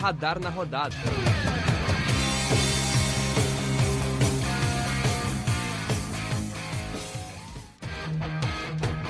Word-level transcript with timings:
Radar 0.00 0.40
na 0.40 0.48
Rodada. 0.48 0.96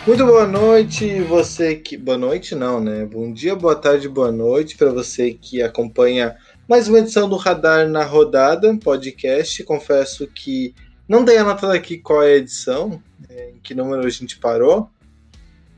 Muito 0.05 0.27
boa 0.27 0.48
noite, 0.48 1.21
você 1.21 1.77
que. 1.77 1.96
Boa 1.96 2.18
noite, 2.18 2.57
não, 2.57 2.80
né? 2.80 3.05
Bom 3.07 3.32
dia, 3.32 3.55
boa 3.55 3.77
tarde, 3.77 4.09
boa 4.09 4.32
noite 4.32 4.77
para 4.77 4.91
você 4.91 5.32
que 5.32 5.62
acompanha 5.62 6.37
mais 6.68 6.89
uma 6.89 6.98
edição 6.98 7.29
do 7.29 7.36
Radar 7.36 7.88
na 7.88 8.02
Rodada 8.02 8.77
podcast. 8.77 9.62
Confesso 9.62 10.27
que 10.27 10.75
não 11.09 11.25
dei 11.25 11.38
anotado 11.38 11.72
aqui 11.72 11.98
qual 11.98 12.25
é 12.25 12.32
a 12.32 12.36
edição, 12.38 13.00
é, 13.29 13.50
em 13.50 13.61
que 13.62 13.77
número 13.77 14.04
a 14.04 14.11
gente 14.11 14.41
parou. 14.41 14.91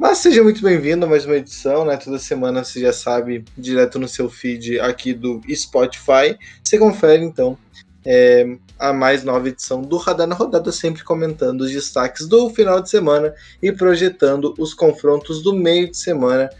Mas 0.02 0.18
seja 0.18 0.42
muito 0.42 0.60
bem-vindo 0.60 1.06
a 1.06 1.08
mais 1.08 1.24
uma 1.24 1.36
edição, 1.36 1.84
né? 1.84 1.96
Toda 1.96 2.18
semana 2.18 2.64
você 2.64 2.80
já 2.80 2.92
sabe, 2.92 3.44
direto 3.56 4.00
no 4.00 4.08
seu 4.08 4.28
feed 4.28 4.80
aqui 4.80 5.14
do 5.14 5.40
Spotify. 5.54 6.36
Você 6.60 6.76
confere 6.76 7.22
então 7.22 7.56
é, 8.04 8.58
a 8.76 8.92
mais 8.92 9.22
nova 9.22 9.48
edição 9.48 9.80
do 9.80 9.96
Radar 9.98 10.26
na 10.26 10.34
Rodada, 10.34 10.72
sempre 10.72 11.04
comentando 11.04 11.60
os 11.60 11.70
destaques 11.70 12.26
do 12.26 12.50
final 12.50 12.80
de 12.80 12.90
semana 12.90 13.32
e 13.62 13.70
projetando 13.70 14.52
os 14.58 14.74
confrontos 14.74 15.40
do 15.40 15.54
meio 15.54 15.88
de 15.88 15.96
semana, 15.96 16.50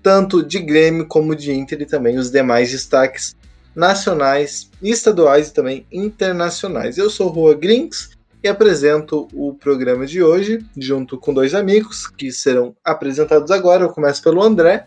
tanto 0.00 0.40
de 0.40 0.60
Grêmio 0.60 1.04
como 1.04 1.34
de 1.34 1.52
Inter 1.52 1.82
e 1.82 1.86
também 1.86 2.16
os 2.18 2.30
demais 2.30 2.70
destaques 2.70 3.34
nacionais, 3.74 4.70
estaduais 4.80 5.48
e 5.48 5.52
também 5.52 5.84
internacionais. 5.90 6.98
Eu 6.98 7.10
sou 7.10 7.30
Rua 7.30 7.54
Grinks 7.56 8.10
e 8.42 8.48
apresento 8.48 9.28
o 9.32 9.54
programa 9.54 10.04
de 10.04 10.22
hoje, 10.22 10.64
junto 10.76 11.16
com 11.16 11.32
dois 11.32 11.54
amigos 11.54 12.06
que 12.06 12.32
serão 12.32 12.74
apresentados 12.84 13.50
agora. 13.50 13.84
Eu 13.84 13.90
começo 13.90 14.22
pelo 14.22 14.42
André. 14.42 14.86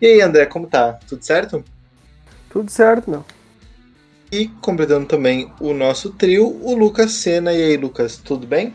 E 0.00 0.06
aí, 0.06 0.20
André, 0.20 0.46
como 0.46 0.66
tá? 0.66 0.94
Tudo 1.08 1.22
certo? 1.22 1.64
Tudo 2.50 2.70
certo, 2.70 3.10
meu. 3.10 3.24
E 4.32 4.48
completando 4.60 5.06
também 5.06 5.52
o 5.60 5.72
nosso 5.72 6.10
trio, 6.10 6.58
o 6.62 6.74
Lucas 6.74 7.12
Sena. 7.12 7.52
E 7.52 7.62
aí, 7.62 7.76
Lucas, 7.76 8.16
tudo 8.16 8.46
bem? 8.46 8.74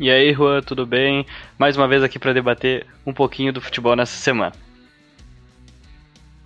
E 0.00 0.10
aí, 0.10 0.32
Juan, 0.32 0.60
tudo 0.62 0.84
bem? 0.84 1.24
Mais 1.58 1.76
uma 1.76 1.86
vez 1.86 2.02
aqui 2.02 2.18
para 2.18 2.32
debater 2.32 2.86
um 3.06 3.12
pouquinho 3.12 3.52
do 3.52 3.60
futebol 3.60 3.94
nessa 3.94 4.16
semana. 4.16 4.52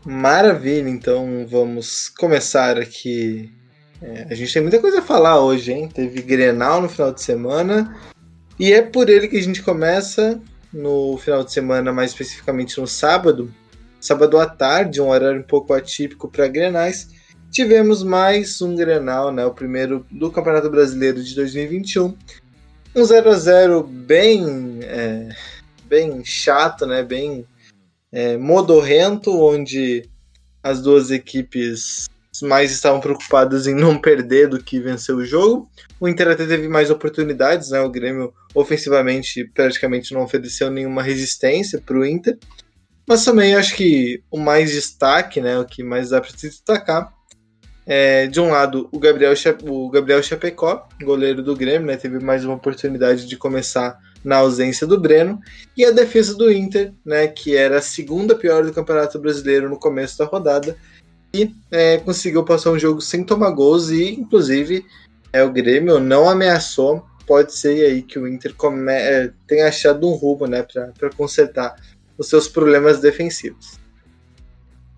Maravilha, 0.05 0.89
então 0.89 1.47
vamos 1.49 2.09
começar 2.09 2.79
aqui 2.79 3.53
é, 4.01 4.27
a 4.31 4.35
gente 4.35 4.53
tem 4.53 4.63
muita 4.63 4.79
coisa 4.79 5.01
a 5.01 5.03
falar 5.03 5.41
hoje, 5.41 5.73
hein? 5.73 5.89
Teve 5.89 6.23
Grenal 6.23 6.81
no 6.81 6.89
final 6.89 7.13
de 7.13 7.23
semana. 7.23 7.97
E 8.59 8.73
é 8.73 8.83
por 8.83 9.09
ele 9.09 9.29
que 9.29 9.37
a 9.37 9.43
gente 9.43 9.63
começa 9.63 10.41
no 10.73 11.17
final 11.19 11.43
de 11.45 11.53
semana, 11.53 11.93
mais 11.93 12.11
especificamente 12.11 12.81
no 12.81 12.87
sábado. 12.87 13.53
Sábado 14.01 14.39
à 14.39 14.47
tarde, 14.47 15.01
um 15.01 15.09
horário 15.09 15.41
um 15.41 15.45
pouco 15.45 15.73
atípico 15.73 16.29
para 16.29 16.47
Grenais. 16.47 17.09
Tivemos 17.51 18.03
mais 18.03 18.61
um 18.63 18.77
Grenal, 18.77 19.33
né? 19.33 19.45
O 19.45 19.55
primeiro 19.55 20.07
do 20.11 20.31
Campeonato 20.31 20.71
Brasileiro 20.71 21.23
de 21.23 21.35
2021. 21.35 22.17
Um 22.95 23.05
0 23.05 23.31
a 23.31 23.35
0 23.35 23.83
bem, 23.83 24.81
é, 24.83 25.29
bem 25.85 26.25
chato, 26.25 26.87
né? 26.87 27.03
Bem 27.03 27.45
é, 28.13 28.37
modorrento, 28.37 29.37
onde 29.41 30.09
as 30.63 30.81
duas 30.83 31.11
equipes 31.11 32.09
mais 32.43 32.71
estavam 32.71 33.01
preocupadas 33.01 33.67
em 33.67 33.75
não 33.75 33.99
perder 33.99 34.49
do 34.49 34.63
que 34.63 34.81
vencer 34.81 35.15
o 35.15 35.25
jogo. 35.25 35.69
O 36.01 36.09
Inter 36.09 36.29
até 36.29 36.47
teve 36.47 36.69
mais 36.69 36.91
oportunidades, 36.91 37.71
né? 37.71 37.81
O 37.81 37.91
Grêmio 37.91 38.33
ofensivamente 38.55 39.45
praticamente 39.55 40.13
não 40.13 40.23
ofereceu 40.23 40.71
nenhuma 40.71 41.03
resistência 41.03 41.81
para 41.85 41.99
o 41.99 42.05
Inter. 42.05 42.39
Mas 43.09 43.25
também 43.25 43.55
acho 43.55 43.75
que 43.75 44.23
o 44.31 44.39
mais 44.39 44.71
destaque, 44.71 45.41
né, 45.41 45.59
o 45.59 45.65
que 45.65 45.83
mais 45.83 46.11
dá 46.11 46.21
para 46.21 46.31
se 46.31 46.51
destacar, 46.51 47.11
é, 47.87 48.27
de 48.27 48.39
um 48.39 48.51
lado, 48.51 48.87
o 48.93 48.99
Gabriel, 48.99 49.33
o 49.63 49.89
Gabriel 49.89 50.23
Chapecó, 50.23 50.87
goleiro 51.01 51.43
do 51.43 51.57
Grêmio, 51.57 51.87
né, 51.87 51.97
teve 51.97 52.19
mais 52.19 52.45
uma 52.45 52.57
oportunidade 52.57 53.27
de 53.27 53.35
começar 53.35 53.99
na 54.23 54.37
ausência 54.37 54.87
do 54.87 55.01
Breno, 55.01 55.41
e 55.75 55.87
a 55.87 55.91
defesa 55.91 56.35
do 56.37 56.53
Inter, 56.53 56.93
né, 57.03 57.27
que 57.27 57.57
era 57.57 57.79
a 57.79 57.83
segunda 57.83 58.35
pior 58.35 58.63
do 58.63 58.75
Campeonato 58.75 59.19
Brasileiro 59.19 59.71
no 59.71 59.79
começo 59.79 60.19
da 60.19 60.27
rodada, 60.27 60.77
e 61.33 61.51
é, 61.71 61.99
conseguiu 61.99 62.45
passar 62.45 62.71
um 62.71 62.79
jogo 62.79 63.01
sem 63.01 63.23
tomar 63.25 63.51
gols 63.51 63.91
e, 63.91 64.15
inclusive, 64.15 64.85
é, 65.33 65.43
o 65.43 65.53
Grêmio 65.53 66.01
não 66.01 66.29
ameaçou. 66.29 67.05
Pode 67.27 67.55
ser 67.55 67.85
aí 67.85 68.03
que 68.03 68.19
o 68.19 68.27
Inter 68.27 68.55
come, 68.55 68.91
é, 68.91 69.31
tenha 69.47 69.69
achado 69.69 70.09
um 70.09 70.15
rumo 70.15 70.47
né, 70.47 70.63
para 70.63 71.11
consertar 71.11 71.77
os 72.17 72.29
seus 72.29 72.49
problemas 72.49 73.01
defensivos. 73.01 73.79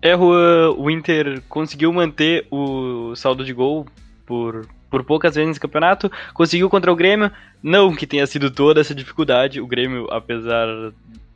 É, 0.01 0.17
Juan, 0.17 0.71
o 0.77 0.89
Inter 0.89 1.41
conseguiu 1.47 1.91
manter 1.93 2.47
o 2.49 3.13
saldo 3.15 3.45
de 3.45 3.53
gol 3.53 3.85
por, 4.25 4.65
por 4.89 5.03
poucas 5.03 5.35
vezes 5.35 5.55
no 5.55 5.61
campeonato, 5.61 6.11
conseguiu 6.33 6.69
contra 6.69 6.91
o 6.91 6.95
Grêmio, 6.95 7.29
não 7.61 7.93
que 7.93 8.07
tenha 8.07 8.25
sido 8.25 8.49
toda 8.49 8.81
essa 8.81 8.95
dificuldade, 8.95 9.61
o 9.61 9.67
Grêmio, 9.67 10.07
apesar 10.09 10.65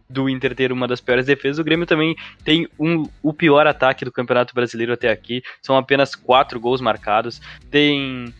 do 0.09 0.29
Inter 0.29 0.55
ter 0.55 0.71
uma 0.71 0.87
das 0.87 1.01
piores 1.01 1.25
defesas, 1.25 1.59
o 1.59 1.63
Grêmio 1.63 1.85
também 1.85 2.15
tem 2.43 2.67
um, 2.79 3.03
o 3.23 3.33
pior 3.33 3.67
ataque 3.67 4.05
do 4.05 4.11
Campeonato 4.11 4.53
Brasileiro 4.53 4.93
até 4.93 5.09
aqui. 5.09 5.41
São 5.61 5.75
apenas 5.77 6.15
quatro 6.15 6.59
gols 6.59 6.81
marcados. 6.81 7.41
Tem 7.71 8.33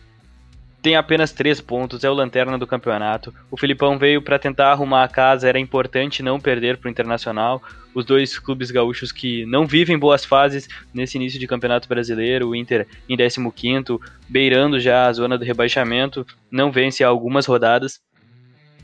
tem 0.86 0.94
apenas 0.94 1.32
três 1.32 1.60
pontos, 1.60 2.04
é 2.04 2.10
o 2.10 2.14
lanterna 2.14 2.56
do 2.56 2.64
campeonato. 2.64 3.34
O 3.50 3.56
Filipão 3.56 3.98
veio 3.98 4.22
para 4.22 4.38
tentar 4.38 4.70
arrumar 4.70 5.02
a 5.02 5.08
casa, 5.08 5.48
era 5.48 5.58
importante 5.58 6.22
não 6.22 6.38
perder 6.38 6.76
para 6.76 6.86
o 6.86 6.90
Internacional. 6.92 7.60
Os 7.92 8.04
dois 8.04 8.38
clubes 8.38 8.70
gaúchos 8.70 9.10
que 9.10 9.44
não 9.46 9.66
vivem 9.66 9.98
boas 9.98 10.24
fases 10.24 10.68
nesse 10.94 11.16
início 11.16 11.40
de 11.40 11.46
campeonato 11.48 11.88
brasileiro, 11.88 12.50
o 12.50 12.54
Inter 12.54 12.86
em 13.08 13.16
15, 13.16 13.98
beirando 14.28 14.78
já 14.78 15.08
a 15.08 15.12
zona 15.12 15.36
do 15.36 15.44
rebaixamento, 15.44 16.24
não 16.48 16.70
vence 16.70 17.02
há 17.02 17.08
algumas 17.08 17.46
rodadas. 17.46 18.00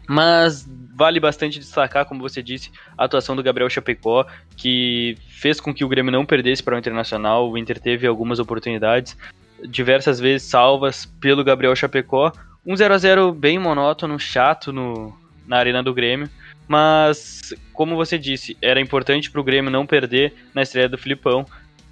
Mas 0.08 0.68
vale 1.02 1.18
bastante 1.18 1.58
destacar, 1.58 2.04
como 2.04 2.20
você 2.20 2.40
disse, 2.40 2.70
a 2.96 3.06
atuação 3.06 3.34
do 3.34 3.42
Gabriel 3.42 3.68
Chapecó, 3.68 4.24
que 4.56 5.18
fez 5.26 5.60
com 5.60 5.74
que 5.74 5.84
o 5.84 5.88
Grêmio 5.88 6.12
não 6.12 6.24
perdesse 6.24 6.62
para 6.62 6.76
o 6.76 6.78
Internacional. 6.78 7.50
O 7.50 7.58
Inter 7.58 7.80
teve 7.80 8.06
algumas 8.06 8.38
oportunidades, 8.38 9.18
diversas 9.64 10.20
vezes 10.20 10.46
salvas 10.46 11.04
pelo 11.20 11.42
Gabriel 11.42 11.74
Chapecó. 11.74 12.30
Um 12.64 12.76
0 12.76 12.94
a 12.94 12.98
0 12.98 13.32
bem 13.32 13.58
monótono, 13.58 14.16
chato 14.16 14.72
no, 14.72 15.12
na 15.44 15.56
arena 15.56 15.82
do 15.82 15.92
Grêmio. 15.92 16.30
Mas, 16.68 17.52
como 17.72 17.96
você 17.96 18.16
disse, 18.16 18.56
era 18.62 18.80
importante 18.80 19.28
para 19.28 19.40
o 19.40 19.44
Grêmio 19.44 19.72
não 19.72 19.84
perder 19.84 20.32
na 20.54 20.62
estreia 20.62 20.88
do 20.88 20.96
Filipão, 20.96 21.44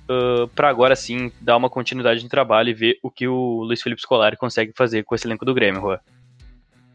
uh, 0.09 0.47
para 0.55 0.69
agora 0.69 0.95
sim 0.95 1.33
dar 1.41 1.57
uma 1.57 1.69
continuidade 1.69 2.23
no 2.23 2.29
trabalho 2.31 2.69
e 2.69 2.75
ver 2.75 2.99
o 3.03 3.11
que 3.11 3.27
o 3.27 3.65
Luiz 3.65 3.83
Felipe 3.83 4.03
Scolari 4.03 4.37
consegue 4.37 4.73
fazer 4.73 5.03
com 5.03 5.17
esse 5.17 5.27
elenco 5.27 5.45
do 5.45 5.53
Grêmio, 5.53 5.81
Juan. 5.81 5.99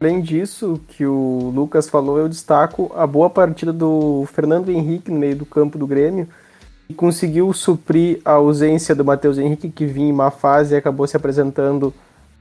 Além 0.05 0.21
disso, 0.21 0.79
que 0.89 1.03
o 1.03 1.51
Lucas 1.55 1.89
falou, 1.89 2.19
eu 2.19 2.29
destaco 2.29 2.91
a 2.95 3.07
boa 3.07 3.27
partida 3.27 3.73
do 3.73 4.23
Fernando 4.31 4.69
Henrique 4.69 5.09
no 5.09 5.17
meio 5.17 5.35
do 5.35 5.47
campo 5.47 5.79
do 5.79 5.87
Grêmio, 5.87 6.29
que 6.87 6.93
conseguiu 6.93 7.51
suprir 7.53 8.21
a 8.23 8.33
ausência 8.33 8.93
do 8.93 9.03
Matheus 9.03 9.39
Henrique, 9.39 9.67
que 9.67 9.87
vinha 9.87 10.09
em 10.09 10.13
má 10.13 10.29
fase 10.29 10.75
e 10.75 10.77
acabou 10.77 11.07
se 11.07 11.17
apresentando 11.17 11.91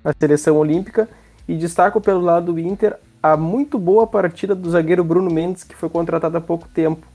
na 0.04 0.12
seleção 0.12 0.58
olímpica. 0.58 1.08
E 1.48 1.56
destaco 1.56 2.02
pelo 2.02 2.20
lado 2.20 2.52
do 2.52 2.60
Inter 2.60 2.98
a 3.22 3.34
muito 3.34 3.78
boa 3.78 4.06
partida 4.06 4.54
do 4.54 4.70
zagueiro 4.70 5.02
Bruno 5.02 5.30
Mendes, 5.30 5.64
que 5.64 5.74
foi 5.74 5.88
contratado 5.88 6.36
há 6.36 6.42
pouco 6.42 6.68
tempo. 6.68 7.06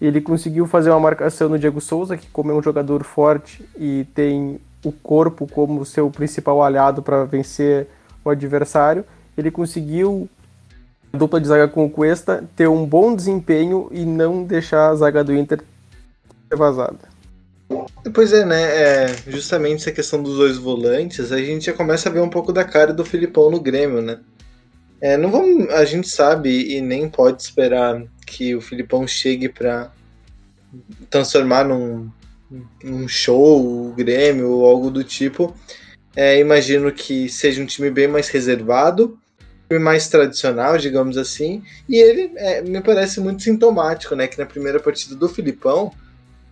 Ele 0.00 0.22
conseguiu 0.22 0.66
fazer 0.66 0.88
uma 0.88 1.00
marcação 1.00 1.46
no 1.46 1.58
Diego 1.58 1.78
Souza, 1.78 2.16
que 2.16 2.26
como 2.28 2.50
é 2.50 2.54
um 2.54 2.62
jogador 2.62 3.04
forte 3.04 3.68
e 3.76 4.06
tem 4.14 4.58
o 4.82 4.92
corpo 4.92 5.46
como 5.46 5.84
seu 5.84 6.10
principal 6.10 6.62
aliado 6.62 7.02
para 7.02 7.24
vencer 7.24 7.86
o 8.24 8.30
adversário, 8.30 9.04
ele 9.40 9.50
conseguiu, 9.50 10.28
a 11.12 11.16
dupla 11.16 11.40
de 11.40 11.48
zaga 11.48 11.68
com 11.68 11.84
o 11.84 11.90
Cuesta, 11.90 12.44
ter 12.54 12.68
um 12.68 12.86
bom 12.86 13.14
desempenho 13.14 13.88
e 13.90 14.04
não 14.04 14.44
deixar 14.44 14.88
a 14.88 14.94
zaga 14.94 15.24
do 15.24 15.34
Inter 15.34 15.60
ser 16.48 16.56
vazada. 16.56 16.98
Pois 18.12 18.32
é, 18.32 18.44
né? 18.44 18.62
É, 18.62 19.16
justamente 19.28 19.82
essa 19.82 19.92
questão 19.92 20.22
dos 20.22 20.36
dois 20.36 20.56
volantes, 20.56 21.30
a 21.30 21.38
gente 21.38 21.66
já 21.66 21.72
começa 21.72 22.08
a 22.08 22.12
ver 22.12 22.20
um 22.20 22.30
pouco 22.30 22.52
da 22.52 22.64
cara 22.64 22.92
do 22.92 23.04
Filipão 23.04 23.50
no 23.50 23.60
Grêmio, 23.60 24.02
né? 24.02 24.18
É, 25.00 25.16
não 25.16 25.30
vamos, 25.30 25.70
a 25.70 25.84
gente 25.84 26.08
sabe 26.08 26.76
e 26.76 26.80
nem 26.80 27.08
pode 27.08 27.42
esperar 27.42 28.02
que 28.26 28.54
o 28.54 28.60
Filipão 28.60 29.06
chegue 29.06 29.48
para 29.48 29.90
transformar 31.08 31.64
num, 31.64 32.10
num 32.82 33.08
show 33.08 33.88
o 33.88 33.92
Grêmio 33.92 34.50
ou 34.50 34.66
algo 34.66 34.90
do 34.90 35.04
tipo. 35.04 35.54
É, 36.14 36.38
imagino 36.38 36.90
que 36.90 37.28
seja 37.28 37.62
um 37.62 37.66
time 37.66 37.90
bem 37.90 38.08
mais 38.08 38.28
reservado, 38.28 39.18
mais 39.78 40.08
tradicional, 40.08 40.76
digamos 40.76 41.16
assim, 41.16 41.62
e 41.88 41.96
ele 41.96 42.32
é, 42.36 42.62
me 42.62 42.80
parece 42.80 43.20
muito 43.20 43.42
sintomático, 43.42 44.14
né? 44.16 44.26
Que 44.26 44.38
na 44.38 44.46
primeira 44.46 44.80
partida 44.80 45.14
do 45.14 45.28
Filipão 45.28 45.92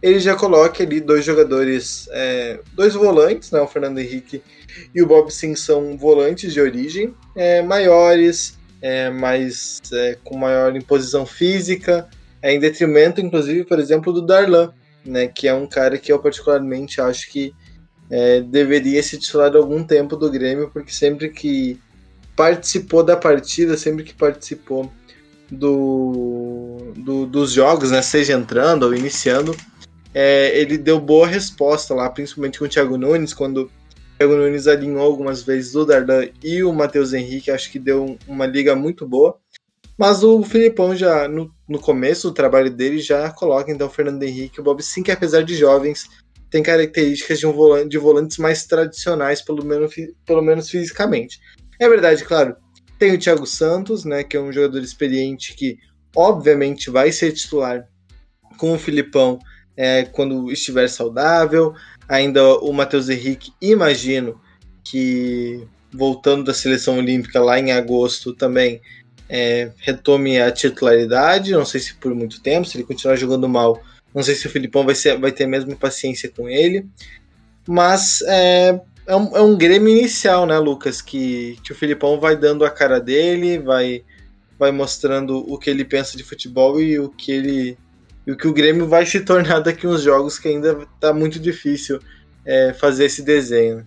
ele 0.00 0.20
já 0.20 0.36
coloca 0.36 0.82
ali 0.82 1.00
dois 1.00 1.24
jogadores, 1.24 2.08
é, 2.12 2.60
dois 2.72 2.94
volantes, 2.94 3.50
né? 3.50 3.60
O 3.60 3.66
Fernando 3.66 3.98
Henrique 3.98 4.42
e 4.94 5.02
o 5.02 5.06
Bob 5.06 5.30
Sim 5.32 5.56
são 5.56 5.96
volantes 5.96 6.52
de 6.52 6.60
origem, 6.60 7.14
é, 7.34 7.62
maiores, 7.62 8.56
é, 8.80 9.10
mais 9.10 9.80
é, 9.92 10.16
com 10.22 10.36
maior 10.36 10.76
imposição 10.76 11.26
física, 11.26 12.08
é, 12.40 12.54
em 12.54 12.60
detrimento, 12.60 13.20
inclusive, 13.20 13.64
por 13.64 13.80
exemplo, 13.80 14.12
do 14.12 14.22
Darlan, 14.22 14.72
né, 15.04 15.26
que 15.26 15.48
é 15.48 15.54
um 15.54 15.66
cara 15.66 15.98
que 15.98 16.12
eu 16.12 16.18
particularmente 16.20 17.00
acho 17.00 17.28
que 17.30 17.52
é, 18.10 18.40
deveria 18.40 19.02
se 19.02 19.18
titular 19.18 19.54
algum 19.56 19.82
tempo 19.82 20.16
do 20.16 20.30
Grêmio, 20.30 20.70
porque 20.72 20.92
sempre 20.92 21.28
que 21.28 21.78
participou 22.38 23.02
da 23.02 23.16
partida, 23.16 23.76
sempre 23.76 24.04
que 24.04 24.14
participou 24.14 24.92
do, 25.50 26.92
do 26.96 27.26
dos 27.26 27.50
jogos, 27.50 27.90
né, 27.90 28.00
seja 28.00 28.34
entrando 28.34 28.84
ou 28.84 28.94
iniciando, 28.94 29.56
é, 30.14 30.56
ele 30.56 30.78
deu 30.78 31.00
boa 31.00 31.26
resposta 31.26 31.92
lá, 31.94 32.08
principalmente 32.08 32.60
com 32.60 32.64
o 32.64 32.68
Thiago 32.68 32.96
Nunes, 32.96 33.34
quando 33.34 33.62
o 33.62 33.70
Thiago 34.16 34.36
Nunes 34.36 34.68
alinhou 34.68 35.02
algumas 35.02 35.42
vezes 35.42 35.74
o 35.74 35.84
Dardan 35.84 36.28
e 36.40 36.62
o 36.62 36.72
Matheus 36.72 37.12
Henrique, 37.12 37.50
acho 37.50 37.72
que 37.72 37.78
deu 37.78 38.16
uma 38.28 38.46
liga 38.46 38.76
muito 38.76 39.04
boa. 39.04 39.36
Mas 39.98 40.22
o 40.22 40.40
Filipão 40.44 40.94
já, 40.94 41.26
no, 41.26 41.52
no 41.68 41.80
começo 41.80 42.28
do 42.28 42.34
trabalho 42.34 42.70
dele, 42.70 43.00
já 43.00 43.28
coloca 43.30 43.72
então 43.72 43.88
o 43.88 43.90
Fernando 43.90 44.22
Henrique 44.22 44.58
e 44.58 44.60
o 44.60 44.64
Bob 44.64 44.80
Sim, 44.80 45.02
que 45.02 45.10
apesar 45.10 45.42
de 45.42 45.56
jovens, 45.56 46.06
tem 46.48 46.62
características 46.62 47.40
de, 47.40 47.48
um 47.48 47.52
volante, 47.52 47.88
de 47.88 47.98
volantes 47.98 48.38
mais 48.38 48.64
tradicionais, 48.64 49.42
pelo 49.42 49.64
menos, 49.64 49.92
pelo 50.24 50.40
menos 50.40 50.70
fisicamente. 50.70 51.40
É 51.78 51.88
verdade, 51.88 52.24
claro, 52.24 52.56
tem 52.98 53.14
o 53.14 53.18
Thiago 53.18 53.46
Santos, 53.46 54.04
né, 54.04 54.24
que 54.24 54.36
é 54.36 54.40
um 54.40 54.52
jogador 54.52 54.82
experiente 54.82 55.54
que 55.54 55.78
obviamente 56.14 56.90
vai 56.90 57.12
ser 57.12 57.32
titular 57.32 57.86
com 58.56 58.72
o 58.72 58.78
Filipão 58.78 59.38
é, 59.76 60.04
quando 60.04 60.50
estiver 60.50 60.88
saudável. 60.88 61.72
Ainda 62.08 62.58
o 62.58 62.72
Matheus 62.72 63.08
Henrique, 63.08 63.52
imagino 63.62 64.40
que 64.82 65.66
voltando 65.92 66.44
da 66.44 66.54
seleção 66.54 66.98
olímpica 66.98 67.40
lá 67.40 67.58
em 67.58 67.72
agosto 67.72 68.34
também 68.34 68.80
é, 69.28 69.70
retome 69.78 70.40
a 70.40 70.50
titularidade. 70.50 71.52
Não 71.52 71.64
sei 71.64 71.80
se 71.80 71.94
por 71.94 72.14
muito 72.14 72.40
tempo, 72.40 72.66
se 72.66 72.76
ele 72.76 72.84
continuar 72.84 73.16
jogando 73.16 73.48
mal, 73.48 73.80
não 74.14 74.22
sei 74.22 74.34
se 74.34 74.46
o 74.46 74.50
Filipão 74.50 74.84
vai, 74.84 74.94
ser, 74.94 75.18
vai 75.18 75.30
ter 75.30 75.44
a 75.44 75.48
mesma 75.48 75.76
paciência 75.76 76.30
com 76.34 76.48
ele. 76.48 76.86
Mas 77.66 78.22
é, 78.22 78.80
é, 79.08 79.16
um, 79.16 79.36
é 79.36 79.40
um 79.40 79.56
Grêmio 79.56 79.88
inicial, 79.88 80.46
né, 80.46 80.58
Lucas? 80.58 81.00
Que, 81.00 81.58
que 81.64 81.72
o 81.72 81.74
Filipão 81.74 82.20
vai 82.20 82.36
dando 82.36 82.64
a 82.64 82.70
cara 82.70 83.00
dele, 83.00 83.58
vai, 83.58 84.04
vai 84.58 84.70
mostrando 84.70 85.38
o 85.50 85.58
que 85.58 85.70
ele 85.70 85.84
pensa 85.84 86.16
de 86.16 86.22
futebol 86.22 86.78
e 86.80 86.98
o 86.98 87.08
que 87.08 87.32
ele. 87.32 87.78
O 88.26 88.36
que 88.36 88.46
o 88.46 88.52
Grêmio 88.52 88.86
vai 88.86 89.06
se 89.06 89.20
tornar 89.20 89.60
daqui 89.60 89.86
uns 89.86 90.02
jogos 90.02 90.38
que 90.38 90.48
ainda 90.48 90.86
tá 91.00 91.14
muito 91.14 91.40
difícil 91.40 91.98
é, 92.44 92.74
fazer 92.74 93.06
esse 93.06 93.22
desenho. 93.22 93.86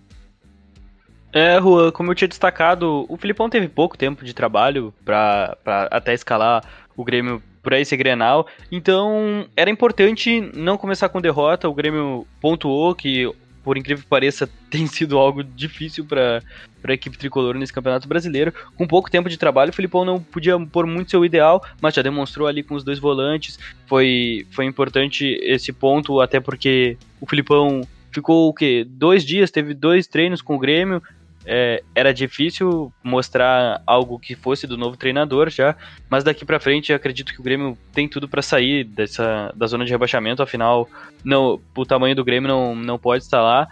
É, 1.32 1.60
Juan, 1.60 1.92
como 1.92 2.10
eu 2.10 2.14
tinha 2.16 2.28
destacado, 2.28 3.06
o 3.08 3.16
Filipão 3.16 3.48
teve 3.48 3.68
pouco 3.68 3.96
tempo 3.96 4.24
de 4.24 4.34
trabalho 4.34 4.92
para 5.04 5.56
até 5.90 6.12
escalar 6.12 6.62
o 6.96 7.04
Grêmio 7.04 7.40
para 7.62 7.80
esse 7.80 7.96
Grenal, 7.96 8.46
então 8.70 9.46
era 9.56 9.70
importante 9.70 10.40
não 10.54 10.76
começar 10.76 11.08
com 11.08 11.20
derrota. 11.20 11.68
O 11.68 11.74
Grêmio 11.74 12.26
pontuou 12.40 12.94
que, 12.94 13.32
por 13.62 13.78
incrível 13.78 14.02
que 14.02 14.08
pareça, 14.08 14.48
tem 14.70 14.86
sido 14.86 15.18
algo 15.18 15.42
difícil 15.42 16.04
para 16.04 16.42
a 16.84 16.92
equipe 16.92 17.16
tricolor 17.16 17.54
nesse 17.54 17.72
Campeonato 17.72 18.08
Brasileiro. 18.08 18.52
Com 18.76 18.86
pouco 18.86 19.10
tempo 19.10 19.28
de 19.28 19.36
trabalho, 19.36 19.70
o 19.70 19.74
Filipão 19.74 20.04
não 20.04 20.20
podia 20.20 20.58
pôr 20.58 20.86
muito 20.86 21.10
seu 21.10 21.24
ideal, 21.24 21.64
mas 21.80 21.94
já 21.94 22.02
demonstrou 22.02 22.46
ali 22.46 22.62
com 22.62 22.74
os 22.74 22.84
dois 22.84 22.98
volantes. 22.98 23.58
Foi, 23.86 24.46
foi 24.50 24.64
importante 24.64 25.38
esse 25.42 25.72
ponto, 25.72 26.20
até 26.20 26.40
porque 26.40 26.96
o 27.20 27.26
Filipão 27.26 27.82
ficou 28.10 28.48
o 28.48 28.54
quê? 28.54 28.86
Dois 28.88 29.24
dias, 29.24 29.50
teve 29.50 29.74
dois 29.74 30.06
treinos 30.06 30.42
com 30.42 30.54
o 30.54 30.58
Grêmio, 30.58 31.02
é, 31.44 31.82
era 31.94 32.12
difícil 32.12 32.92
mostrar 33.02 33.82
algo 33.86 34.18
que 34.18 34.34
fosse 34.34 34.66
do 34.66 34.76
novo 34.76 34.96
treinador 34.96 35.50
já, 35.50 35.76
mas 36.08 36.22
daqui 36.22 36.44
para 36.44 36.60
frente 36.60 36.92
acredito 36.92 37.32
que 37.32 37.40
o 37.40 37.42
Grêmio 37.42 37.76
tem 37.92 38.08
tudo 38.08 38.28
para 38.28 38.42
sair 38.42 38.84
dessa 38.84 39.52
da 39.54 39.66
zona 39.66 39.84
de 39.84 39.90
rebaixamento, 39.90 40.42
afinal 40.42 40.88
não, 41.24 41.60
o 41.76 41.84
tamanho 41.84 42.14
do 42.14 42.24
Grêmio 42.24 42.48
não, 42.48 42.74
não 42.74 42.98
pode 42.98 43.24
estar 43.24 43.42
lá. 43.42 43.68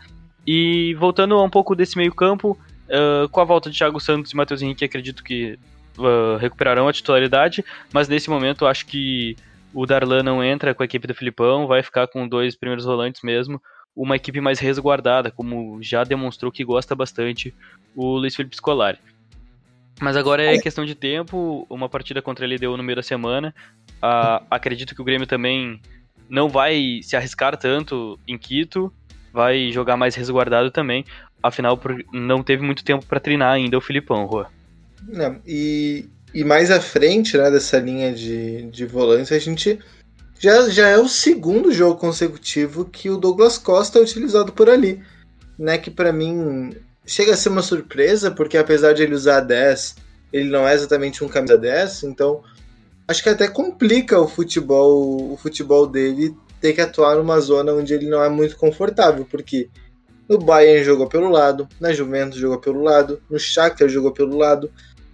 E 0.46 0.94
voltando 0.94 1.40
um 1.42 1.50
pouco 1.50 1.76
desse 1.76 1.96
meio-campo, 1.96 2.58
uh, 2.88 3.28
com 3.28 3.40
a 3.40 3.44
volta 3.44 3.70
de 3.70 3.76
Thiago 3.76 4.00
Santos 4.00 4.32
e 4.32 4.36
Matheus 4.36 4.62
Henrique, 4.62 4.84
acredito 4.84 5.22
que 5.22 5.58
uh, 5.98 6.36
recuperarão 6.38 6.88
a 6.88 6.92
titularidade, 6.92 7.64
mas 7.92 8.08
nesse 8.08 8.28
momento 8.30 8.66
acho 8.66 8.86
que 8.86 9.36
o 9.72 9.86
Darlan 9.86 10.22
não 10.22 10.42
entra 10.42 10.74
com 10.74 10.82
a 10.82 10.86
equipe 10.86 11.06
do 11.06 11.14
Filipão, 11.14 11.66
vai 11.66 11.82
ficar 11.82 12.08
com 12.08 12.26
dois 12.26 12.56
primeiros 12.56 12.84
volantes 12.84 13.22
mesmo 13.22 13.60
uma 13.94 14.16
equipe 14.16 14.40
mais 14.40 14.58
resguardada, 14.58 15.30
como 15.30 15.82
já 15.82 16.04
demonstrou 16.04 16.50
que 16.50 16.64
gosta 16.64 16.94
bastante 16.94 17.54
o 17.94 18.16
Luiz 18.16 18.34
Felipe 18.34 18.56
Scolari. 18.56 18.98
Mas 20.00 20.16
agora 20.16 20.42
é 20.42 20.58
questão 20.58 20.86
de 20.86 20.94
tempo, 20.94 21.66
uma 21.68 21.88
partida 21.88 22.22
contra 22.22 22.46
ele 22.46 22.56
deu 22.56 22.74
no 22.76 22.82
meio 22.82 22.96
da 22.96 23.02
semana. 23.02 23.54
Ah, 24.00 24.42
acredito 24.50 24.94
que 24.94 25.02
o 25.02 25.04
Grêmio 25.04 25.26
também 25.26 25.78
não 26.28 26.48
vai 26.48 27.00
se 27.02 27.16
arriscar 27.16 27.56
tanto 27.56 28.18
em 28.26 28.38
Quito, 28.38 28.90
vai 29.30 29.70
jogar 29.70 29.98
mais 29.98 30.14
resguardado 30.14 30.70
também. 30.70 31.04
Afinal, 31.42 31.78
não 32.12 32.42
teve 32.42 32.62
muito 32.62 32.82
tempo 32.82 33.04
para 33.04 33.20
treinar 33.20 33.52
ainda 33.52 33.76
o 33.76 33.80
Filipão, 33.80 34.24
Rua. 34.24 34.50
Não, 35.06 35.40
e, 35.46 36.06
e 36.32 36.44
mais 36.44 36.70
à 36.70 36.80
frente 36.80 37.36
né, 37.36 37.50
dessa 37.50 37.78
linha 37.78 38.12
de, 38.12 38.62
de 38.70 38.86
volância, 38.86 39.36
a 39.36 39.40
gente 39.40 39.78
já, 40.40 40.70
já 40.70 40.88
é 40.88 40.96
o 40.96 41.06
segundo 41.06 41.70
jogo 41.70 42.00
consecutivo 42.00 42.86
que 42.86 43.10
o 43.10 43.18
Douglas 43.18 43.58
Costa 43.58 43.98
é 43.98 44.02
utilizado 44.02 44.52
por 44.52 44.70
ali. 44.70 45.02
Né, 45.58 45.76
que 45.76 45.90
para 45.90 46.10
mim 46.10 46.74
chega 47.06 47.34
a 47.34 47.36
ser 47.36 47.50
uma 47.50 47.60
surpresa, 47.60 48.30
porque 48.30 48.56
apesar 48.56 48.94
de 48.94 49.02
ele 49.02 49.14
usar 49.14 49.40
10, 49.40 49.96
ele 50.32 50.48
não 50.48 50.66
é 50.66 50.72
exatamente 50.72 51.22
um 51.22 51.28
camisa 51.28 51.58
10, 51.58 52.04
então 52.04 52.42
acho 53.06 53.22
que 53.22 53.28
até 53.28 53.46
complica 53.46 54.18
o 54.18 54.26
futebol, 54.26 55.30
o 55.30 55.36
futebol 55.36 55.86
dele 55.86 56.34
ter 56.62 56.72
que 56.72 56.80
atuar 56.80 57.16
numa 57.16 57.38
zona 57.40 57.74
onde 57.74 57.92
ele 57.92 58.08
não 58.08 58.24
é 58.24 58.30
muito 58.30 58.56
confortável, 58.56 59.26
porque 59.30 59.68
no 60.26 60.38
Bayern 60.38 60.82
jogou 60.82 61.06
pelo 61.06 61.28
lado, 61.28 61.68
na 61.78 61.92
Juventus 61.92 62.38
jogou 62.38 62.58
pelo 62.58 62.82
lado, 62.82 63.20
no 63.28 63.38
Shakhtar 63.38 63.90
jogou 63.90 64.12
pelo 64.12 64.38
lado. 64.38 64.70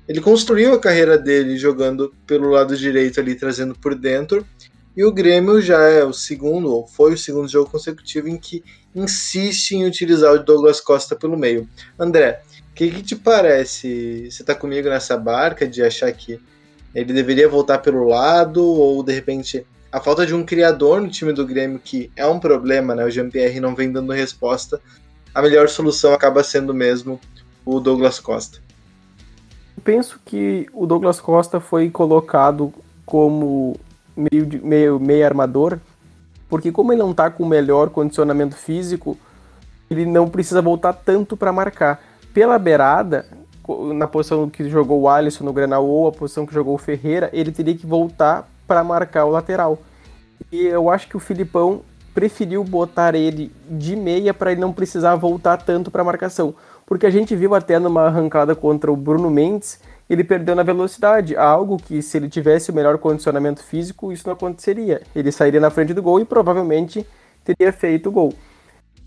Ele 0.06 0.20
construiu 0.20 0.75
a 0.75 0.78
carreira 0.78 1.19
dele 1.19 1.56
jogando 1.56 2.14
pelo 2.25 2.50
lado 2.50 2.76
direito 2.76 3.19
ali, 3.19 3.34
trazendo 3.34 3.75
por 3.75 3.96
dentro, 3.96 4.46
e 4.96 5.04
o 5.04 5.12
Grêmio 5.12 5.60
já 5.60 5.82
é 5.82 6.02
o 6.02 6.12
segundo, 6.12 6.72
ou 6.72 6.87
foi 6.87 7.12
o 7.12 7.19
segundo 7.19 7.48
jogo 7.48 7.70
consecutivo 7.70 8.28
em 8.28 8.38
que 8.38 8.64
insiste 8.94 9.72
em 9.72 9.84
utilizar 9.84 10.32
o 10.32 10.43
Douglas 10.43 10.81
Costa 10.81 11.14
pelo 11.14 11.37
meio. 11.37 11.69
André, 11.98 12.43
o 12.70 12.75
que, 12.75 12.90
que, 12.90 13.02
te 13.02 13.14
parece? 13.14 14.31
Você 14.31 14.43
está 14.43 14.54
comigo 14.54 14.88
nessa 14.88 15.16
barca 15.19 15.66
de 15.69 15.82
achar 15.82 16.10
que 16.12 16.40
ele 16.94 17.12
deveria 17.12 17.46
voltar 17.46 17.78
pelo 17.78 18.04
lado, 18.04 18.64
ou 18.64 19.02
de 19.02 19.12
repente 19.12 19.66
a 19.93 20.00
falta 20.00 20.26
de 20.26 20.34
um 20.34 20.44
criador 20.44 21.00
no 21.00 21.09
time 21.09 21.32
do 21.32 21.47
Grêmio, 21.47 21.78
que 21.78 22.11
é 22.16 22.26
um 22.26 22.40
problema, 22.40 22.94
né? 22.94 23.04
O 23.04 23.11
Jean-Pierre 23.11 23.61
não 23.61 23.75
vem 23.75 23.92
dando 23.92 24.12
resposta. 24.12 24.80
A 25.35 25.42
melhor 25.42 25.68
solução 25.68 26.14
acaba 26.14 26.42
sendo 26.42 26.73
mesmo 26.73 27.21
o 27.64 27.80
Douglas 27.80 28.18
Costa. 28.18 28.61
penso 29.85 30.18
que 30.25 30.66
o 30.73 30.87
Douglas 30.87 31.21
Costa 31.21 31.61
foi 31.61 31.90
colocado 31.90 32.73
como 33.04 33.78
meio, 34.16 34.49
meio, 34.64 35.00
meio 35.00 35.25
armador, 35.26 35.78
porque 36.49 36.73
como 36.73 36.92
ele 36.92 37.02
não 37.02 37.11
está 37.11 37.30
com 37.30 37.42
o 37.42 37.49
melhor 37.49 37.90
condicionamento 37.90 38.56
físico, 38.56 39.16
ele 39.90 40.06
não 40.06 40.28
precisa 40.28 40.62
voltar 40.62 40.92
tanto 40.92 41.37
para 41.37 41.52
marcar. 41.52 42.02
Pela 42.32 42.58
beirada, 42.58 43.26
na 43.94 44.06
posição 44.06 44.49
que 44.49 44.68
jogou 44.68 45.02
o 45.02 45.08
Alisson 45.08 45.44
no 45.44 45.52
Grenal 45.52 45.87
ou 45.87 46.06
a 46.06 46.12
posição 46.12 46.46
que 46.46 46.54
jogou 46.54 46.75
o 46.75 46.78
Ferreira, 46.78 47.30
ele 47.32 47.50
teria 47.50 47.76
que 47.76 47.87
voltar 47.87 48.49
para 48.66 48.82
marcar 48.85 49.25
o 49.25 49.30
lateral. 49.30 49.78
E 50.52 50.66
eu 50.66 50.90
acho 50.90 51.08
que 51.08 51.16
o 51.16 51.20
Filipão 51.20 51.82
preferiu 52.14 52.64
botar 52.64 53.14
ele 53.14 53.52
de 53.68 53.94
meia 53.94 54.32
para 54.32 54.52
ele 54.52 54.61
não 54.61 54.73
precisar 54.73 55.16
voltar 55.16 55.58
tanto 55.58 55.90
para 55.90 56.04
marcação. 56.04 56.54
Porque 56.87 57.06
a 57.06 57.11
gente 57.11 57.35
viu 57.35 57.54
até 57.54 57.78
numa 57.78 58.02
arrancada 58.06 58.54
contra 58.54 58.90
o 58.92 58.96
Bruno 58.96 59.30
Mendes 59.30 59.80
ele 60.08 60.22
perdeu 60.22 60.54
na 60.54 60.62
velocidade, 60.62 61.36
algo 61.36 61.76
que 61.76 62.00
se 62.00 62.16
ele 62.16 62.28
tivesse 62.28 62.70
o 62.70 62.75
melhor 62.75 62.96
condicionamento 62.98 63.62
físico, 63.62 64.12
isso 64.12 64.26
não 64.26 64.34
aconteceria. 64.34 65.02
Ele 65.14 65.32
sairia 65.32 65.60
na 65.60 65.70
frente 65.70 65.92
do 65.92 66.02
gol 66.02 66.20
e 66.20 66.25
provavelmente 66.25 67.06
teria 67.44 67.72
feito 67.72 68.08
o 68.08 68.12
gol. 68.12 68.32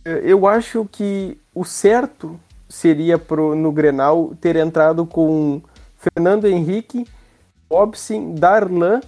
Eh, 0.03 0.21
eu 0.25 0.45
acho 0.45 0.85
que 0.91 1.37
o 1.55 1.63
certo 1.63 2.37
seria 2.67 3.17
pro, 3.17 3.55
no 3.55 3.71
Grenal 3.71 4.33
ter 4.41 4.55
entrado 4.57 5.05
com 5.05 5.61
Fernando 5.95 6.45
Henrique, 6.45 7.07
Robson, 7.71 8.35
Darlan, 8.35 8.99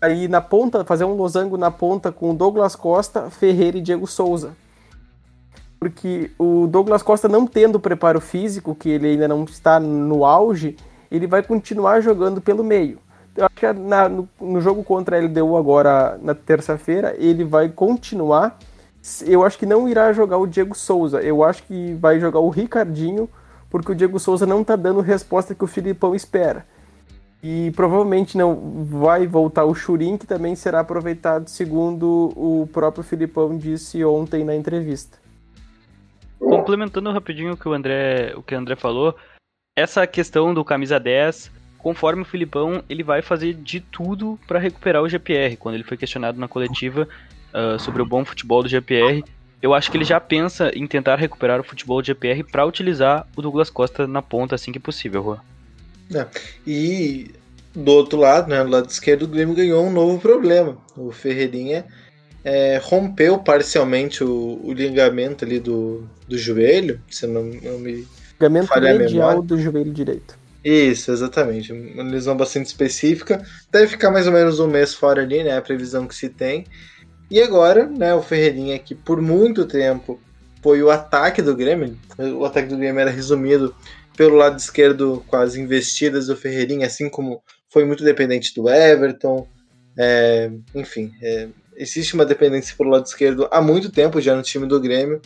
aí 0.00 0.28
na 0.28 0.42
ponta, 0.42 0.84
fazer 0.84 1.04
um 1.04 1.14
losango 1.14 1.56
na 1.56 1.70
ponta 1.70 2.12
com 2.12 2.34
Douglas 2.34 2.76
Costa, 2.76 3.30
Ferreira 3.30 3.78
e 3.78 3.80
Diego 3.80 4.06
Souza 4.06 4.52
porque 5.78 6.30
o 6.38 6.66
Douglas 6.66 7.02
Costa 7.02 7.28
não 7.28 7.46
tendo 7.46 7.78
preparo 7.78 8.20
físico, 8.20 8.74
que 8.74 8.88
ele 8.88 9.08
ainda 9.08 9.28
não 9.28 9.44
está 9.44 9.78
no 9.78 10.24
auge, 10.24 10.76
ele 11.10 11.26
vai 11.26 11.42
continuar 11.42 12.00
jogando 12.00 12.40
pelo 12.40 12.64
meio. 12.64 12.98
Eu 13.36 13.44
acho 13.44 13.54
que 13.54 13.72
na, 13.72 14.08
no, 14.08 14.28
no, 14.40 14.60
jogo 14.60 14.82
contra 14.82 15.18
a 15.18 15.20
LDU 15.20 15.56
agora 15.56 16.18
na 16.22 16.34
terça-feira, 16.34 17.14
ele 17.18 17.44
vai 17.44 17.68
continuar. 17.68 18.58
Eu 19.24 19.44
acho 19.44 19.58
que 19.58 19.66
não 19.66 19.88
irá 19.88 20.12
jogar 20.12 20.38
o 20.38 20.46
Diego 20.46 20.74
Souza. 20.74 21.20
Eu 21.20 21.44
acho 21.44 21.62
que 21.64 21.94
vai 21.94 22.18
jogar 22.18 22.40
o 22.40 22.48
Ricardinho, 22.48 23.28
porque 23.70 23.92
o 23.92 23.94
Diego 23.94 24.18
Souza 24.18 24.46
não 24.46 24.62
está 24.62 24.74
dando 24.74 25.00
resposta 25.00 25.54
que 25.54 25.62
o 25.62 25.66
Filipão 25.66 26.14
espera. 26.14 26.64
E 27.42 27.70
provavelmente 27.76 28.38
não 28.38 28.86
vai 28.86 29.26
voltar 29.26 29.66
o 29.66 29.74
Churin, 29.74 30.16
que 30.16 30.26
também 30.26 30.56
será 30.56 30.80
aproveitado, 30.80 31.48
segundo 31.48 32.32
o 32.34 32.66
próprio 32.72 33.04
Filipão 33.04 33.56
disse 33.56 34.02
ontem 34.02 34.42
na 34.42 34.56
entrevista. 34.56 35.25
Complementando 36.38 37.12
rapidinho 37.12 37.54
o 37.54 37.56
que 37.56 37.68
o 37.68 37.72
André, 37.72 38.32
o 38.36 38.42
que 38.42 38.54
o 38.54 38.58
André 38.58 38.76
falou, 38.76 39.16
essa 39.76 40.06
questão 40.06 40.52
do 40.52 40.64
camisa 40.64 40.98
10, 40.98 41.50
conforme 41.78 42.22
o 42.22 42.26
Filipão, 42.26 42.82
ele 42.88 43.02
vai 43.02 43.22
fazer 43.22 43.54
de 43.54 43.80
tudo 43.80 44.38
para 44.46 44.58
recuperar 44.58 45.02
o 45.02 45.08
GPR. 45.08 45.56
Quando 45.56 45.74
ele 45.74 45.84
foi 45.84 45.96
questionado 45.96 46.38
na 46.38 46.48
coletiva 46.48 47.08
uh, 47.52 47.78
sobre 47.78 48.02
o 48.02 48.06
bom 48.06 48.24
futebol 48.24 48.62
do 48.62 48.68
GPR, 48.68 49.22
eu 49.62 49.74
acho 49.74 49.90
que 49.90 49.96
ele 49.96 50.04
já 50.04 50.20
pensa 50.20 50.70
em 50.74 50.86
tentar 50.86 51.16
recuperar 51.16 51.60
o 51.60 51.64
futebol 51.64 52.00
do 52.00 52.06
GPR 52.06 52.42
para 52.44 52.66
utilizar 52.66 53.26
o 53.36 53.42
Douglas 53.42 53.70
Costa 53.70 54.06
na 54.06 54.20
ponta 54.22 54.54
assim 54.54 54.72
que 54.72 54.78
possível, 54.78 55.22
Juan. 55.22 55.40
É. 56.14 56.26
E 56.66 57.30
do 57.74 57.92
outro 57.92 58.18
lado, 58.18 58.48
né, 58.48 58.62
do 58.62 58.70
lado 58.70 58.88
esquerdo, 58.88 59.22
o 59.22 59.28
Grêmio 59.28 59.54
ganhou 59.54 59.84
um 59.84 59.92
novo 59.92 60.18
problema. 60.18 60.78
O 60.96 61.12
Ferreirinha 61.12 61.84
é, 62.46 62.80
rompeu 62.80 63.38
parcialmente 63.40 64.22
o, 64.22 64.60
o, 64.62 64.72
ligamento 64.72 65.44
ali 65.44 65.58
do, 65.58 66.08
do 66.28 66.38
joelho, 66.38 67.02
se 67.10 67.26
não, 67.26 67.42
não 67.42 67.80
me 67.80 68.06
Ligamento 68.40 68.80
medial 68.80 69.42
do 69.42 69.58
joelho 69.58 69.92
direito. 69.92 70.38
Isso, 70.62 71.10
exatamente. 71.10 71.72
Uma 71.72 72.04
lesão 72.04 72.36
bastante 72.36 72.66
específica. 72.66 73.44
Deve 73.72 73.88
ficar 73.88 74.12
mais 74.12 74.28
ou 74.28 74.32
menos 74.32 74.60
um 74.60 74.68
mês 74.68 74.94
fora 74.94 75.22
ali, 75.22 75.42
né? 75.42 75.56
A 75.56 75.62
previsão 75.62 76.06
que 76.06 76.14
se 76.14 76.28
tem. 76.28 76.66
E 77.28 77.42
agora, 77.42 77.86
né, 77.86 78.14
o 78.14 78.22
Ferreirinha, 78.22 78.78
que 78.78 78.94
por 78.94 79.20
muito 79.20 79.66
tempo 79.66 80.20
foi 80.62 80.82
o 80.82 80.90
ataque 80.90 81.42
do 81.42 81.56
Grêmio, 81.56 81.98
o 82.18 82.44
ataque 82.44 82.68
do 82.68 82.76
Grêmio 82.76 83.00
era 83.00 83.10
resumido 83.10 83.74
pelo 84.16 84.36
lado 84.36 84.56
esquerdo 84.56 85.24
com 85.26 85.36
as 85.36 85.56
investidas 85.56 86.28
do 86.28 86.36
Ferreirinha, 86.36 86.86
assim 86.86 87.08
como 87.08 87.42
foi 87.68 87.84
muito 87.84 88.04
dependente 88.04 88.54
do 88.54 88.68
Everton. 88.68 89.48
É, 89.98 90.50
enfim, 90.74 91.12
é, 91.20 91.48
existe 91.76 92.14
uma 92.14 92.24
dependência 92.24 92.74
pelo 92.76 92.90
lado 92.90 93.06
esquerdo 93.06 93.48
há 93.50 93.60
muito 93.60 93.90
tempo 93.90 94.20
já 94.20 94.34
no 94.34 94.42
time 94.42 94.66
do 94.66 94.80
Grêmio. 94.80 95.20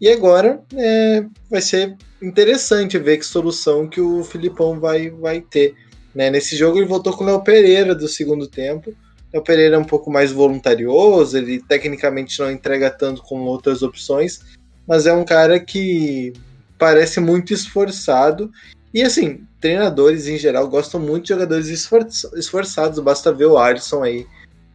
E 0.00 0.08
agora 0.08 0.60
é, 0.74 1.24
vai 1.48 1.60
ser 1.60 1.96
interessante 2.20 2.98
ver 2.98 3.18
que 3.18 3.26
solução 3.26 3.88
que 3.88 4.00
o 4.00 4.24
Filipão 4.24 4.80
vai, 4.80 5.10
vai 5.10 5.40
ter. 5.40 5.74
Né? 6.14 6.30
Nesse 6.30 6.56
jogo 6.56 6.78
ele 6.78 6.86
voltou 6.86 7.16
com 7.16 7.22
o 7.22 7.26
Léo 7.26 7.42
Pereira 7.42 7.94
do 7.94 8.08
segundo 8.08 8.48
tempo. 8.48 8.92
O 9.32 9.40
Pereira 9.40 9.76
é 9.76 9.78
um 9.78 9.84
pouco 9.84 10.10
mais 10.10 10.30
voluntarioso, 10.30 11.38
ele 11.38 11.62
tecnicamente 11.62 12.38
não 12.38 12.50
entrega 12.50 12.90
tanto 12.90 13.22
como 13.22 13.44
outras 13.44 13.82
opções, 13.82 14.40
mas 14.86 15.06
é 15.06 15.12
um 15.12 15.24
cara 15.24 15.58
que 15.58 16.34
parece 16.78 17.18
muito 17.18 17.54
esforçado. 17.54 18.50
E 18.92 19.02
assim, 19.02 19.46
treinadores 19.58 20.26
em 20.26 20.36
geral 20.36 20.68
gostam 20.68 21.00
muito 21.00 21.22
de 21.22 21.28
jogadores 21.30 21.68
esforçados, 21.68 22.98
basta 22.98 23.32
ver 23.32 23.46
o 23.46 23.56
Alisson 23.56 24.02
aí, 24.02 24.26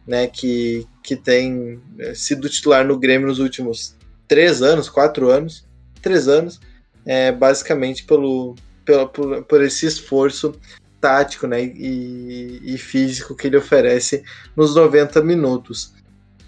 né, 0.08 0.26
que, 0.26 0.86
que 1.02 1.14
tem 1.14 1.78
é, 1.98 2.14
sido 2.14 2.48
titular 2.48 2.84
no 2.84 2.98
Grêmio 2.98 3.28
nos 3.28 3.38
últimos 3.38 3.94
três 4.26 4.62
anos, 4.62 4.88
quatro 4.88 5.28
anos, 5.28 5.66
três 6.00 6.26
anos, 6.26 6.58
é, 7.04 7.30
basicamente 7.30 8.04
pelo, 8.04 8.54
pelo, 8.86 9.06
por, 9.08 9.44
por 9.44 9.62
esse 9.62 9.84
esforço 9.84 10.58
tático 10.98 11.46
né, 11.46 11.62
e, 11.62 12.60
e, 12.64 12.78
físico 12.78 13.36
que 13.36 13.46
ele 13.46 13.58
oferece 13.58 14.24
nos 14.56 14.74
90 14.74 15.22
minutos. 15.22 15.92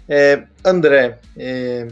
É, 0.09 0.43
André, 0.65 1.19
é, 1.37 1.87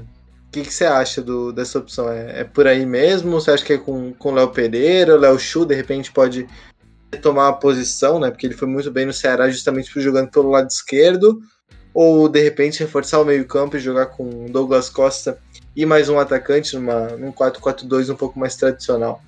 o 0.47 0.51
que, 0.51 0.63
que, 0.63 0.73
você 0.73 0.85
acha 0.85 1.21
do, 1.21 1.53
dessa 1.53 1.77
opção? 1.77 2.11
É, 2.11 2.41
é, 2.41 2.43
por 2.43 2.65
aí 2.65 2.83
mesmo? 2.83 3.39
Você 3.39 3.51
acha 3.51 3.63
que 3.63 3.73
é 3.73 3.77
com 3.77 4.15
o 4.19 4.31
Léo 4.31 4.49
Pereira? 4.49 5.15
O 5.15 5.19
Léo 5.19 5.39
Chu, 5.39 5.65
de 5.65 5.75
repente, 5.75 6.11
pode 6.11 6.47
tomar 7.21 7.45
uma 7.45 7.59
posição, 7.59 8.19
né? 8.19 8.29
Porque 8.31 8.47
ele 8.47 8.55
foi 8.55 8.67
muito 8.67 8.91
bem 8.91 9.05
no 9.05 9.13
Ceará 9.13 9.49
justamente 9.49 9.91
jogando 10.01 10.31
pelo 10.31 10.49
lado 10.49 10.67
esquerdo. 10.67 11.39
Ou, 12.01 12.29
de 12.29 12.41
repente, 12.41 12.79
reforçar 12.79 13.19
o 13.19 13.25
meio-campo 13.25 13.75
e 13.75 13.79
jogar 13.81 14.05
com 14.05 14.45
Douglas 14.45 14.89
Costa 14.89 15.37
e 15.75 15.85
mais 15.85 16.07
um 16.07 16.17
atacante 16.17 16.73
numa, 16.73 17.09
num 17.17 17.29
4-4-2 17.29 18.09
um 18.09 18.15
pouco 18.15 18.39
mais 18.39 18.55
tradicional? 18.55 19.21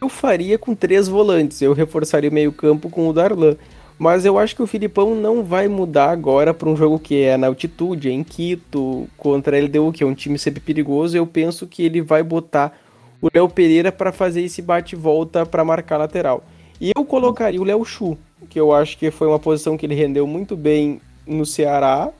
Eu 0.00 0.08
faria 0.08 0.56
com 0.56 0.74
três 0.74 1.06
volantes. 1.06 1.60
Eu 1.60 1.74
reforçaria 1.74 2.30
o 2.30 2.32
meio-campo 2.32 2.88
com 2.88 3.06
o 3.06 3.12
Darlan. 3.12 3.58
Mas 3.98 4.24
eu 4.24 4.38
acho 4.38 4.56
que 4.56 4.62
o 4.62 4.66
Filipão 4.66 5.14
não 5.14 5.44
vai 5.44 5.68
mudar 5.68 6.08
agora 6.08 6.54
para 6.54 6.66
um 6.66 6.74
jogo 6.74 6.98
que 6.98 7.24
é 7.24 7.36
na 7.36 7.48
altitude, 7.48 8.08
é 8.08 8.12
em 8.12 8.24
Quito, 8.24 9.06
contra 9.18 9.54
a 9.54 9.60
LDU, 9.60 9.92
que 9.92 10.02
é 10.02 10.06
um 10.06 10.14
time 10.14 10.38
sempre 10.38 10.60
perigoso. 10.60 11.14
Eu 11.14 11.26
penso 11.26 11.66
que 11.66 11.84
ele 11.84 12.00
vai 12.00 12.22
botar 12.22 12.72
o 13.20 13.28
Léo 13.34 13.50
Pereira 13.50 13.92
para 13.92 14.12
fazer 14.12 14.40
esse 14.40 14.62
bate-volta 14.62 15.44
para 15.44 15.62
marcar 15.62 15.98
lateral. 15.98 16.42
E 16.80 16.92
eu 16.96 17.04
colocaria 17.04 17.60
o 17.60 17.64
Léo 17.64 17.84
Chu, 17.84 18.16
que 18.48 18.58
eu 18.58 18.72
acho 18.72 18.96
que 18.96 19.10
foi 19.10 19.28
uma 19.28 19.38
posição 19.38 19.76
que 19.76 19.84
ele 19.84 19.94
rendeu 19.94 20.26
muito 20.26 20.56
bem 20.56 21.02
no 21.30 21.46
Ceará, 21.46 22.10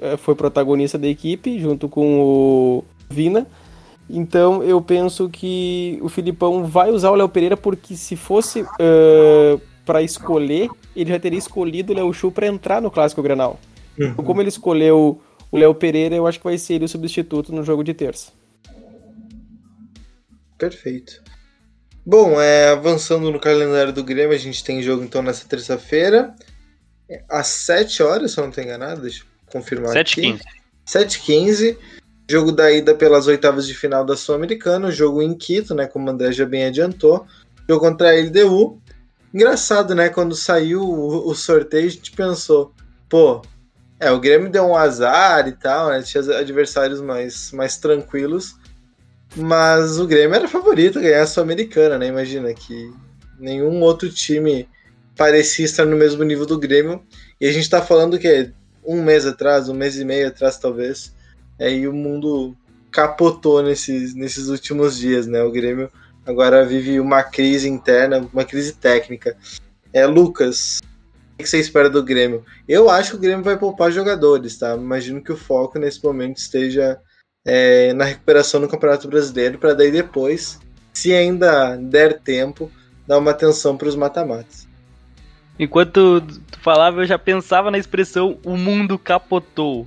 é, 0.00 0.16
foi 0.16 0.34
protagonista 0.34 0.98
da 0.98 1.06
equipe, 1.06 1.58
junto 1.60 1.88
com 1.88 2.20
o 2.20 2.84
Vina. 3.08 3.46
Então 4.10 4.62
eu 4.62 4.80
penso 4.82 5.28
que 5.28 5.98
o 6.02 6.08
Filipão 6.08 6.64
vai 6.64 6.90
usar 6.90 7.10
o 7.10 7.14
Léo 7.14 7.28
Pereira 7.28 7.56
porque 7.56 7.96
se 7.96 8.16
fosse 8.16 8.62
uh, 8.62 9.60
para 9.86 10.02
escolher, 10.02 10.68
ele 10.94 11.10
já 11.10 11.18
teria 11.18 11.38
escolhido 11.38 11.92
o 11.92 11.96
Léo 11.96 12.12
Chu 12.12 12.30
para 12.30 12.46
entrar 12.46 12.82
no 12.82 12.90
Clássico 12.90 13.22
Granal. 13.22 13.58
Uhum. 13.98 14.08
Então, 14.08 14.24
como 14.24 14.40
ele 14.42 14.48
escolheu 14.48 15.20
o 15.50 15.56
Léo 15.56 15.74
Pereira, 15.74 16.14
eu 16.14 16.26
acho 16.26 16.38
que 16.38 16.44
vai 16.44 16.58
ser 16.58 16.74
ele 16.74 16.84
o 16.84 16.88
substituto 16.88 17.52
no 17.52 17.62
jogo 17.62 17.84
de 17.84 17.94
terça. 17.94 18.32
Perfeito. 20.58 21.22
Bom, 22.04 22.40
é, 22.40 22.70
avançando 22.70 23.30
no 23.30 23.38
calendário 23.38 23.92
do 23.92 24.02
Grêmio, 24.02 24.34
a 24.34 24.38
gente 24.38 24.62
tem 24.64 24.82
jogo 24.82 25.04
então 25.04 25.22
nessa 25.22 25.46
terça-feira. 25.46 26.34
Às 27.28 27.48
7 27.48 28.02
horas, 28.02 28.32
se 28.32 28.38
eu 28.38 28.42
não 28.42 28.50
estou 28.50 28.64
enganado, 28.64 29.02
deixa 29.02 29.24
confirmar 29.46 29.92
7 29.92 30.20
aqui. 30.20 30.40
7h15. 30.86 31.76
Jogo 32.30 32.52
da 32.52 32.72
ida 32.72 32.94
pelas 32.94 33.26
oitavas 33.26 33.66
de 33.66 33.74
final 33.74 34.04
da 34.04 34.16
Sul-Americana, 34.16 34.90
jogo 34.90 35.20
em 35.20 35.34
Quito, 35.34 35.74
né? 35.74 35.86
Como 35.86 36.06
o 36.06 36.10
André 36.10 36.32
já 36.32 36.46
bem 36.46 36.64
adiantou. 36.64 37.26
Jogo 37.68 37.80
contra 37.80 38.10
a 38.10 38.14
LDU. 38.14 38.80
Engraçado, 39.34 39.94
né? 39.94 40.08
Quando 40.08 40.34
saiu 40.34 40.82
o, 40.82 41.28
o 41.28 41.34
sorteio, 41.34 41.86
a 41.86 41.90
gente 41.90 42.12
pensou, 42.12 42.72
pô, 43.08 43.42
é, 43.98 44.10
o 44.10 44.20
Grêmio 44.20 44.50
deu 44.50 44.64
um 44.64 44.76
azar 44.76 45.46
e 45.48 45.52
tal, 45.52 45.90
né? 45.90 46.02
Tinha 46.02 46.22
adversários 46.38 47.00
mais, 47.00 47.52
mais 47.52 47.76
tranquilos. 47.76 48.56
Mas 49.36 49.98
o 49.98 50.06
Grêmio 50.06 50.34
era 50.34 50.48
favorito 50.48 50.98
a 50.98 51.02
ganhar 51.02 51.22
a 51.22 51.26
Sul-Americana, 51.26 51.98
né? 51.98 52.06
Imagina 52.06 52.52
que 52.52 52.92
nenhum 53.38 53.80
outro 53.80 54.10
time 54.10 54.68
parecia 55.16 55.64
estar 55.64 55.84
no 55.84 55.96
mesmo 55.96 56.22
nível 56.24 56.46
do 56.46 56.58
Grêmio. 56.58 57.02
E 57.40 57.46
a 57.46 57.52
gente 57.52 57.68
tá 57.68 57.82
falando 57.82 58.18
que 58.18 58.28
é 58.28 58.50
um 58.84 59.02
mês 59.02 59.26
atrás, 59.26 59.68
um 59.68 59.74
mês 59.74 59.96
e 59.96 60.04
meio 60.04 60.28
atrás, 60.28 60.58
talvez. 60.58 61.12
Aí 61.60 61.86
o 61.86 61.92
mundo 61.92 62.56
capotou 62.90 63.62
nesses, 63.62 64.14
nesses 64.14 64.48
últimos 64.48 64.98
dias, 64.98 65.26
né? 65.26 65.42
O 65.42 65.50
Grêmio 65.50 65.90
agora 66.26 66.64
vive 66.64 67.00
uma 67.00 67.22
crise 67.22 67.68
interna, 67.68 68.28
uma 68.32 68.44
crise 68.44 68.74
técnica. 68.74 69.36
É, 69.92 70.06
Lucas, 70.06 70.80
o 71.34 71.42
que 71.42 71.48
você 71.48 71.58
espera 71.58 71.88
do 71.88 72.02
Grêmio? 72.02 72.44
Eu 72.68 72.88
acho 72.88 73.10
que 73.10 73.16
o 73.16 73.20
Grêmio 73.20 73.44
vai 73.44 73.58
poupar 73.58 73.90
jogadores, 73.90 74.58
tá? 74.58 74.74
Imagino 74.74 75.22
que 75.22 75.32
o 75.32 75.36
foco 75.36 75.78
nesse 75.78 76.02
momento 76.02 76.38
esteja 76.38 77.00
é, 77.44 77.92
na 77.92 78.04
recuperação 78.04 78.60
no 78.60 78.68
Campeonato 78.68 79.08
Brasileiro, 79.08 79.58
para 79.58 79.74
daí 79.74 79.90
depois, 79.90 80.58
se 80.92 81.12
ainda 81.12 81.76
der 81.76 82.20
tempo, 82.20 82.70
dar 83.06 83.18
uma 83.18 83.32
atenção 83.32 83.76
para 83.76 83.88
os 83.88 83.96
mata-matas. 83.96 84.68
Enquanto 85.62 86.20
tu 86.20 86.58
falava, 86.58 87.02
eu 87.02 87.06
já 87.06 87.16
pensava 87.16 87.70
na 87.70 87.78
expressão 87.78 88.36
o 88.44 88.56
mundo 88.56 88.98
capotou. 88.98 89.86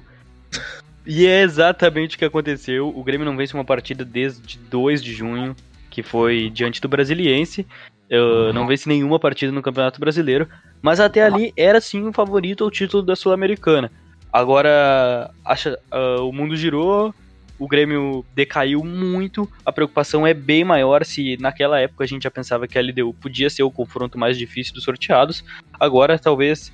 E 1.05 1.27
é 1.27 1.41
exatamente 1.41 2.15
o 2.15 2.19
que 2.19 2.23
aconteceu. 2.23 2.87
O 2.87 3.03
Grêmio 3.03 3.25
não 3.25 3.35
vence 3.35 3.53
uma 3.53 3.65
partida 3.65 4.05
desde 4.05 4.57
2 4.57 5.03
de 5.03 5.13
junho, 5.13 5.53
que 5.89 6.01
foi 6.01 6.49
diante 6.49 6.79
do 6.79 6.87
Brasiliense. 6.87 7.67
Uh, 8.09 8.53
não 8.53 8.65
vence 8.65 8.87
nenhuma 8.87 9.19
partida 9.19 9.51
no 9.51 9.61
Campeonato 9.61 9.99
Brasileiro, 9.99 10.47
mas 10.81 11.01
até 11.01 11.21
ali 11.23 11.51
era 11.57 11.81
sim 11.81 12.07
um 12.07 12.13
favorito 12.13 12.63
ao 12.63 12.71
título 12.71 13.03
da 13.03 13.13
Sul-Americana. 13.13 13.91
Agora 14.31 15.29
acha, 15.43 15.77
uh, 15.91 16.25
o 16.25 16.31
mundo 16.31 16.55
girou, 16.55 17.13
o 17.57 17.67
Grêmio 17.67 18.25
decaiu 18.33 18.83
muito, 18.83 19.49
a 19.65 19.71
preocupação 19.71 20.25
é 20.25 20.33
bem 20.33 20.63
maior 20.63 21.05
se 21.05 21.37
naquela 21.39 21.79
época 21.79 22.03
a 22.03 22.07
gente 22.07 22.23
já 22.23 22.31
pensava 22.31 22.67
que 22.67 22.77
a 22.77 22.81
LDU 22.81 23.13
podia 23.13 23.49
ser 23.49 23.63
o 23.63 23.71
confronto 23.71 24.17
mais 24.17 24.37
difícil 24.37 24.73
dos 24.73 24.83
sorteados, 24.83 25.43
agora 25.79 26.19
talvez 26.19 26.71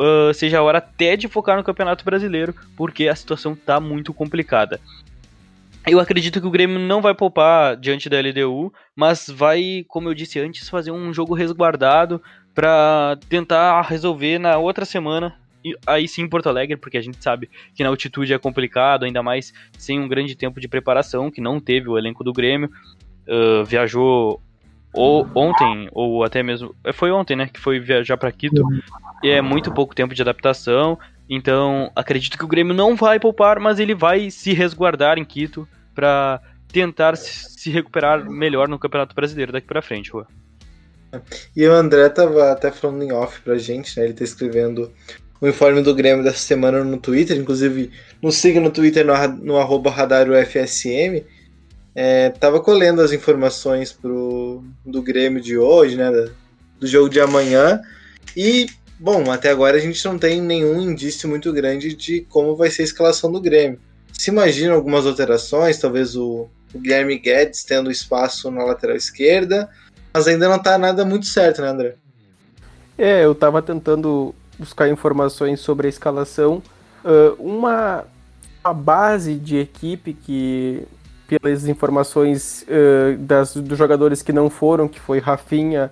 uh, 0.00 0.32
seja 0.32 0.58
a 0.58 0.62
hora 0.62 0.78
até 0.78 1.16
de 1.16 1.28
focar 1.28 1.56
no 1.56 1.64
Campeonato 1.64 2.04
Brasileiro, 2.04 2.54
porque 2.76 3.08
a 3.08 3.16
situação 3.16 3.54
tá 3.54 3.80
muito 3.80 4.14
complicada. 4.14 4.80
Eu 5.86 6.00
acredito 6.00 6.40
que 6.40 6.46
o 6.46 6.50
Grêmio 6.50 6.78
não 6.78 7.02
vai 7.02 7.14
poupar 7.14 7.76
diante 7.76 8.08
da 8.08 8.18
LDU, 8.18 8.72
mas 8.96 9.28
vai, 9.28 9.84
como 9.86 10.08
eu 10.08 10.14
disse 10.14 10.40
antes, 10.40 10.68
fazer 10.68 10.90
um 10.90 11.12
jogo 11.12 11.34
resguardado 11.34 12.22
para 12.54 13.18
tentar 13.28 13.82
resolver 13.82 14.38
na 14.38 14.56
outra 14.56 14.86
semana 14.86 15.36
aí 15.86 16.06
sim 16.06 16.22
em 16.22 16.28
Porto 16.28 16.48
Alegre, 16.48 16.76
porque 16.76 16.98
a 16.98 17.02
gente 17.02 17.22
sabe 17.22 17.48
que 17.74 17.82
na 17.82 17.88
altitude 17.88 18.32
é 18.32 18.38
complicado, 18.38 19.04
ainda 19.04 19.22
mais 19.22 19.52
sem 19.78 19.98
um 19.98 20.08
grande 20.08 20.34
tempo 20.34 20.60
de 20.60 20.68
preparação, 20.68 21.30
que 21.30 21.40
não 21.40 21.60
teve 21.60 21.88
o 21.88 21.98
elenco 21.98 22.22
do 22.22 22.32
Grêmio. 22.32 22.70
Uh, 23.26 23.64
viajou 23.64 24.40
ou, 24.92 25.26
ontem, 25.34 25.88
ou 25.92 26.22
até 26.22 26.42
mesmo. 26.42 26.74
Foi 26.92 27.10
ontem, 27.10 27.34
né? 27.34 27.48
Que 27.52 27.58
foi 27.58 27.80
viajar 27.80 28.16
para 28.16 28.30
Quito. 28.30 28.62
E 29.22 29.28
é 29.28 29.42
muito 29.42 29.72
pouco 29.72 29.94
tempo 29.94 30.14
de 30.14 30.22
adaptação. 30.22 30.98
Então, 31.28 31.90
acredito 31.96 32.38
que 32.38 32.44
o 32.44 32.48
Grêmio 32.48 32.74
não 32.74 32.94
vai 32.94 33.18
poupar, 33.18 33.58
mas 33.58 33.78
ele 33.78 33.94
vai 33.94 34.30
se 34.30 34.52
resguardar 34.52 35.18
em 35.18 35.24
Quito 35.24 35.66
para 35.94 36.40
tentar 36.68 37.16
se 37.16 37.70
recuperar 37.70 38.28
melhor 38.28 38.68
no 38.68 38.78
Campeonato 38.78 39.14
Brasileiro 39.14 39.52
daqui 39.52 39.66
para 39.66 39.82
frente, 39.82 40.10
Rua. 40.10 40.26
E 41.56 41.66
o 41.66 41.72
André 41.72 42.08
tava 42.08 42.50
até 42.50 42.70
falando 42.70 43.02
em 43.02 43.12
off 43.12 43.40
pra 43.42 43.56
gente, 43.56 43.98
né? 43.98 44.04
Ele 44.04 44.14
tá 44.14 44.24
escrevendo 44.24 44.92
o 45.40 45.48
informe 45.48 45.82
do 45.82 45.94
Grêmio 45.94 46.24
dessa 46.24 46.38
semana 46.38 46.82
no 46.82 46.96
Twitter, 46.96 47.36
inclusive 47.36 47.90
nos 48.22 48.36
siga 48.36 48.60
no 48.60 48.70
Twitter 48.70 49.04
no, 49.04 49.14
no 49.44 49.56
arroba 49.58 49.90
radarofsm. 49.90 51.24
É, 51.94 52.30
tava 52.30 52.60
colhendo 52.60 53.02
as 53.02 53.12
informações 53.12 53.92
pro, 53.92 54.64
do 54.84 55.02
Grêmio 55.02 55.40
de 55.40 55.56
hoje, 55.56 55.96
né? 55.96 56.10
Do 56.80 56.86
jogo 56.86 57.08
de 57.08 57.20
amanhã. 57.20 57.80
E, 58.36 58.66
bom, 58.98 59.30
até 59.30 59.50
agora 59.50 59.76
a 59.76 59.80
gente 59.80 60.04
não 60.04 60.18
tem 60.18 60.40
nenhum 60.40 60.80
indício 60.80 61.28
muito 61.28 61.52
grande 61.52 61.94
de 61.94 62.22
como 62.22 62.56
vai 62.56 62.70
ser 62.70 62.82
a 62.82 62.86
escalação 62.86 63.30
do 63.30 63.40
Grêmio. 63.40 63.78
Se 64.12 64.30
imagina 64.30 64.74
algumas 64.74 65.06
alterações, 65.06 65.78
talvez 65.78 66.16
o, 66.16 66.48
o 66.72 66.78
Guilherme 66.78 67.18
Guedes 67.18 67.64
tendo 67.64 67.90
espaço 67.90 68.50
na 68.50 68.64
lateral 68.64 68.96
esquerda, 68.96 69.68
mas 70.12 70.26
ainda 70.26 70.48
não 70.48 70.60
tá 70.60 70.78
nada 70.78 71.04
muito 71.04 71.26
certo, 71.26 71.60
né, 71.60 71.68
André? 71.68 71.96
É, 72.96 73.24
eu 73.24 73.34
tava 73.34 73.60
tentando 73.60 74.34
buscar 74.58 74.88
informações 74.88 75.60
sobre 75.60 75.86
a 75.86 75.90
escalação. 75.90 76.62
Uh, 77.04 77.42
uma, 77.42 78.04
uma 78.64 78.74
base 78.74 79.34
de 79.34 79.58
equipe 79.58 80.12
que 80.14 80.86
pelas 81.26 81.66
informações 81.66 82.64
uh, 82.68 83.16
das, 83.18 83.54
dos 83.54 83.78
jogadores 83.78 84.22
que 84.22 84.32
não 84.32 84.48
foram, 84.50 84.88
que 84.88 85.00
foi 85.00 85.18
Rafinha, 85.18 85.90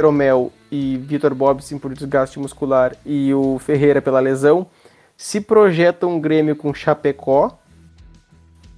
Romel 0.00 0.52
e 0.70 0.96
Vitor 0.96 1.34
Bobson 1.34 1.78
por 1.78 1.92
desgaste 1.94 2.38
muscular 2.38 2.94
e 3.04 3.32
o 3.34 3.58
Ferreira 3.58 4.00
pela 4.00 4.20
lesão, 4.20 4.66
se 5.16 5.40
projeta 5.40 6.06
um 6.06 6.20
Grêmio 6.20 6.54
com 6.54 6.72
Chapecó, 6.72 7.58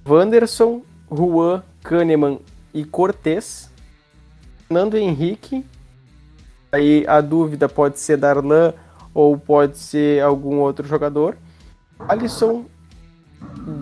Wanderson, 0.07 0.81
Juan, 1.11 1.61
Kahneman 1.83 2.39
e 2.73 2.83
Cortez, 2.83 3.69
Fernando 4.67 4.97
Henrique, 4.97 5.65
aí 6.71 7.05
a 7.07 7.21
dúvida 7.21 7.69
pode 7.69 7.99
ser 7.99 8.17
Darlan 8.17 8.73
ou 9.13 9.37
pode 9.37 9.77
ser 9.77 10.21
algum 10.23 10.59
outro 10.59 10.87
jogador, 10.87 11.37
Alisson, 12.07 12.65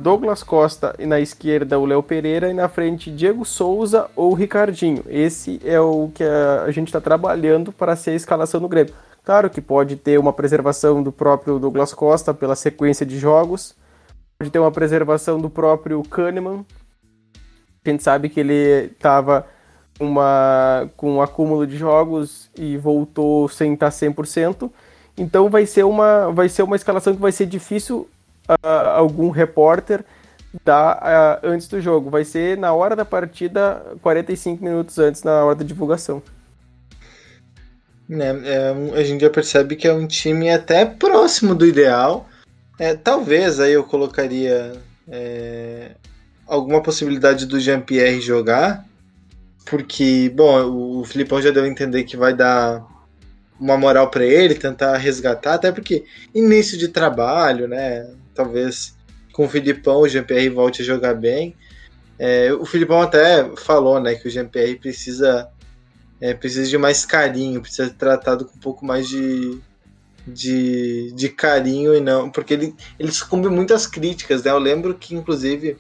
Douglas 0.02 0.44
Costa 0.44 0.96
e 1.00 1.06
na 1.06 1.20
esquerda 1.20 1.80
o 1.80 1.86
Léo 1.86 2.02
Pereira 2.02 2.50
e 2.50 2.54
na 2.54 2.68
frente 2.68 3.12
Diego 3.12 3.46
Souza 3.46 4.10
ou 4.16 4.34
Ricardinho. 4.34 5.04
Esse 5.08 5.60
é 5.64 5.80
o 5.80 6.10
que 6.14 6.24
a 6.24 6.70
gente 6.72 6.88
está 6.88 7.02
trabalhando 7.02 7.72
para 7.72 7.96
ser 7.96 8.12
a 8.12 8.16
escalação 8.16 8.60
do 8.60 8.68
Grêmio. 8.68 8.94
Claro 9.24 9.50
que 9.50 9.62
pode 9.62 9.96
ter 9.96 10.18
uma 10.18 10.34
preservação 10.34 11.04
do 11.04 11.12
próprio 11.12 11.60
Douglas 11.60 11.94
Costa 11.94 12.34
pela 12.34 12.56
sequência 12.56 13.06
de 13.06 13.20
jogos, 13.20 13.76
pode 14.38 14.50
ter 14.52 14.60
uma 14.60 14.72
preservação 14.72 15.40
do 15.40 15.50
próprio 15.50 16.02
Kahneman. 16.04 16.66
A 17.86 17.90
gente 17.90 18.04
sabe 18.04 18.30
que 18.30 18.40
ele 18.40 18.92
estava 18.92 19.46
uma, 20.00 20.90
com 20.96 21.16
um 21.16 21.22
acúmulo 21.22 21.68
de 21.68 21.78
jogos 21.78 22.50
e 22.58 22.78
voltou 22.78 23.48
sem 23.50 23.74
estar 23.74 23.90
100%. 23.90 24.72
Então 25.20 25.50
vai 25.50 25.66
ser 25.66 25.84
uma, 25.84 26.32
vai 26.32 26.48
ser 26.48 26.64
uma 26.64 26.78
escalação 26.78 27.14
que 27.14 27.22
vai 27.22 27.34
ser 27.34 27.46
difícil 27.46 28.10
uh, 28.50 28.68
algum 28.96 29.30
repórter 29.30 30.06
dar 30.64 31.42
uh, 31.44 31.48
antes 31.48 31.68
do 31.68 31.82
jogo. 31.82 32.10
Vai 32.10 32.24
ser 32.24 32.58
na 32.58 32.74
hora 32.74 32.96
da 32.96 33.04
partida, 33.04 33.84
45 34.02 34.64
minutos 34.64 34.98
antes, 34.98 35.22
na 35.22 35.44
hora 35.44 35.56
da 35.56 35.66
divulgação. 35.66 36.24
É, 38.10 38.24
é, 38.24 39.00
a 39.00 39.04
gente 39.04 39.22
já 39.22 39.30
percebe 39.30 39.76
que 39.76 39.88
é 39.88 39.94
um 39.94 40.08
time 40.08 40.50
até 40.50 40.86
próximo 40.86 41.54
do 41.54 41.66
ideal. 41.66 42.28
É, 42.80 42.96
talvez 42.96 43.60
aí 43.60 43.74
eu 43.74 43.84
colocaria 43.84 44.72
é, 45.08 45.92
alguma 46.48 46.82
possibilidade 46.82 47.46
do 47.46 47.60
Jean-Pierre 47.60 48.22
jogar, 48.22 48.86
porque, 49.66 50.32
bom, 50.34 51.00
o 51.00 51.04
Filipão 51.04 51.42
já 51.42 51.52
deu 51.52 51.66
a 51.66 51.68
entender 51.68 52.06
que 52.06 52.18
vai 52.18 52.34
dar 52.34 52.84
uma 53.60 53.78
moral 53.78 54.10
para 54.10 54.26
ele, 54.26 54.56
tentar 54.56 54.96
resgatar, 54.98 55.56
até 55.56 55.72
porque 55.72 56.06
início 56.34 56.78
de 56.78 56.88
trabalho, 56.88 57.68
né? 57.68 58.10
Talvez 58.34 58.96
com 59.34 59.46
o 59.46 59.50
Filipão 59.50 60.02
o 60.02 60.08
Jean-Pierre 60.08 60.50
volte 60.50 60.82
a 60.82 60.86
jogar 60.86 61.14
bem. 61.14 61.56
É, 62.18 62.52
o 62.54 62.66
Filipão 62.66 63.02
até 63.02 63.50
falou, 63.58 64.00
né, 64.00 64.16
que 64.16 64.28
o 64.28 64.32
Jean-Pierre 64.32 64.76
precisa 64.76 65.50
é, 66.20 66.34
precisa 66.34 66.70
de 66.70 66.78
mais 66.78 67.06
carinho, 67.06 67.62
precisa 67.62 67.88
ser 67.88 67.94
tratado 67.94 68.46
com 68.46 68.58
um 68.58 68.60
pouco 68.60 68.86
mais 68.86 69.08
de, 69.08 69.58
de, 70.28 71.12
de 71.14 71.30
carinho 71.30 71.96
e 71.96 72.02
não, 72.02 72.30
porque 72.30 72.54
ele, 72.54 72.76
ele 73.00 73.12
sucumbe 73.12 73.48
muitas 73.48 73.88
críticas, 73.88 74.44
né? 74.44 74.52
Eu 74.52 74.60
lembro 74.60 74.94
que, 74.96 75.16
inclusive, 75.16 75.78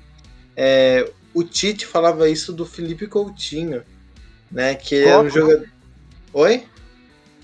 é, 0.56 1.12
o 1.34 1.44
Tite 1.44 1.86
falava 1.86 2.30
isso 2.30 2.54
do 2.54 2.66
Felipe 2.66 3.08
Coutinho, 3.08 3.84
né? 4.50 4.76
Que 4.76 4.96
ele 4.96 5.10
era 5.10 5.22
um 5.22 5.30
jogador. 5.30 5.68
Oi? 6.34 6.64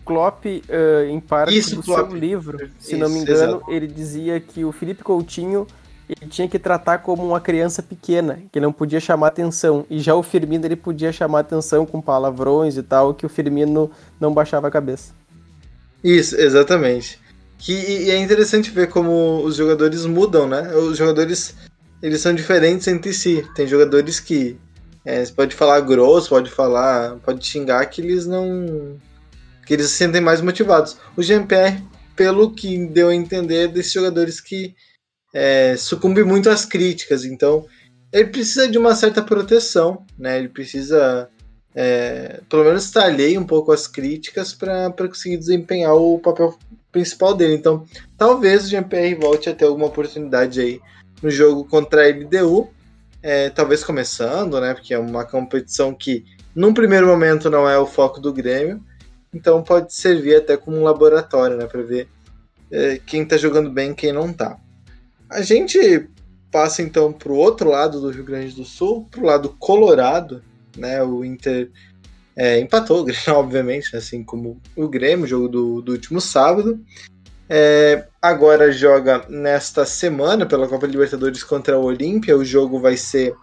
Klopp, 0.06 0.46
uh, 0.46 1.10
em 1.10 1.20
parte 1.20 1.58
Isso, 1.58 1.78
do 1.78 1.84
Klopp. 1.84 2.10
seu 2.10 2.18
livro, 2.18 2.70
se 2.80 2.92
Isso, 2.92 2.98
não 2.98 3.10
me 3.10 3.20
engano, 3.20 3.58
exato. 3.58 3.72
ele 3.72 3.88
dizia 3.88 4.40
que 4.40 4.64
o 4.64 4.72
Felipe 4.72 5.04
Coutinho 5.04 5.66
ele 6.08 6.30
tinha 6.30 6.48
que 6.48 6.60
tratar 6.60 7.00
como 7.00 7.26
uma 7.26 7.42
criança 7.42 7.82
pequena, 7.82 8.40
que 8.52 8.60
não 8.60 8.72
podia 8.72 9.00
chamar 9.00 9.28
atenção. 9.28 9.86
E 9.90 10.00
já 10.00 10.14
o 10.14 10.22
Firmino 10.22 10.64
ele 10.66 10.76
podia 10.76 11.12
chamar 11.12 11.40
atenção 11.40 11.84
com 11.84 12.00
palavrões 12.00 12.78
e 12.78 12.84
tal, 12.84 13.14
que 13.14 13.26
o 13.26 13.30
Firmino 13.30 13.90
não 14.20 14.32
baixava 14.32 14.68
a 14.68 14.72
cabeça. 14.72 15.14
Isso, 16.04 16.36
exatamente. 16.40 17.20
Que, 17.58 17.74
e 17.74 18.12
é 18.12 18.18
interessante 18.20 18.70
ver 18.70 18.90
como 18.90 19.42
os 19.44 19.56
jogadores 19.56 20.06
mudam, 20.06 20.48
né? 20.48 20.76
Os 20.76 20.98
jogadores 20.98 21.56
eles 22.04 22.22
são 22.22 22.36
diferentes 22.36 22.88
entre 22.88 23.12
si. 23.12 23.44
Tem 23.56 23.66
jogadores 23.66 24.20
que 24.20 24.58
é, 25.04 25.26
você 25.26 25.32
pode 25.32 25.56
falar 25.56 25.80
grosso, 25.82 26.30
pode 26.30 26.52
falar, 26.52 27.16
pode 27.26 27.46
xingar 27.46 27.86
que 27.88 28.02
eles 28.02 28.28
não 28.28 28.98
que 29.66 29.74
eles 29.74 29.90
se 29.90 29.98
sentem 29.98 30.22
mais 30.22 30.42
motivados. 30.42 30.98
O 31.18 31.24
Jean-Pierre, 31.24 31.84
pelo 32.16 32.52
que 32.52 32.86
deu 32.88 33.10
a 33.10 33.16
entender, 33.16 33.66
é 33.66 33.68
desses 33.68 33.92
jogadores 33.92 34.40
que 34.40 34.76
é, 35.34 35.76
sucumbe 35.78 36.24
muito 36.24 36.50
às 36.50 36.66
críticas, 36.66 37.26
então 37.26 37.66
ele 38.16 38.30
precisa 38.30 38.68
de 38.68 38.78
uma 38.78 38.96
certa 38.96 39.22
proteção, 39.22 40.06
né? 40.18 40.38
Ele 40.38 40.48
precisa, 40.48 41.30
é, 41.76 42.40
pelo 42.50 42.64
menos, 42.64 42.86
estar 42.86 43.04
alheio 43.04 43.42
um 43.42 43.46
pouco 43.46 43.74
às 43.74 43.88
críticas 43.88 44.54
para 44.54 44.90
conseguir 44.92 45.36
desempenhar 45.36 45.94
o 45.94 46.18
papel 46.20 46.58
principal 46.94 47.34
dele. 47.34 47.56
Então, 47.56 47.86
talvez 48.18 48.64
o 48.64 48.70
Jean-Pierre 48.70 49.16
volte 49.16 49.50
a 49.50 49.54
ter 49.54 49.66
alguma 49.66 49.88
oportunidade 49.88 50.62
aí 50.62 50.80
no 51.22 51.30
jogo 51.30 51.66
contra 51.66 52.06
a 52.06 52.10
LDU, 52.10 52.70
é, 53.22 53.50
talvez 53.50 53.84
começando, 53.84 54.62
né? 54.62 54.74
Porque 54.74 54.94
é 54.94 55.00
uma 55.00 55.26
competição 55.26 55.94
que, 55.94 56.24
num 56.56 56.74
primeiro 56.74 57.08
momento, 57.08 57.50
não 57.50 57.68
é 57.68 57.78
o 57.78 57.86
foco 57.86 58.22
do 58.22 58.32
Grêmio, 58.32 58.82
então 59.36 59.62
pode 59.62 59.94
servir 59.94 60.38
até 60.38 60.56
como 60.56 60.78
um 60.78 60.84
laboratório, 60.84 61.58
né, 61.58 61.68
para 61.68 61.82
ver 61.82 62.08
é, 62.72 63.00
quem 63.06 63.24
está 63.24 63.36
jogando 63.36 63.70
bem 63.70 63.92
e 63.92 63.96
quem 63.96 64.14
não 64.14 64.32
está. 64.32 64.58
A 65.30 65.42
gente 65.42 66.08
passa 66.50 66.82
então 66.82 67.12
para 67.12 67.32
o 67.32 67.36
outro 67.36 67.70
lado 67.70 68.00
do 68.00 68.10
Rio 68.10 68.24
Grande 68.24 68.56
do 68.56 68.64
Sul, 68.64 69.06
para 69.12 69.20
o 69.20 69.26
lado 69.26 69.50
colorado, 69.60 70.42
né? 70.78 71.04
O 71.04 71.26
Inter 71.26 71.70
é, 72.34 72.60
empatou, 72.60 73.06
obviamente, 73.28 73.96
assim 73.96 74.24
como 74.24 74.62
o 74.76 74.88
Grêmio, 74.88 75.28
jogo 75.28 75.50
do, 75.50 75.82
do 75.82 75.92
último 75.92 76.22
sábado. 76.22 76.80
É, 77.50 78.08
agora 78.22 78.72
joga 78.72 79.26
nesta 79.30 79.86
semana 79.86 80.46
pela 80.46 80.68
Copa 80.68 80.88
Libertadores 80.88 81.44
contra 81.44 81.78
o 81.78 81.84
Olímpia. 81.84 82.38
O 82.38 82.46
jogo 82.46 82.80
vai 82.80 82.96
ser 82.96 83.36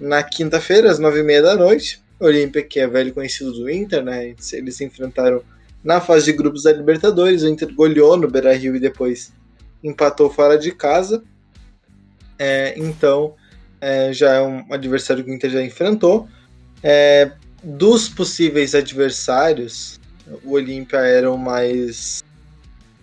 na 0.00 0.22
quinta-feira, 0.22 0.90
às 0.90 0.98
nove 0.98 1.20
e 1.20 1.22
meia 1.22 1.42
da 1.42 1.56
noite. 1.56 2.02
Olímpia, 2.20 2.62
que 2.62 2.80
é 2.80 2.86
velho 2.86 3.14
conhecido 3.14 3.52
do 3.52 3.70
Inter, 3.70 4.02
né? 4.02 4.34
Eles 4.52 4.76
se 4.76 4.84
enfrentaram 4.84 5.42
na 5.82 6.00
fase 6.00 6.26
de 6.26 6.32
grupos 6.32 6.64
da 6.64 6.72
Libertadores. 6.72 7.42
O 7.42 7.48
Inter 7.48 7.72
goleou 7.74 8.16
no 8.16 8.28
Beira 8.28 8.54
Rio 8.54 8.74
e 8.74 8.80
depois 8.80 9.32
empatou 9.82 10.28
fora 10.30 10.58
de 10.58 10.72
casa. 10.72 11.22
É, 12.38 12.74
então, 12.76 13.34
é, 13.80 14.12
já 14.12 14.34
é 14.34 14.40
um 14.40 14.72
adversário 14.72 15.24
que 15.24 15.30
o 15.30 15.34
Inter 15.34 15.50
já 15.50 15.62
enfrentou. 15.62 16.28
É, 16.82 17.32
dos 17.62 18.08
possíveis 18.08 18.74
adversários, 18.74 20.00
o 20.44 20.52
Olímpia 20.52 20.98
era 20.98 21.30
o 21.30 21.38
mais 21.38 22.22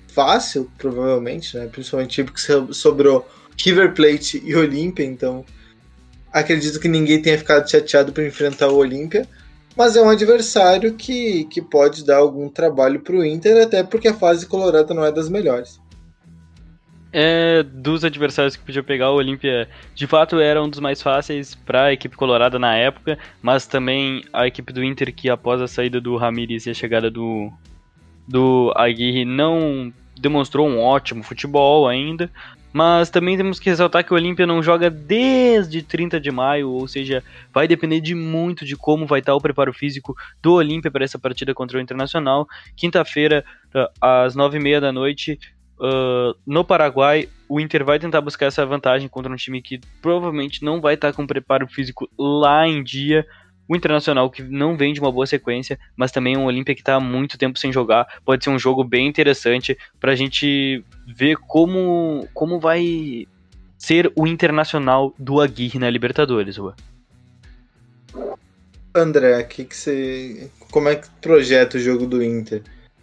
fácil, 0.10 0.72
provavelmente, 0.78 1.58
né? 1.58 1.68
Principalmente 1.68 2.24
porque 2.24 2.42
sobrou 2.74 3.30
River 3.58 3.94
Plate 3.94 4.42
e 4.46 4.56
Olímpia, 4.56 5.04
então 5.04 5.46
Acredito 6.36 6.82
que 6.82 6.90
ninguém 6.90 7.22
tenha 7.22 7.38
ficado 7.38 7.66
chateado 7.72 8.12
por 8.12 8.22
enfrentar 8.22 8.68
o 8.68 8.76
Olímpia, 8.76 9.26
mas 9.74 9.96
é 9.96 10.02
um 10.02 10.10
adversário 10.10 10.94
que, 10.94 11.46
que 11.46 11.62
pode 11.62 12.06
dar 12.06 12.18
algum 12.18 12.50
trabalho 12.50 13.00
para 13.00 13.16
o 13.16 13.24
Inter, 13.24 13.64
até 13.64 13.82
porque 13.84 14.10
a 14.10 14.14
fase 14.14 14.46
colorada 14.46 14.94
não 14.94 15.06
é 15.06 15.14
das 15.14 15.30
melhores. 15.30 15.80
É, 17.14 17.64
dos 17.64 18.04
adversários 18.04 18.58
que 18.58 18.66
podia 18.66 18.84
pegar, 18.84 19.12
o 19.12 19.16
Olímpia 19.16 19.70
de 19.94 20.06
fato 20.06 20.38
era 20.38 20.62
um 20.62 20.70
dos 20.70 20.82
mais 20.82 21.02
fáceis 21.02 21.56
para 21.56 21.86
a 21.86 21.94
equipe 21.94 22.18
colorada 22.18 22.60
na 22.60 22.76
época, 22.76 23.18
mas 23.42 23.66
também 23.66 24.22
a 24.34 24.46
equipe 24.46 24.74
do 24.74 24.84
Inter, 24.84 25.16
que 25.16 25.30
após 25.30 25.62
a 25.62 25.70
saída 25.70 26.02
do 26.02 26.18
Ramires 26.18 26.66
e 26.66 26.72
a 26.72 26.74
chegada 26.74 27.10
do, 27.10 27.50
do 28.28 28.74
Aguirre, 28.76 29.24
não 29.24 29.94
demonstrou 30.20 30.68
um 30.68 30.82
ótimo 30.82 31.24
futebol 31.24 31.88
ainda. 31.88 32.30
Mas 32.76 33.10
também 33.10 33.38
temos 33.38 33.58
que 33.58 33.70
ressaltar 33.70 34.04
que 34.04 34.12
o 34.12 34.18
Olímpia 34.18 34.46
não 34.46 34.62
joga 34.62 34.90
desde 34.90 35.82
30 35.82 36.20
de 36.20 36.30
maio, 36.30 36.70
ou 36.72 36.86
seja, 36.90 37.24
vai 37.54 37.70
depender 37.70 38.02
de 38.02 38.14
muito 38.14 38.66
de 38.66 38.76
como 38.76 39.06
vai 39.06 39.22
estar 39.22 39.34
o 39.34 39.40
preparo 39.40 39.72
físico 39.72 40.14
do 40.44 40.56
Olímpia 40.56 40.92
para 40.92 41.06
essa 41.06 41.18
partida 41.18 41.54
contra 41.54 41.78
o 41.78 41.82
Internacional. 41.82 42.46
Quinta-feira, 42.76 43.46
às 44.02 44.36
9h30 44.36 44.82
da 44.82 44.92
noite, 44.92 45.40
uh, 45.80 46.38
no 46.46 46.66
Paraguai, 46.66 47.30
o 47.48 47.62
Inter 47.62 47.86
vai 47.86 47.98
tentar 47.98 48.20
buscar 48.20 48.48
essa 48.48 48.66
vantagem 48.66 49.08
contra 49.08 49.32
um 49.32 49.38
time 49.38 49.62
que 49.62 49.80
provavelmente 50.02 50.62
não 50.62 50.82
vai 50.82 50.96
estar 50.96 51.14
com 51.14 51.26
preparo 51.26 51.70
físico 51.70 52.10
lá 52.20 52.68
em 52.68 52.84
dia. 52.84 53.26
O 53.68 53.76
Internacional 53.76 54.30
que 54.30 54.44
não 54.44 54.78
vem 54.78 54.94
de 54.94 55.00
uma 55.00 55.12
boa 55.12 55.26
sequência, 55.26 55.80
mas 55.96 56.12
também 56.12 56.38
um 56.38 56.46
Olímpia 56.46 56.76
que 56.76 56.82
está 56.82 56.96
há 56.96 57.00
muito 57.00 57.38
tempo 57.38 57.58
sem 57.58 57.72
jogar. 57.72 58.08
Pode 58.24 58.44
ser 58.44 58.50
um 58.50 58.60
jogo 58.60 58.84
bem 58.84 59.08
interessante 59.08 59.78
para 60.00 60.12
a 60.12 60.16
gente 60.16 60.84
ver 61.08 61.38
como, 61.38 62.28
como 62.34 62.60
vai 62.60 63.28
ser 63.78 64.12
o 64.16 64.28
Internacional 64.28 65.14
do 65.18 65.42
Aguirre 65.42 65.80
na 65.80 65.90
Libertadores, 65.90 66.58
Rua. 66.58 66.76
André, 68.94 69.44
que 69.44 69.66
que 69.66 69.76
você, 69.76 70.50
como 70.72 70.88
é 70.88 70.96
que 70.96 71.08
projeta 71.22 71.78
o 71.78 71.80
jogo 71.80 72.06
do 72.06 72.24
Inter? 72.24 72.62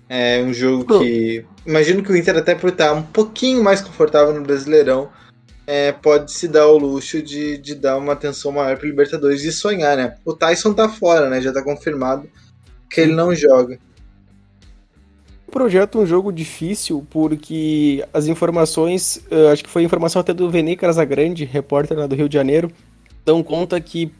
É 0.08 0.42
um 0.42 0.52
jogo 0.52 0.98
que. 0.98 1.44
Imagino 1.66 2.02
que 2.02 2.12
o 2.12 2.16
Inter, 2.16 2.36
até 2.36 2.54
por 2.54 2.70
estar 2.70 2.92
um 2.92 3.02
pouquinho 3.02 3.62
mais 3.62 3.80
confortável 3.80 4.34
no 4.34 4.42
Brasileirão, 4.42 5.10
é, 5.66 5.92
pode 5.92 6.32
se 6.32 6.48
dar 6.48 6.66
o 6.66 6.78
luxo 6.78 7.22
de, 7.22 7.58
de 7.58 7.74
dar 7.74 7.96
uma 7.96 8.12
atenção 8.12 8.52
maior 8.52 8.76
para 8.76 8.88
Libertadores 8.88 9.42
e 9.44 9.52
sonhar, 9.52 9.96
né? 9.96 10.16
O 10.24 10.32
Tyson 10.32 10.72
tá 10.72 10.88
fora, 10.88 11.28
né? 11.28 11.40
Já 11.40 11.52
tá 11.52 11.62
confirmado 11.62 12.28
que 12.90 13.00
ele 13.00 13.14
não 13.14 13.34
joga. 13.34 13.78
O 15.46 15.52
projeto 15.52 15.98
é 15.98 16.02
um 16.02 16.06
jogo 16.06 16.32
difícil 16.32 17.06
porque 17.10 18.04
as 18.12 18.26
informações, 18.26 19.22
uh, 19.30 19.52
acho 19.52 19.62
que 19.62 19.70
foi 19.70 19.82
informação 19.82 20.20
até 20.20 20.32
do 20.32 20.50
Vene 20.50 20.76
Casagrande, 20.76 21.44
repórter 21.44 21.98
lá 21.98 22.06
do 22.06 22.14
Rio 22.14 22.28
de 22.28 22.34
Janeiro, 22.34 22.70
dão 23.24 23.42
conta 23.42 23.80
que 23.80 24.10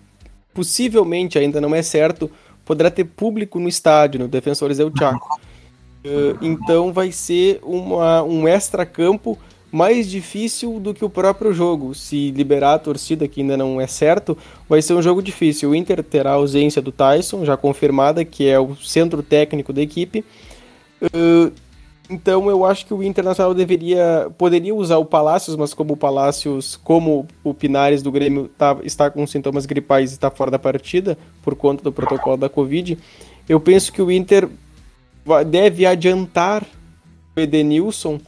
possivelmente, 0.52 1.38
ainda 1.38 1.61
não 1.61 1.74
é 1.74 1.83
certo, 1.83 2.31
poderá 2.64 2.90
ter 2.90 3.05
público 3.05 3.59
no 3.59 3.68
estádio, 3.68 4.20
no 4.20 4.28
Defensores 4.28 4.78
El 4.78 4.92
Chaco. 4.96 5.40
Uh, 6.05 6.37
então 6.42 6.92
vai 6.92 7.11
ser 7.11 7.61
uma, 7.62 8.22
um 8.22 8.46
extra-campo 8.46 9.38
mais 9.72 10.08
difícil 10.08 10.78
do 10.78 10.92
que 10.92 11.02
o 11.02 11.08
próprio 11.08 11.54
jogo. 11.54 11.94
Se 11.94 12.30
liberar 12.30 12.74
a 12.74 12.78
torcida, 12.78 13.26
que 13.26 13.40
ainda 13.40 13.56
não 13.56 13.80
é 13.80 13.87
certo, 13.87 14.37
vai 14.68 14.82
ser 14.82 14.92
um 14.92 15.00
jogo 15.00 15.22
difícil. 15.22 15.70
O 15.70 15.74
Inter 15.74 16.04
terá 16.04 16.32
a 16.32 16.35
ausência 16.35 16.82
do 16.82 16.92
Tyson, 16.92 17.46
já 17.46 17.56
confirmada, 17.56 18.22
que 18.22 18.46
é 18.46 18.61
o 18.61 18.76
centro 18.76 19.22
técnico 19.22 19.72
da 19.72 19.80
equipe. 19.80 20.22
Uh, 21.00 21.50
então 22.11 22.50
eu 22.50 22.66
acho 22.66 22.85
que 22.85 22.92
o 22.92 23.02
Internacional 23.02 23.54
deveria 23.54 24.30
poderia 24.37 24.74
usar 24.74 24.98
o 24.98 25.04
Palácios, 25.06 25.56
mas 25.56 25.72
como 25.72 25.94
o 25.94 25.96
Palácios, 25.96 26.76
como 26.76 27.26
o 27.42 27.54
Pinares 27.54 28.02
do 28.02 28.12
Grêmio 28.12 28.48
tá, 28.58 28.76
está 28.82 29.11
com 29.11 29.26
sintomas 29.26 29.64
gripais 29.64 30.11
e 30.11 30.14
está 30.14 30.30
fora 30.30 30.50
da 30.50 30.58
partida 30.58 31.16
por 31.42 31.54
conta 31.54 31.82
do 31.82 31.90
protocolo 31.90 32.37
da 32.37 32.50
Covid, 32.50 32.98
eu 33.48 33.58
penso 33.58 33.90
que 33.90 34.02
o 34.02 34.11
Inter 34.11 34.48
deve 35.46 35.87
adiantar 35.87 36.66
o 37.35 37.40
Edenilson 37.40 38.20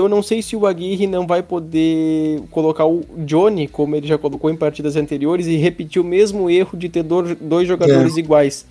eu 0.00 0.08
não 0.08 0.22
sei 0.22 0.42
se 0.42 0.56
o 0.56 0.66
Aguirre 0.66 1.06
não 1.06 1.26
vai 1.26 1.42
poder 1.42 2.42
colocar 2.50 2.86
o 2.86 3.04
Johnny, 3.18 3.68
como 3.68 3.94
ele 3.94 4.06
já 4.06 4.18
colocou 4.18 4.50
em 4.50 4.56
partidas 4.56 4.96
anteriores, 4.96 5.46
e 5.46 5.56
repetir 5.56 6.00
o 6.00 6.04
mesmo 6.04 6.50
erro 6.50 6.76
de 6.76 6.88
ter 6.88 7.02
dois 7.02 7.68
jogadores 7.68 8.16
é. 8.16 8.20
iguais. 8.20 8.66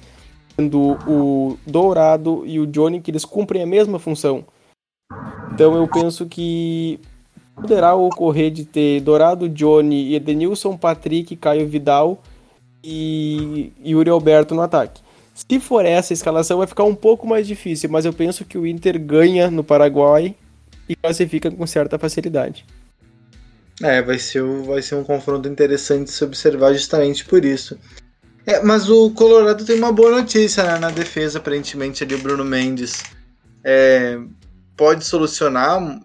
Sendo 0.56 0.98
o 1.08 1.58
Dourado 1.66 2.44
e 2.46 2.60
o 2.60 2.68
Johnny, 2.68 3.00
que 3.00 3.12
eles 3.12 3.24
cumprem 3.24 3.64
a 3.64 3.68
mesma 3.68 4.00
função. 4.00 4.44
Então 5.54 5.76
eu 5.76 5.88
penso 5.88 6.26
que 6.26 7.00
poderá 7.56 7.96
ocorrer 7.96 8.52
de 8.52 8.66
ter 8.66 9.02
Dourado, 9.02 9.48
Johnny, 9.48 10.16
Edenilson, 10.16 10.78
Patrick, 10.78 11.36
Caio 11.36 11.68
Vidal 11.68 12.22
e 12.84 13.72
Yuri 13.86 14.10
Alberto 14.10 14.56
no 14.56 14.62
ataque. 14.62 15.02
Se 15.34 15.60
for 15.60 15.86
essa 15.86 16.12
escalação, 16.12 16.58
vai 16.58 16.68
ficar 16.68 16.84
um 16.84 16.96
pouco 16.96 17.26
mais 17.26 17.48
difícil, 17.48 17.90
mas 17.90 18.06
eu 18.06 18.12
penso 18.12 18.44
que 18.44 18.58
o 18.58 18.68
Inter 18.68 19.00
ganha 19.00 19.50
no 19.50 19.64
Paraguai 19.64 20.36
e 20.90 20.96
classifica 20.96 21.52
com 21.52 21.66
certa 21.68 22.00
facilidade. 22.00 22.66
É, 23.82 24.02
vai 24.02 24.20
ser, 24.20 24.44
vai 24.66 24.82
ser 24.82 24.96
um 24.96 25.04
confronto 25.04 25.48
interessante 25.48 26.12
se 26.12 26.24
observar 26.24 26.74
justamente 26.74 27.24
por 27.24 27.46
isso. 27.46 27.78
É, 28.46 28.62
mas 28.62 28.90
o 28.90 29.12
Colorado 29.12 29.64
tem 29.64 29.78
uma 29.78 29.92
boa 29.92 30.12
notícia 30.12 30.64
né, 30.64 30.80
na 30.80 30.90
defesa, 30.90 31.38
aparentemente, 31.38 32.04
ali 32.04 32.16
o 32.16 32.20
Bruno 32.20 32.44
Mendes. 32.44 33.04
É, 33.64 34.20
pode 34.76 35.06
solucionar 35.06 36.02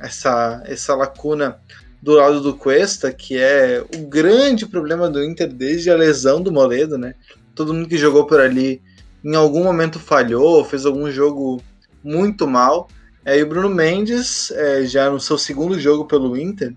essa, 0.00 0.62
essa 0.66 0.94
lacuna 0.94 1.58
do 2.02 2.12
lado 2.12 2.40
do 2.40 2.54
Cuesta, 2.54 3.12
que 3.12 3.38
é 3.38 3.84
o 3.96 4.06
grande 4.06 4.66
problema 4.66 5.08
do 5.08 5.24
Inter 5.24 5.52
desde 5.52 5.90
a 5.90 5.96
lesão 5.96 6.40
do 6.40 6.52
Moledo, 6.52 6.98
né? 6.98 7.14
Todo 7.54 7.72
mundo 7.72 7.88
que 7.88 7.96
jogou 7.96 8.26
por 8.26 8.40
ali 8.40 8.82
em 9.24 9.34
algum 9.34 9.64
momento 9.64 9.98
falhou, 9.98 10.64
fez 10.64 10.86
algum 10.86 11.10
jogo 11.10 11.60
muito 12.04 12.46
mal. 12.46 12.88
É, 13.26 13.36
e 13.36 13.42
o 13.42 13.46
Bruno 13.48 13.68
Mendes, 13.68 14.52
é, 14.52 14.86
já 14.86 15.10
no 15.10 15.18
seu 15.18 15.36
segundo 15.36 15.80
jogo 15.80 16.04
pelo 16.04 16.36
Inter, 16.36 16.72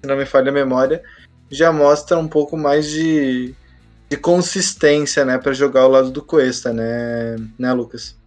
se 0.00 0.08
não 0.08 0.16
me 0.16 0.24
falha 0.24 0.48
a 0.48 0.52
memória, 0.52 1.02
já 1.50 1.70
mostra 1.70 2.16
um 2.16 2.26
pouco 2.26 2.56
mais 2.56 2.88
de, 2.88 3.54
de 4.08 4.16
consistência, 4.16 5.26
né, 5.26 5.36
para 5.36 5.52
jogar 5.52 5.82
ao 5.82 5.90
lado 5.90 6.10
do 6.10 6.22
Cuesta, 6.22 6.72
né, 6.72 7.36
né, 7.58 7.70
Lucas? 7.74 8.18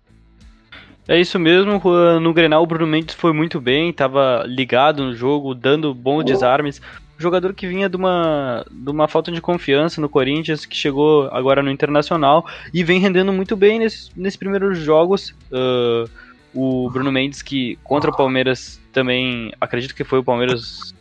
É 1.08 1.20
isso 1.20 1.40
mesmo, 1.40 1.82
no 2.22 2.32
Grenal 2.32 2.62
o 2.62 2.68
Bruno 2.68 2.86
Mendes 2.86 3.16
foi 3.16 3.34
muito 3.34 3.60
bem, 3.60 3.90
estava 3.90 4.46
ligado 4.46 5.04
no 5.04 5.16
jogo, 5.16 5.56
dando 5.56 5.96
bons 5.96 6.24
desarmes. 6.24 6.80
Jogador 7.18 7.54
que 7.54 7.68
vinha 7.68 7.90
de 7.90 7.98
uma, 7.98 8.66
de 8.72 8.90
uma 8.90 9.08
falta 9.08 9.32
de 9.32 9.42
confiança 9.42 10.00
no 10.00 10.08
Corinthians, 10.08 10.66
que 10.66 10.76
chegou 10.76 11.28
agora 11.32 11.64
no 11.64 11.72
Internacional 11.72 12.46
e 12.74 12.84
vem 12.84 13.00
rendendo 13.00 13.34
muito 13.34 13.56
bem 13.56 13.80
nesses, 13.80 14.12
nesses 14.16 14.38
primeiros 14.38 14.78
jogos. 14.78 15.36
Uh, 15.52 16.10
o 16.54 16.90
Bruno 16.90 17.12
Mendes, 17.12 17.42
que 17.42 17.78
contra 17.84 18.12
o 18.12 18.16
Palmeiras 18.16 18.82
também, 18.92 19.52
acredito 19.60 19.96
que 19.96 20.04
foi 20.04 20.20
o 20.20 20.24
Palmeiras 20.24 20.94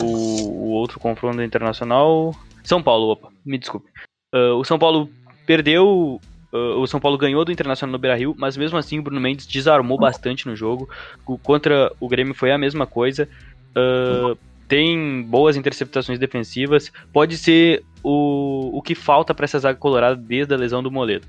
o, 0.00 0.04
o 0.04 0.68
outro 0.70 0.98
confronto 0.98 1.42
internacional. 1.42 2.34
São 2.64 2.82
Paulo, 2.82 3.08
opa, 3.08 3.28
me 3.44 3.58
desculpe. 3.58 3.88
Uh, 4.34 4.54
o 4.54 4.64
São 4.64 4.78
Paulo 4.78 5.10
perdeu 5.46 6.20
Uh, 6.52 6.80
o 6.80 6.86
São 6.86 7.00
Paulo 7.00 7.18
ganhou 7.18 7.44
do 7.44 7.52
Internacional 7.52 7.92
no 7.92 7.98
Beira-Rio, 7.98 8.34
mas 8.38 8.56
mesmo 8.56 8.78
assim 8.78 8.98
o 8.98 9.02
Bruno 9.02 9.20
Mendes 9.20 9.46
desarmou 9.46 9.98
bastante 9.98 10.46
no 10.46 10.54
jogo. 10.54 10.88
O, 11.26 11.36
contra 11.36 11.92
o 12.00 12.08
Grêmio 12.08 12.34
foi 12.34 12.50
a 12.50 12.58
mesma 12.58 12.86
coisa. 12.86 13.28
Uh, 13.76 14.38
tem 14.68 15.22
boas 15.22 15.56
interceptações 15.56 16.18
defensivas. 16.18 16.90
Pode 17.12 17.36
ser 17.36 17.84
o, 18.02 18.70
o 18.72 18.80
que 18.80 18.94
falta 18.94 19.34
para 19.34 19.44
essa 19.44 19.58
zaga 19.58 19.78
colorada 19.78 20.16
desde 20.16 20.54
a 20.54 20.56
lesão 20.56 20.82
do 20.82 20.90
Moledo. 20.90 21.26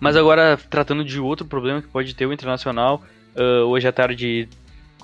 Mas 0.00 0.16
agora, 0.16 0.58
tratando 0.68 1.04
de 1.04 1.20
outro 1.20 1.46
problema 1.46 1.82
que 1.82 1.88
pode 1.88 2.14
ter 2.14 2.26
o 2.26 2.32
Internacional, 2.32 3.02
uh, 3.36 3.66
hoje 3.66 3.86
à 3.88 3.92
tarde 3.92 4.48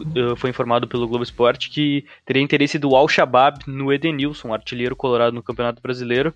uh, 0.00 0.36
foi 0.36 0.50
informado 0.50 0.86
pelo 0.88 1.06
Globo 1.06 1.24
Esporte 1.24 1.70
que 1.70 2.04
teria 2.24 2.42
interesse 2.42 2.78
do 2.78 2.94
Al-Shabaab 2.94 3.60
no 3.66 3.92
Edenilson, 3.92 4.52
artilheiro 4.52 4.96
colorado 4.96 5.34
no 5.34 5.42
Campeonato 5.42 5.82
Brasileiro. 5.82 6.34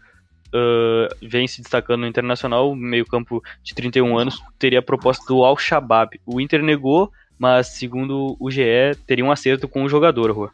Uh, 0.49 1.13
vem 1.21 1.49
se 1.49 1.61
destacando 1.61 2.03
no 2.03 2.07
Internacional, 2.07 2.75
meio 2.77 3.05
campo 3.05 3.43
de 3.63 3.75
31 3.75 4.17
anos, 4.17 4.41
teria 4.59 4.79
a 4.79 4.83
proposta 4.83 5.25
do 5.27 5.45
Al-Shabaab. 5.45 6.21
O 6.25 6.41
Inter 6.41 6.63
negou, 6.63 7.11
mas 7.39 7.69
segundo 7.69 8.37
o 8.39 8.51
GE, 8.51 8.95
teria 9.07 9.25
um 9.25 9.33
acerto 9.33 9.67
com 9.67 9.83
o 9.83 9.89
jogador, 9.89 10.31
Rua. 10.31 10.53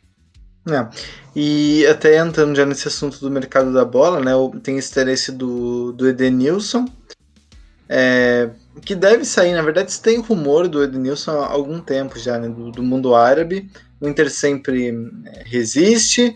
É. 0.68 0.88
E 1.34 1.86
até 1.86 2.18
entrando 2.18 2.54
já 2.54 2.66
nesse 2.66 2.88
assunto 2.88 3.18
do 3.20 3.30
mercado 3.30 3.72
da 3.72 3.84
bola, 3.84 4.20
né? 4.20 4.32
Tem 4.62 4.76
esse 4.76 4.90
interesse 4.90 5.32
do, 5.32 5.92
do 5.92 6.08
Edenilson, 6.08 6.86
é, 7.92 8.48
que 8.84 8.94
deve 8.94 9.24
sair, 9.24 9.52
na 9.52 9.62
verdade, 9.62 9.98
tem 10.00 10.20
rumor 10.20 10.68
do 10.68 10.80
Edenilson 10.80 11.32
há 11.32 11.48
algum 11.48 11.80
tempo 11.80 12.16
já, 12.20 12.38
né, 12.38 12.48
do, 12.48 12.70
do, 12.70 12.84
mundo 12.84 13.16
árabe. 13.16 13.68
O 14.00 14.08
Inter 14.08 14.30
sempre 14.30 14.90
é, 15.26 15.42
resiste, 15.44 16.32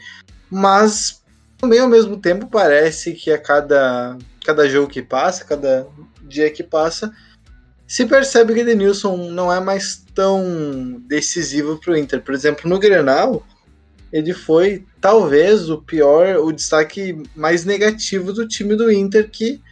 mas 0.51 1.23
também 1.57 1.79
ao 1.79 1.89
mesmo 1.89 2.17
tempo 2.17 2.49
parece 2.49 3.13
que 3.13 3.31
a 3.31 3.39
cada, 3.39 4.19
cada 4.45 4.69
jogo 4.69 4.91
que 4.91 5.01
passa, 5.01 5.45
cada 5.45 5.87
dia 6.25 6.51
que 6.51 6.65
passa, 6.65 7.15
se 7.87 8.05
percebe 8.05 8.53
que 8.53 8.59
o 8.59 8.63
Edenilson 8.63 9.31
não 9.31 9.53
é 9.53 9.61
mais 9.61 10.05
tão 10.13 11.01
decisivo 11.07 11.79
para 11.79 11.93
o 11.93 11.97
Inter. 11.97 12.21
Por 12.21 12.35
exemplo, 12.35 12.69
no 12.69 12.81
Grenal, 12.81 13.47
ele 14.13 14.35
foi 14.35 14.85
talvez 15.01 15.71
o 15.71 15.81
pior, 15.81 16.37
o 16.39 16.51
destaque 16.51 17.23
mais 17.37 17.65
negativo 17.65 18.33
do 18.33 18.49
time 18.49 18.75
do 18.75 18.91
Inter, 18.91 19.31
que 19.31 19.63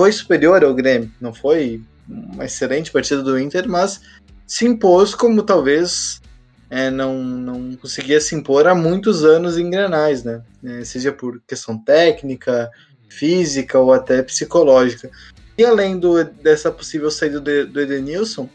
foi 0.00 0.12
superior 0.12 0.64
ao 0.64 0.72
Grêmio. 0.72 1.12
Não 1.20 1.34
foi 1.34 1.82
uma 2.08 2.46
excelente 2.46 2.90
partida 2.90 3.22
do 3.22 3.38
Inter, 3.38 3.68
mas 3.68 4.00
se 4.46 4.64
impôs 4.64 5.14
como 5.14 5.42
talvez 5.42 6.22
é, 6.70 6.90
não, 6.90 7.22
não 7.22 7.76
conseguia 7.76 8.18
se 8.18 8.34
impor 8.34 8.66
há 8.66 8.74
muitos 8.74 9.26
anos 9.26 9.58
em 9.58 9.68
Grenais, 9.68 10.24
né? 10.24 10.40
É, 10.64 10.84
seja 10.84 11.12
por 11.12 11.38
questão 11.46 11.76
técnica, 11.76 12.70
física 13.10 13.78
ou 13.78 13.92
até 13.92 14.22
psicológica. 14.22 15.10
E 15.58 15.66
além 15.66 15.98
do, 15.98 16.24
dessa 16.24 16.70
possível 16.70 17.10
saída 17.10 17.38
do, 17.38 17.66
do 17.66 17.80
Edenilson, 17.82 18.48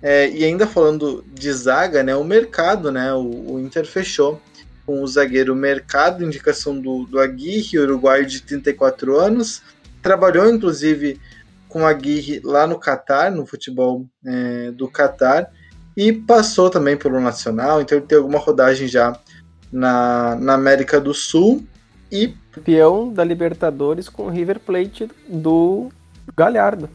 é, 0.00 0.30
e 0.30 0.44
ainda 0.44 0.64
falando 0.64 1.24
de 1.34 1.52
zaga, 1.52 2.04
né, 2.04 2.14
o 2.14 2.22
mercado, 2.22 2.92
né, 2.92 3.12
o, 3.12 3.54
o 3.54 3.58
Inter 3.58 3.84
fechou 3.84 4.40
com 4.86 5.02
o 5.02 5.06
zagueiro 5.08 5.56
Mercado, 5.56 6.24
indicação 6.24 6.80
do, 6.80 7.04
do 7.04 7.18
Aguirre, 7.18 7.78
uruguaio 7.78 8.24
de 8.24 8.40
34 8.40 9.18
anos, 9.18 9.60
trabalhou 10.02 10.48
inclusive 10.48 11.20
com 11.68 11.86
a 11.86 11.90
Aguirre 11.90 12.40
lá 12.42 12.66
no 12.66 12.78
Catar, 12.78 13.30
no 13.30 13.46
futebol 13.46 14.06
é, 14.24 14.70
do 14.70 14.88
Catar, 14.88 15.50
e 15.96 16.12
passou 16.12 16.70
também 16.70 16.96
pelo 16.96 17.20
Nacional, 17.20 17.80
então 17.80 17.98
ele 17.98 18.06
tem 18.06 18.18
alguma 18.18 18.38
rodagem 18.38 18.88
já 18.88 19.18
na, 19.70 20.36
na 20.36 20.54
América 20.54 21.00
do 21.00 21.12
Sul 21.12 21.66
e 22.10 22.34
campeão 22.52 23.12
da 23.12 23.22
Libertadores 23.22 24.08
com 24.08 24.24
o 24.24 24.30
River 24.30 24.60
Plate 24.60 25.10
do 25.28 25.90
Galhardo. 26.36 26.88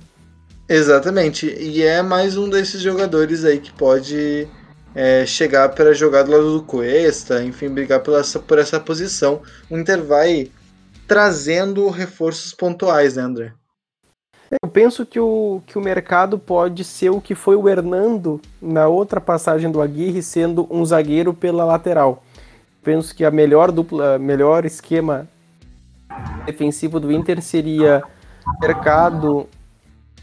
Exatamente, 0.68 1.46
e 1.46 1.84
é 1.84 2.02
mais 2.02 2.38
um 2.38 2.50
desses 2.50 2.82
jogadores 2.82 3.44
aí 3.46 3.60
que 3.60 3.72
pode 3.74 4.48
é, 4.96 5.26
chegar 5.26 5.70
para 5.70 5.94
jogar 5.94 6.24
do 6.24 6.32
lado 6.32 6.58
do 6.58 6.64
Cuesta, 6.64 7.44
enfim, 7.44 7.70
brigar 7.70 8.00
por 8.00 8.18
essa, 8.18 8.40
por 8.40 8.58
essa 8.58 8.80
posição. 8.80 9.42
O 9.70 9.78
Inter 9.78 10.04
vai 10.04 10.50
trazendo 11.08 11.90
reforços 11.90 12.54
pontuais, 12.54 13.16
né, 13.16 13.24
André? 13.24 13.54
Eu 14.62 14.70
penso 14.70 15.06
que 15.06 15.20
o, 15.20 15.62
que 15.66 15.78
o 15.78 15.82
mercado 15.82 16.38
pode 16.38 16.84
ser 16.84 17.10
o 17.10 17.20
que 17.20 17.34
foi 17.34 17.56
o 17.56 17.68
Hernando 17.68 18.40
na 18.62 18.88
outra 18.88 19.20
passagem 19.20 19.72
do 19.72 19.82
Aguirre, 19.82 20.22
sendo 20.22 20.68
um 20.70 20.86
zagueiro 20.86 21.34
pela 21.34 21.66
lateral. 21.66 22.24
Penso 22.84 23.16
que 23.16 23.26
a 23.26 23.32
melhor 23.32 23.72
dupla, 23.72 24.20
melhor 24.20 24.66
esquema 24.66 25.28
defensivo 26.46 27.00
do 27.00 27.12
Inter 27.12 27.42
seria 27.42 28.04
mercado 28.62 29.48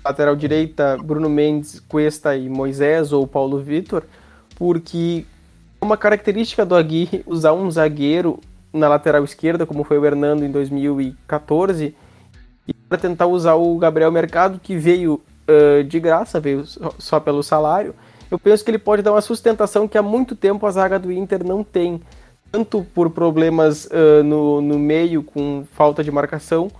lateral 0.05 0.37
direita, 0.37 0.97
Bruno 1.03 1.29
Mendes, 1.29 1.81
Cuesta 1.81 2.37
e 2.37 2.49
Moisés 2.49 3.13
ou 3.13 3.27
Paulo 3.27 3.59
Vitor, 3.59 4.05
porque 4.55 5.27
uma 5.81 5.97
característica 5.97 6.65
do 6.65 6.75
Aguirre 6.75 7.23
usar 7.27 7.53
um 7.53 7.71
zagueiro 7.71 8.39
na 8.73 8.89
lateral 8.89 9.25
esquerda, 9.25 9.67
como 9.67 9.85
foi 9.85 9.99
o 9.99 10.05
Hernando 10.05 10.45
em 10.45 10.51
2014, 10.51 11.95
e 12.67 12.75
para 12.75 12.99
tentar 12.99 13.27
usar 13.27 13.55
o 13.55 13.77
Gabriel 13.79 14.13
Mercado, 14.13 14.61
que 14.61 14.77
veio 14.77 15.21
uh, 15.49 15.85
de 15.85 15.99
graça, 15.99 16.39
veio 16.39 16.65
só 16.99 17.19
pelo 17.19 17.43
salário, 17.43 17.95
eu 18.31 18.39
penso 18.39 18.65
que 18.65 18.71
ele 18.71 18.79
pode 18.79 19.03
dar 19.03 19.13
uma 19.13 19.21
sustentação 19.21 19.89
que 19.89 19.99
há 19.99 20.03
muito 20.03 20.37
tempo 20.37 20.65
a 20.67 20.71
zaga 20.71 20.99
do 20.99 21.11
Inter 21.11 21.45
não 21.45 21.65
tem, 21.65 22.01
tanto 22.53 22.87
por 22.95 23.11
problemas 23.11 23.87
uh, 23.87 24.23
no, 24.25 24.61
no 24.61 24.79
meio, 24.79 25.23
com 25.23 25.65
falta 25.73 26.05
de 26.05 26.11
marcação, 26.11 26.71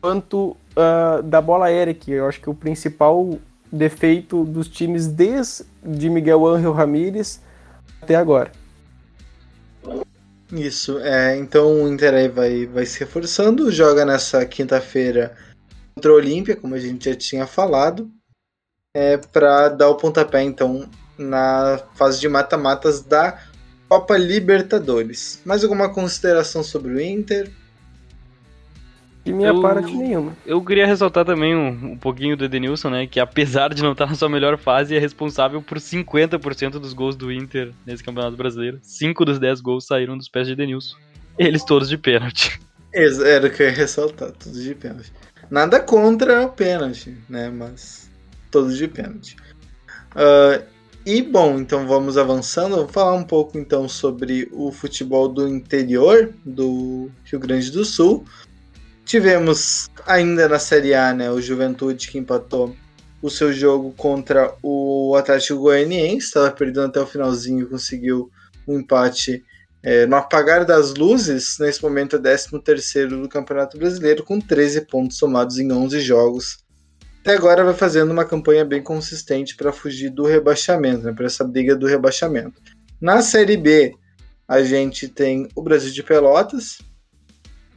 quanto 0.00 0.56
uh, 0.76 1.22
da 1.24 1.40
bola 1.40 1.66
aérea, 1.66 1.94
que 1.94 2.12
eu 2.12 2.26
acho 2.26 2.40
que 2.40 2.50
o 2.50 2.54
principal 2.54 3.38
defeito 3.70 4.44
dos 4.44 4.68
times 4.68 5.06
desde 5.06 6.10
Miguel 6.10 6.46
Ángel 6.46 6.72
Ramírez 6.72 7.40
até 8.00 8.14
agora. 8.14 8.52
Isso, 10.52 10.98
é, 10.98 11.34
então 11.36 11.82
o 11.82 11.88
Inter 11.88 12.12
aí 12.12 12.28
vai, 12.28 12.66
vai 12.66 12.84
se 12.84 13.00
reforçando, 13.00 13.72
joga 13.72 14.04
nessa 14.04 14.44
quinta-feira 14.44 15.34
contra 15.94 16.12
o 16.12 16.16
Olímpia, 16.16 16.54
como 16.54 16.74
a 16.74 16.78
gente 16.78 17.08
já 17.08 17.16
tinha 17.16 17.46
falado, 17.46 18.10
é, 18.94 19.16
para 19.16 19.70
dar 19.70 19.88
o 19.88 19.96
pontapé 19.96 20.42
então 20.42 20.86
na 21.16 21.80
fase 21.94 22.20
de 22.20 22.28
mata-matas 22.28 23.00
da 23.00 23.42
Copa 23.88 24.18
Libertadores. 24.18 25.40
Mais 25.42 25.62
alguma 25.62 25.92
consideração 25.92 26.62
sobre 26.62 26.92
o 26.92 27.00
Inter? 27.00 27.50
De 29.24 29.32
minha 29.32 29.50
eu, 29.50 29.60
parte, 29.60 29.94
nenhuma. 29.94 30.36
Eu 30.44 30.62
queria 30.64 30.86
ressaltar 30.86 31.24
também 31.24 31.54
um, 31.54 31.92
um 31.92 31.96
pouquinho 31.96 32.36
do 32.36 32.44
Edenilson, 32.44 32.90
né? 32.90 33.06
Que 33.06 33.20
apesar 33.20 33.72
de 33.72 33.82
não 33.82 33.92
estar 33.92 34.06
na 34.06 34.14
sua 34.14 34.28
melhor 34.28 34.58
fase, 34.58 34.96
é 34.96 34.98
responsável 34.98 35.62
por 35.62 35.78
50% 35.78 36.72
dos 36.72 36.92
gols 36.92 37.14
do 37.14 37.30
Inter 37.30 37.72
nesse 37.86 38.02
Campeonato 38.02 38.36
Brasileiro. 38.36 38.80
5 38.82 39.24
dos 39.24 39.38
10 39.38 39.60
gols 39.60 39.86
saíram 39.86 40.18
dos 40.18 40.28
pés 40.28 40.48
de 40.48 40.54
Edenilson. 40.54 40.96
Eles 41.38 41.64
todos 41.64 41.88
de 41.88 41.96
pênalti. 41.96 42.60
Era 42.92 43.46
o 43.46 43.50
que 43.50 43.62
eu 43.62 43.68
ia 43.68 43.72
ressaltar, 43.72 44.32
todos 44.32 44.62
de 44.62 44.74
pênalti. 44.74 45.12
Nada 45.50 45.80
contra 45.80 46.44
o 46.44 46.48
pênalti, 46.48 47.16
né? 47.28 47.48
Mas 47.48 48.10
todos 48.50 48.76
de 48.76 48.88
pênalti. 48.88 49.36
Uh, 50.14 50.62
e 51.06 51.22
bom, 51.22 51.58
então 51.58 51.86
vamos 51.86 52.18
avançando. 52.18 52.76
Vou 52.76 52.88
falar 52.88 53.14
um 53.14 53.24
pouco 53.24 53.58
então 53.58 53.88
sobre 53.88 54.48
o 54.52 54.70
futebol 54.70 55.28
do 55.28 55.48
interior 55.48 56.32
do 56.44 57.10
Rio 57.24 57.40
Grande 57.40 57.70
do 57.70 57.84
Sul. 57.84 58.24
Tivemos 59.04 59.90
ainda 60.06 60.48
na 60.48 60.58
Série 60.58 60.94
A, 60.94 61.12
né, 61.12 61.30
o 61.30 61.40
Juventude 61.40 62.08
que 62.08 62.18
empatou 62.18 62.74
o 63.20 63.30
seu 63.30 63.52
jogo 63.52 63.92
contra 63.96 64.54
o 64.62 65.14
Atlético 65.16 65.60
Goianiense, 65.60 66.26
estava 66.26 66.50
perdendo 66.50 66.86
até 66.86 67.00
o 67.00 67.06
finalzinho, 67.06 67.68
conseguiu 67.68 68.30
um 68.66 68.80
empate 68.80 69.44
é, 69.82 70.06
no 70.06 70.16
apagar 70.16 70.64
das 70.64 70.94
luzes, 70.94 71.58
nesse 71.58 71.82
momento 71.82 72.16
é 72.16 72.36
13 72.58 73.06
do 73.06 73.28
Campeonato 73.28 73.78
Brasileiro, 73.78 74.24
com 74.24 74.40
13 74.40 74.82
pontos 74.82 75.18
somados 75.18 75.58
em 75.58 75.70
11 75.70 76.00
jogos. 76.00 76.58
Até 77.20 77.34
agora 77.34 77.64
vai 77.64 77.74
fazendo 77.74 78.10
uma 78.10 78.24
campanha 78.24 78.64
bem 78.64 78.82
consistente 78.82 79.56
para 79.56 79.72
fugir 79.72 80.10
do 80.10 80.24
rebaixamento, 80.24 81.04
né, 81.04 81.12
para 81.12 81.26
essa 81.26 81.44
briga 81.44 81.76
do 81.76 81.86
rebaixamento. 81.86 82.60
Na 83.00 83.22
Série 83.22 83.56
B, 83.56 83.94
a 84.46 84.62
gente 84.62 85.08
tem 85.08 85.48
o 85.54 85.62
Brasil 85.62 85.92
de 85.92 86.02
Pelotas, 86.02 86.78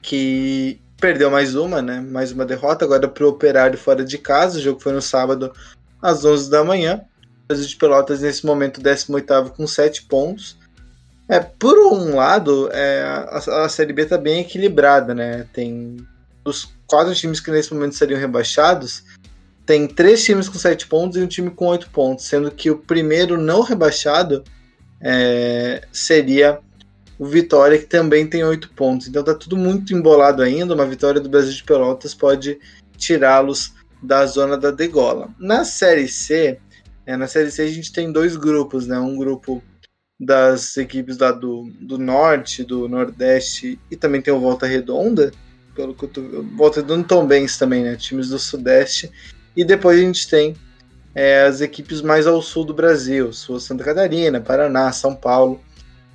que 0.01 0.79
perdeu 0.99 1.29
mais 1.29 1.55
uma, 1.55 1.81
né? 1.81 1.99
Mais 1.99 2.31
uma 2.31 2.45
derrota, 2.45 2.85
agora 2.85 3.07
para 3.07 3.25
o 3.25 3.29
Operário 3.29 3.77
fora 3.77 4.03
de 4.03 4.17
casa. 4.17 4.59
O 4.59 4.61
jogo 4.61 4.79
foi 4.79 4.93
no 4.93 5.01
sábado 5.01 5.53
às 6.01 6.23
11 6.23 6.49
da 6.49 6.63
manhã. 6.63 7.01
O 7.43 7.47
Brasil 7.47 7.67
de 7.67 7.75
Pelotas, 7.75 8.21
nesse 8.21 8.45
momento, 8.45 8.81
18 8.81 9.51
com 9.51 9.67
7 9.67 10.03
pontos. 10.03 10.57
É, 11.27 11.39
por 11.39 11.77
um 11.77 12.15
lado, 12.15 12.69
é, 12.71 13.01
a, 13.03 13.63
a 13.65 13.69
Série 13.69 13.93
B 13.93 14.03
está 14.03 14.17
bem 14.17 14.41
equilibrada, 14.41 15.13
né? 15.13 15.47
Tem 15.51 15.97
os 16.43 16.71
quatro 16.87 17.13
times 17.15 17.39
que 17.39 17.49
nesse 17.49 17.73
momento 17.73 17.95
seriam 17.95 18.19
rebaixados, 18.19 19.03
tem 19.65 19.87
três 19.87 20.23
times 20.23 20.47
com 20.47 20.59
7 20.59 20.85
pontos 20.85 21.17
e 21.17 21.21
um 21.21 21.27
time 21.27 21.49
com 21.49 21.65
8 21.65 21.89
pontos, 21.89 22.25
sendo 22.25 22.51
que 22.51 22.69
o 22.69 22.77
primeiro 22.77 23.35
não 23.37 23.61
rebaixado 23.61 24.43
é, 25.01 25.81
seria 25.91 26.59
o 27.17 27.25
Vitória, 27.25 27.77
que 27.77 27.85
também 27.85 28.27
tem 28.27 28.43
oito 28.43 28.69
pontos. 28.73 29.07
Então 29.07 29.23
tá 29.23 29.33
tudo 29.33 29.55
muito 29.55 29.93
embolado 29.93 30.41
ainda. 30.41 30.73
Uma 30.73 30.85
vitória 30.85 31.21
do 31.21 31.29
Brasil 31.29 31.53
de 31.53 31.63
Pelotas 31.63 32.13
pode 32.13 32.59
tirá-los 32.97 33.73
da 34.01 34.25
zona 34.25 34.57
da 34.57 34.71
degola. 34.71 35.29
Na 35.39 35.63
Série 35.63 36.07
C, 36.07 36.59
é, 37.05 37.15
na 37.15 37.27
Série 37.27 37.51
C 37.51 37.61
a 37.63 37.67
gente 37.67 37.91
tem 37.91 38.11
dois 38.11 38.35
grupos, 38.35 38.85
né? 38.87 38.99
Um 38.99 39.17
grupo 39.17 39.63
das 40.19 40.77
equipes 40.77 41.17
lá 41.17 41.31
do, 41.31 41.69
do 41.81 41.97
Norte, 41.97 42.63
do 42.63 42.87
Nordeste 42.87 43.79
e 43.91 43.95
também 43.95 44.21
tem 44.21 44.33
o 44.33 44.39
Volta 44.39 44.65
Redonda, 44.65 45.31
pelo 45.75 45.93
que 45.93 46.03
eu 46.03 46.09
tô, 46.09 46.21
Volta 46.55 46.79
Redonda 46.79 47.07
também 47.07 47.45
também, 47.57 47.83
né? 47.83 47.95
Times 47.95 48.29
do 48.29 48.39
Sudeste. 48.39 49.11
E 49.55 49.63
depois 49.63 49.97
a 49.97 50.01
gente 50.01 50.29
tem 50.29 50.55
é, 51.13 51.43
as 51.43 51.61
equipes 51.61 52.01
mais 52.01 52.27
ao 52.27 52.41
sul 52.41 52.65
do 52.65 52.73
Brasil, 52.73 53.31
Santa 53.31 53.83
Catarina, 53.83 54.41
Paraná, 54.41 54.91
São 54.91 55.15
Paulo 55.15 55.61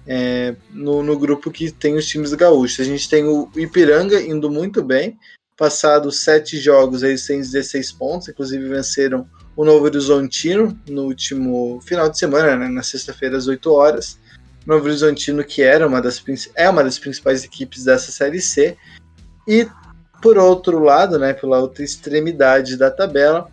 é, 0.06 0.54
no, 0.70 1.02
no 1.02 1.18
grupo 1.18 1.50
que 1.50 1.70
tem 1.70 1.96
os 1.96 2.06
times 2.06 2.32
gaúchos. 2.34 2.80
A 2.80 2.84
gente 2.84 3.08
tem 3.08 3.24
o 3.24 3.50
Ipiranga 3.56 4.20
indo 4.20 4.50
muito 4.50 4.82
bem, 4.82 5.18
passados 5.56 6.20
sete 6.20 6.58
jogos, 6.58 7.02
eles 7.02 7.26
têm 7.26 7.38
16 7.38 7.92
pontos, 7.92 8.28
inclusive 8.28 8.66
venceram 8.66 9.28
o 9.54 9.64
Novo 9.64 9.84
Horizontino 9.84 10.78
no 10.88 11.02
último 11.02 11.80
final 11.82 12.08
de 12.08 12.18
semana, 12.18 12.56
né, 12.56 12.68
na 12.68 12.82
sexta-feira 12.82 13.36
às 13.36 13.46
8 13.46 13.70
horas. 13.70 14.18
Novo 14.66 14.86
Horizontino, 14.86 15.44
que 15.44 15.62
era 15.62 15.86
uma 15.86 16.00
das, 16.00 16.22
é 16.54 16.68
uma 16.68 16.82
das 16.82 16.98
principais 16.98 17.44
equipes 17.44 17.84
dessa 17.84 18.10
Série 18.10 18.40
C. 18.40 18.76
E, 19.46 19.68
por 20.22 20.38
outro 20.38 20.78
lado, 20.78 21.18
né, 21.18 21.34
pela 21.34 21.58
outra 21.58 21.84
extremidade 21.84 22.76
da 22.76 22.90
tabela, 22.90 23.50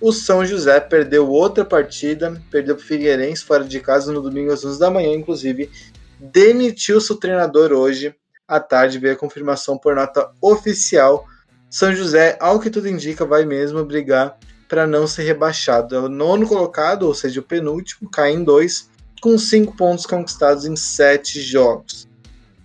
o 0.00 0.12
São 0.12 0.44
José 0.44 0.80
perdeu 0.80 1.28
outra 1.28 1.64
partida, 1.64 2.40
perdeu 2.50 2.74
para 2.74 2.82
o 2.82 2.86
Figueirense 2.86 3.44
fora 3.44 3.64
de 3.64 3.80
casa 3.80 4.12
no 4.12 4.22
domingo 4.22 4.52
às 4.52 4.64
11 4.64 4.78
da 4.78 4.90
manhã, 4.90 5.12
inclusive 5.12 5.70
demitiu 6.18 7.00
seu 7.00 7.16
treinador 7.16 7.72
hoje 7.72 8.14
à 8.46 8.58
tarde, 8.60 8.98
veio 8.98 9.14
a 9.14 9.18
confirmação 9.18 9.78
por 9.78 9.94
nota 9.94 10.30
oficial. 10.40 11.24
São 11.68 11.94
José, 11.94 12.36
ao 12.40 12.58
que 12.58 12.68
tudo 12.68 12.88
indica, 12.88 13.24
vai 13.24 13.44
mesmo 13.44 13.84
brigar 13.84 14.36
para 14.68 14.86
não 14.86 15.06
ser 15.06 15.22
rebaixado. 15.22 15.94
É 15.94 16.00
o 16.00 16.08
nono 16.08 16.46
colocado, 16.46 17.04
ou 17.04 17.14
seja, 17.14 17.40
o 17.40 17.44
penúltimo, 17.44 18.10
cai 18.10 18.32
em 18.32 18.42
dois, 18.42 18.90
com 19.20 19.36
cinco 19.38 19.76
pontos 19.76 20.06
conquistados 20.06 20.64
em 20.64 20.76
sete 20.76 21.40
jogos. 21.40 22.08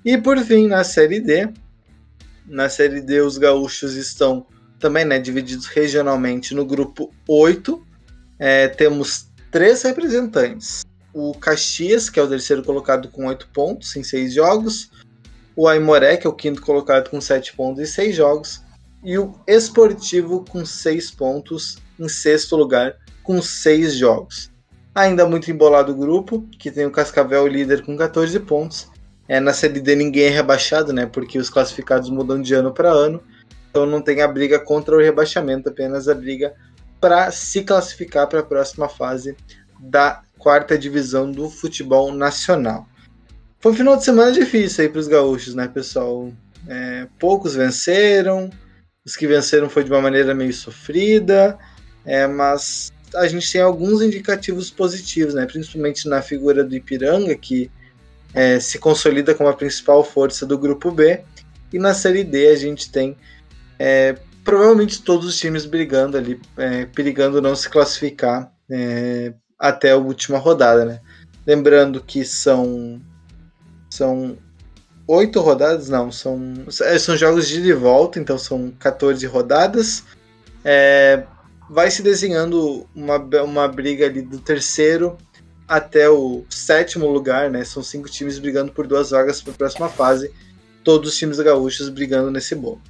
E 0.04 0.18
por 0.18 0.38
fim, 0.40 0.68
na 0.68 0.84
Série 0.84 1.20
D, 1.20 1.50
na 2.46 2.70
Série 2.70 3.02
D 3.02 3.22
os 3.22 3.38
gaúchos 3.38 3.96
estão 3.96 4.46
também 4.80 5.06
né, 5.06 5.20
divididos 5.20 5.66
regionalmente 5.66 6.54
no 6.54 6.66
grupo 6.66 7.14
8. 7.28 7.86
É, 8.38 8.68
temos 8.68 9.28
três 9.52 9.82
representantes 9.84 10.86
o 11.16 11.34
Caxias, 11.34 12.10
que 12.10 12.20
é 12.20 12.24
o 12.24 12.28
terceiro 12.28 12.62
colocado 12.62 13.08
com 13.08 13.26
8 13.26 13.48
pontos 13.54 13.96
em 13.96 14.04
6 14.04 14.34
jogos, 14.34 14.92
o 15.56 15.66
Aimoré, 15.66 16.18
que 16.18 16.28
é 16.28 16.30
o 16.30 16.34
quinto 16.34 16.62
colocado 16.62 17.10
com 17.10 17.22
7 17.22 17.56
pontos 17.56 17.82
em 17.82 17.86
6 17.86 18.16
jogos, 18.18 18.62
e 19.02 19.18
o 19.18 19.34
Esportivo 19.48 20.44
com 20.44 20.66
6 20.66 21.12
pontos 21.12 21.78
em 21.98 22.10
sexto 22.10 22.58
lugar 22.58 22.98
com 23.24 23.42
6 23.42 23.96
jogos. 23.96 24.52
Ainda 24.94 25.26
muito 25.26 25.50
embolado 25.50 25.94
o 25.94 25.96
grupo, 25.96 26.46
que 26.60 26.70
tem 26.70 26.86
o 26.86 26.92
Cascavel 26.92 27.48
líder 27.48 27.86
com 27.86 27.96
14 27.96 28.38
pontos. 28.42 28.90
É, 29.26 29.40
na 29.40 29.54
Série 29.54 29.80
D 29.80 29.96
ninguém 29.96 30.26
é 30.26 30.30
rebaixado, 30.30 30.92
né? 30.92 31.06
Porque 31.06 31.40
os 31.40 31.50
classificados 31.50 32.10
mudam 32.10 32.42
de 32.42 32.54
ano 32.54 32.74
para 32.74 32.90
ano. 32.90 33.22
Então 33.76 33.86
não 33.86 34.02
tem 34.02 34.22
a 34.22 34.28
briga 34.30 34.58
contra 34.58 34.96
o 34.96 35.02
rebaixamento, 35.02 35.68
apenas 35.68 36.08
a 36.08 36.16
briga 36.16 36.54
para 37.02 37.30
se 37.30 37.62
classificar 37.62 38.26
para 38.26 38.40
a 38.40 38.44
próxima 38.44 38.88
fase 38.88 39.36
da 39.78 40.22
quarta 40.40 40.78
divisão 40.78 41.30
do 41.30 41.50
futebol 41.50 42.14
nacional. 42.14 42.88
Foi 43.60 43.74
um 43.74 43.76
final 43.76 43.98
de 43.98 44.06
semana 44.06 44.32
difícil 44.32 44.86
aí 44.86 44.90
para 44.90 45.02
os 45.02 45.10
gaúchos, 45.10 45.54
né, 45.56 45.68
pessoal? 45.68 46.32
É, 46.70 47.06
poucos 47.20 47.54
venceram, 47.54 48.50
os 49.06 49.18
que 49.18 49.28
venceram 49.28 49.70
foi 49.70 49.84
de 49.84 49.92
uma 49.92 50.02
maneira 50.02 50.34
meio 50.34 50.54
sofrida, 50.54 51.58
é, 52.06 52.26
mas 52.28 52.94
a 53.14 53.28
gente 53.28 53.52
tem 53.52 53.60
alguns 53.60 54.02
indicativos 54.02 54.72
positivos, 54.72 55.34
né? 55.34 55.46
Principalmente 55.46 56.08
na 56.08 56.22
figura 56.22 56.64
do 56.64 56.74
Ipiranga, 56.74 57.36
que 57.36 57.70
é, 58.34 58.58
se 58.58 58.80
consolida 58.80 59.36
como 59.36 59.50
a 59.50 59.54
principal 59.54 60.02
força 60.02 60.46
do 60.46 60.58
grupo 60.58 60.92
B, 60.92 61.20
e 61.74 61.78
na 61.78 61.94
Série 61.94 62.24
D 62.24 62.48
a 62.48 62.56
gente 62.56 62.90
tem 62.90 63.18
é, 63.80 64.16
provavelmente 64.44 65.02
todos 65.02 65.26
os 65.26 65.38
times 65.38 65.66
brigando 65.66 66.18
ali, 66.18 66.40
é, 66.58 66.86
perigando 66.86 67.42
não 67.42 67.56
se 67.56 67.70
classificar 67.70 68.52
é, 68.70 69.34
até 69.60 69.92
a 69.92 69.98
última 69.98 70.38
rodada, 70.38 70.86
né? 70.86 71.02
Lembrando 71.46 72.02
que 72.02 72.26
são 72.26 73.02
são 73.90 74.38
oito 75.08 75.40
rodadas, 75.40 75.90
não, 75.90 76.12
são, 76.12 76.66
é, 76.82 76.98
são 76.98 77.16
jogos 77.16 77.48
de 77.48 77.74
volta, 77.74 78.20
então 78.20 78.38
são 78.38 78.72
14 78.80 79.26
rodadas. 79.26 80.04
É, 80.64 81.24
vai 81.70 81.90
se 81.92 82.02
desenhando 82.02 82.88
uma, 82.96 83.18
uma 83.44 83.68
briga 83.68 84.06
ali 84.06 84.22
do 84.22 84.40
terceiro 84.40 85.18
até 85.68 86.10
o 86.10 86.44
sétimo 86.50 87.08
lugar, 87.08 87.50
né? 87.50 87.64
São 87.64 87.82
cinco 87.82 88.10
times 88.10 88.38
brigando 88.38 88.72
por 88.72 88.86
duas 88.86 89.12
vagas 89.12 89.42
para 89.42 89.54
a 89.54 89.58
próxima 89.58 89.90
fase. 89.90 90.32
Todos 90.84 91.12
os 91.12 91.18
times 91.18 91.40
gaúchos 91.40 91.90
brigando 91.90 92.30
nesse 92.30 92.54
bolo. 92.54 92.82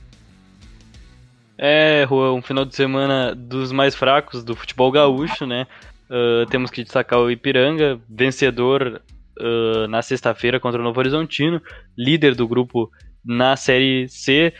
É, 1.57 2.05
Juan, 2.09 2.33
um 2.33 2.41
final 2.41 2.65
de 2.65 2.75
semana 2.75 3.33
dos 3.33 3.71
mais 3.71 3.95
fracos 3.95 4.43
do 4.43 4.55
futebol 4.55 4.91
gaúcho, 4.91 5.45
né? 5.45 5.65
Uh, 6.09 6.45
temos 6.47 6.69
que 6.69 6.83
destacar 6.83 7.19
o 7.19 7.31
Ipiranga, 7.31 7.99
vencedor 8.09 9.01
uh, 9.39 9.87
na 9.87 10.01
sexta-feira 10.01 10.59
contra 10.59 10.79
o 10.79 10.83
Novo 10.83 10.99
Horizontino, 10.99 11.61
líder 11.97 12.35
do 12.35 12.47
grupo 12.47 12.91
na 13.23 13.55
Série 13.55 14.07
C, 14.09 14.53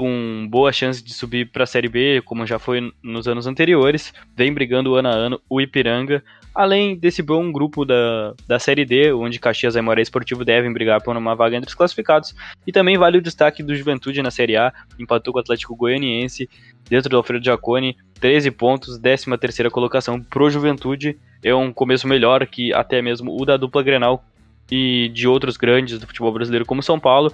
com 0.00 0.48
boa 0.48 0.72
chance 0.72 1.04
de 1.04 1.12
subir 1.12 1.50
para 1.50 1.64
a 1.64 1.66
Série 1.66 1.86
B, 1.86 2.22
como 2.24 2.46
já 2.46 2.58
foi 2.58 2.90
nos 3.02 3.28
anos 3.28 3.46
anteriores, 3.46 4.14
vem 4.34 4.50
brigando 4.50 4.94
ano 4.94 5.08
a 5.10 5.12
ano 5.12 5.40
o 5.46 5.60
Ipiranga, 5.60 6.24
além 6.54 6.96
desse 6.96 7.22
bom 7.22 7.52
grupo 7.52 7.84
da, 7.84 8.32
da 8.48 8.58
Série 8.58 8.86
D, 8.86 9.12
onde 9.12 9.38
Caxias 9.38 9.74
e 9.74 9.78
Aimoré 9.78 10.00
Esportivo 10.00 10.42
devem 10.42 10.72
brigar 10.72 11.02
por 11.02 11.14
uma 11.14 11.34
vaga 11.34 11.54
entre 11.58 11.68
os 11.68 11.74
classificados, 11.74 12.34
e 12.66 12.72
também 12.72 12.96
vale 12.96 13.18
o 13.18 13.20
destaque 13.20 13.62
do 13.62 13.76
Juventude 13.76 14.22
na 14.22 14.30
Série 14.30 14.56
A, 14.56 14.72
empatou 14.98 15.34
com 15.34 15.38
o 15.38 15.42
Atlético 15.42 15.76
Goianiense, 15.76 16.48
dentro 16.88 17.10
do 17.10 17.18
Alfredo 17.18 17.44
Giacone, 17.44 17.94
13 18.18 18.50
pontos, 18.52 18.98
13 18.98 19.36
terceira 19.36 19.70
colocação 19.70 20.18
pro 20.18 20.48
Juventude, 20.48 21.18
é 21.44 21.54
um 21.54 21.74
começo 21.74 22.08
melhor 22.08 22.46
que 22.46 22.72
até 22.72 23.02
mesmo 23.02 23.38
o 23.38 23.44
da 23.44 23.58
dupla 23.58 23.82
Grenal 23.82 24.24
e 24.70 25.10
de 25.10 25.28
outros 25.28 25.58
grandes 25.58 25.98
do 25.98 26.06
futebol 26.06 26.32
brasileiro 26.32 26.64
como 26.64 26.82
São 26.82 26.98
Paulo, 26.98 27.30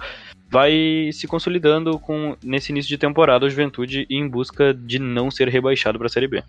vai 0.49 1.09
se 1.13 1.27
consolidando 1.27 1.99
com 1.99 2.35
nesse 2.43 2.71
início 2.71 2.89
de 2.89 2.97
temporada 2.97 3.45
a 3.45 3.49
Juventude 3.49 4.07
em 4.09 4.27
busca 4.27 4.73
de 4.73 4.99
não 4.99 5.29
ser 5.29 5.49
rebaixado 5.49 5.97
para 5.97 6.07
a 6.07 6.09
Série 6.09 6.27
B. 6.27 6.43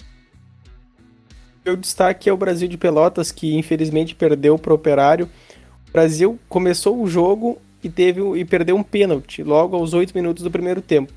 O 1.66 1.76
destaque 1.76 2.30
é 2.30 2.32
o 2.32 2.36
Brasil 2.36 2.68
de 2.68 2.78
Pelotas, 2.78 3.30
que 3.30 3.54
infelizmente 3.56 4.14
perdeu 4.14 4.58
para 4.58 4.72
o 4.72 4.76
Operário. 4.76 5.28
O 5.88 5.92
Brasil 5.92 6.38
começou 6.48 7.02
o 7.02 7.06
jogo 7.06 7.58
e 7.82 7.88
teve 7.88 8.20
e 8.38 8.44
perdeu 8.44 8.76
um 8.76 8.82
pênalti 8.82 9.42
logo 9.42 9.76
aos 9.76 9.92
8 9.92 10.14
minutos 10.14 10.42
do 10.42 10.50
primeiro 10.50 10.80
tempo. 10.80 11.12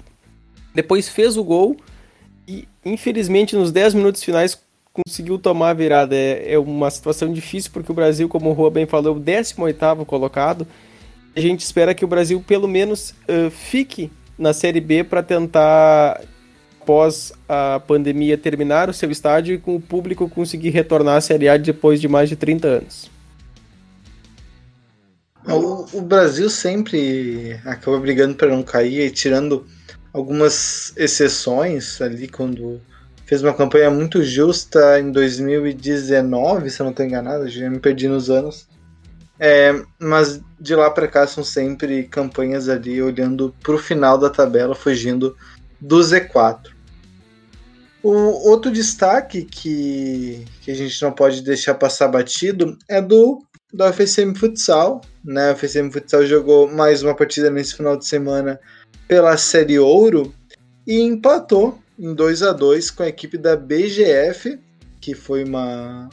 Depois 0.74 1.08
fez 1.08 1.38
o 1.38 1.44
gol 1.44 1.78
e 2.48 2.68
infelizmente 2.84 3.56
nos 3.56 3.72
10 3.72 3.94
minutos 3.94 4.24
finais 4.24 4.60
conseguiu 4.92 5.38
tomar 5.38 5.70
a 5.70 5.74
virada. 5.74 6.16
É, 6.16 6.54
é 6.54 6.60
uma 6.60 6.90
situação 6.90 7.32
difícil 7.32 7.72
porque 7.72 7.92
o 7.92 7.96
Brasil, 7.96 8.28
como 8.28 8.50
o 8.50 8.54
Rua 8.54 8.70
bem 8.70 8.86
falou, 8.86 9.16
é 9.16 9.18
o 9.18 9.22
18º 9.22 10.06
colocado. 10.06 10.68
A 11.36 11.40
gente 11.40 11.62
espera 11.62 11.94
que 11.94 12.04
o 12.04 12.08
Brasil 12.08 12.44
pelo 12.46 12.68
menos 12.68 13.12
uh, 13.28 13.50
fique 13.50 14.12
na 14.38 14.54
Série 14.54 14.82
B 14.82 15.04
para 15.04 15.24
tentar, 15.24 16.22
após 16.82 17.32
a 17.48 17.82
pandemia, 17.88 18.38
terminar 18.38 18.90
o 18.90 18.94
seu 18.94 19.10
estádio 19.12 19.56
e 19.56 19.58
com 19.58 19.76
o 19.76 19.82
público 19.82 20.28
conseguir 20.30 20.72
retornar 20.72 21.18
à 21.18 21.22
Série 21.22 21.48
A 21.48 21.58
depois 21.58 22.02
de 22.02 22.08
mais 22.08 22.28
de 22.28 22.36
30 22.36 22.68
anos. 22.68 23.10
O, 25.46 25.98
o 25.98 26.02
Brasil 26.02 26.50
sempre 26.50 27.60
acaba 27.66 28.00
brigando 28.00 28.36
para 28.36 28.50
não 28.50 28.62
cair, 28.62 29.12
tirando 29.12 29.66
algumas 30.14 30.94
exceções 30.98 32.02
ali 32.02 32.28
quando 32.28 32.82
fez 33.26 33.42
uma 33.42 33.54
campanha 33.54 33.90
muito 33.90 34.22
justa 34.24 35.00
em 35.00 35.12
2019, 35.12 36.70
se 36.70 36.82
eu 36.82 36.84
não 36.84 36.92
estou 36.92 37.06
enganado, 37.06 37.48
já 37.48 37.70
me 37.70 37.80
perdi 37.80 38.08
nos 38.08 38.30
anos. 38.30 38.68
É, 39.44 39.74
mas 39.98 40.40
de 40.60 40.76
lá 40.76 40.92
para 40.92 41.08
cá 41.08 41.26
são 41.26 41.44
sempre 41.44 42.04
campanhas 42.04 42.70
ali 42.70 43.02
olhando 43.02 43.52
para 43.64 43.74
o 43.74 43.80
final 43.80 44.16
da 44.16 44.30
tabela, 44.30 44.76
fugindo 44.76 45.36
do 45.80 45.98
Z4. 45.98 46.70
O 48.04 48.12
outro 48.48 48.72
destaque 48.72 49.44
que, 49.44 50.46
que 50.62 50.70
a 50.70 50.76
gente 50.76 51.02
não 51.02 51.12
pode 51.12 51.42
deixar 51.42 51.74
passar 51.74 52.08
batido 52.08 52.78
é 52.88 53.02
do 53.02 53.44
da 53.74 53.90
UFSM 53.90 54.36
Futsal. 54.36 55.02
Né? 55.26 55.50
A 55.50 55.54
UFSM 55.54 55.90
Futsal 55.90 56.24
jogou 56.28 56.72
mais 56.72 57.02
uma 57.02 57.16
partida 57.16 57.50
nesse 57.50 57.76
final 57.76 57.98
de 57.98 58.06
semana 58.06 58.60
pela 59.08 59.36
Série 59.38 59.80
Ouro 59.80 60.32
e 60.86 61.02
empatou 61.02 61.80
em 61.98 62.14
2 62.14 62.44
a 62.44 62.54
2 62.54 62.92
com 62.92 63.02
a 63.02 63.08
equipe 63.08 63.40
da 63.40 63.56
BGF, 63.56 64.60
que 65.00 65.16
foi 65.16 65.44
uma, 65.44 66.10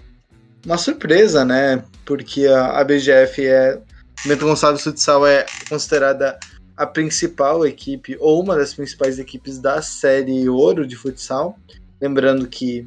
uma 0.64 0.79
surpresa, 0.79 1.44
né? 1.44 1.83
Porque 2.05 2.47
a, 2.47 2.79
a 2.79 2.85
BGF 2.85 3.47
é. 3.47 3.81
Bento 4.25 4.44
Gonçalves 4.44 4.83
Futsal 4.83 5.27
é 5.27 5.47
considerada 5.68 6.38
a 6.77 6.87
principal 6.87 7.66
equipe, 7.66 8.16
ou 8.21 8.42
uma 8.42 8.57
das 8.57 8.75
principais 8.75 9.18
equipes 9.18 9.59
da 9.59 9.83
série 9.83 10.49
Ouro 10.49 10.87
de 10.87 10.97
futsal. 10.97 11.59
Lembrando 12.01 12.47
que, 12.47 12.87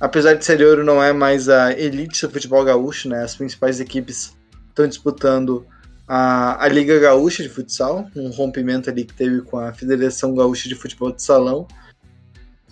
apesar 0.00 0.34
de 0.34 0.44
série 0.44 0.64
Ouro 0.64 0.84
não 0.84 1.02
é 1.02 1.12
mais 1.12 1.48
a 1.48 1.72
elite 1.72 2.26
do 2.26 2.32
futebol 2.32 2.64
gaúcho, 2.64 3.08
né? 3.08 3.22
As 3.22 3.36
principais 3.36 3.80
equipes 3.80 4.36
estão 4.68 4.86
disputando 4.86 5.66
a, 6.06 6.64
a 6.64 6.68
Liga 6.68 6.98
Gaúcha 6.98 7.42
de 7.42 7.48
Futsal, 7.48 8.08
um 8.14 8.30
rompimento 8.30 8.90
ali 8.90 9.04
que 9.04 9.14
teve 9.14 9.40
com 9.42 9.58
a 9.58 9.72
Federação 9.72 10.34
Gaúcha 10.34 10.68
de 10.68 10.74
Futebol 10.74 11.12
de 11.12 11.22
Salão. 11.22 11.66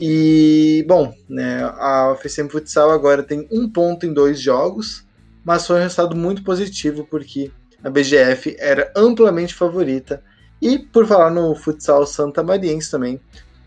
E, 0.01 0.85
bom, 0.89 1.15
né, 1.29 1.63
a 1.63 2.13
UFCM 2.13 2.49
Futsal 2.49 2.91
agora 2.91 3.23
tem 3.23 3.47
um 3.51 3.69
ponto 3.71 4.05
em 4.05 4.13
dois 4.13 4.41
jogos, 4.41 5.07
mas 5.45 5.67
foi 5.67 5.77
um 5.77 5.83
resultado 5.83 6.17
muito 6.17 6.43
positivo 6.43 7.07
porque 7.09 7.51
a 7.83 7.91
BGF 7.91 8.57
era 8.59 8.93
amplamente 8.97 9.55
favorita. 9.55 10.23
E, 10.61 10.79
por 10.79 11.07
falar 11.07 11.31
no 11.31 11.55
futsal 11.55 12.07
Santa 12.07 12.43
Mariense 12.43 12.91
também, 12.91 13.21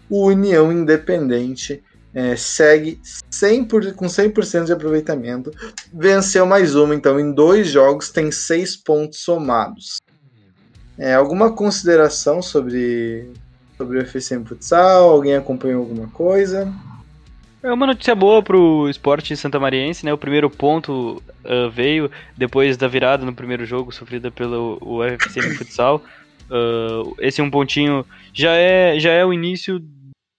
o 0.09 0.25
União 0.25 0.71
Independente 0.71 1.83
é, 2.13 2.35
segue 2.35 2.99
100 3.29 3.65
por, 3.65 3.93
com 3.93 4.07
100% 4.07 4.65
de 4.65 4.73
aproveitamento, 4.73 5.51
venceu 5.93 6.45
mais 6.45 6.75
uma, 6.75 6.95
então 6.95 7.19
em 7.19 7.31
dois 7.31 7.67
jogos 7.67 8.09
tem 8.09 8.31
seis 8.31 8.75
pontos 8.75 9.19
somados. 9.19 9.97
É, 10.97 11.13
alguma 11.13 11.53
consideração 11.53 12.41
sobre 12.41 13.31
sobre 13.77 13.99
o 13.99 14.01
FCM 14.01 14.45
Futsal? 14.45 15.09
Alguém 15.09 15.35
acompanhou 15.35 15.81
alguma 15.81 16.07
coisa? 16.07 16.73
É 17.63 17.71
uma 17.71 17.87
notícia 17.87 18.15
boa 18.15 18.41
pro 18.41 18.89
esporte 18.89 19.35
Santa 19.35 19.59
Mariense, 19.59 20.05
né? 20.05 20.13
O 20.13 20.17
primeiro 20.17 20.49
ponto 20.49 21.21
uh, 21.43 21.69
veio 21.69 22.09
depois 22.35 22.77
da 22.77 22.87
virada 22.87 23.25
no 23.25 23.33
primeiro 23.33 23.65
jogo 23.65 23.91
sofrida 23.91 24.31
pelo 24.31 24.77
o 24.81 25.03
FCM 25.03 25.55
Futsal. 25.55 26.03
Uh, 26.49 27.15
esse 27.19 27.41
um 27.41 27.49
pontinho 27.49 28.05
já 28.33 28.53
é, 28.53 28.99
já 28.99 29.11
é 29.11 29.25
o 29.25 29.33
início 29.33 29.83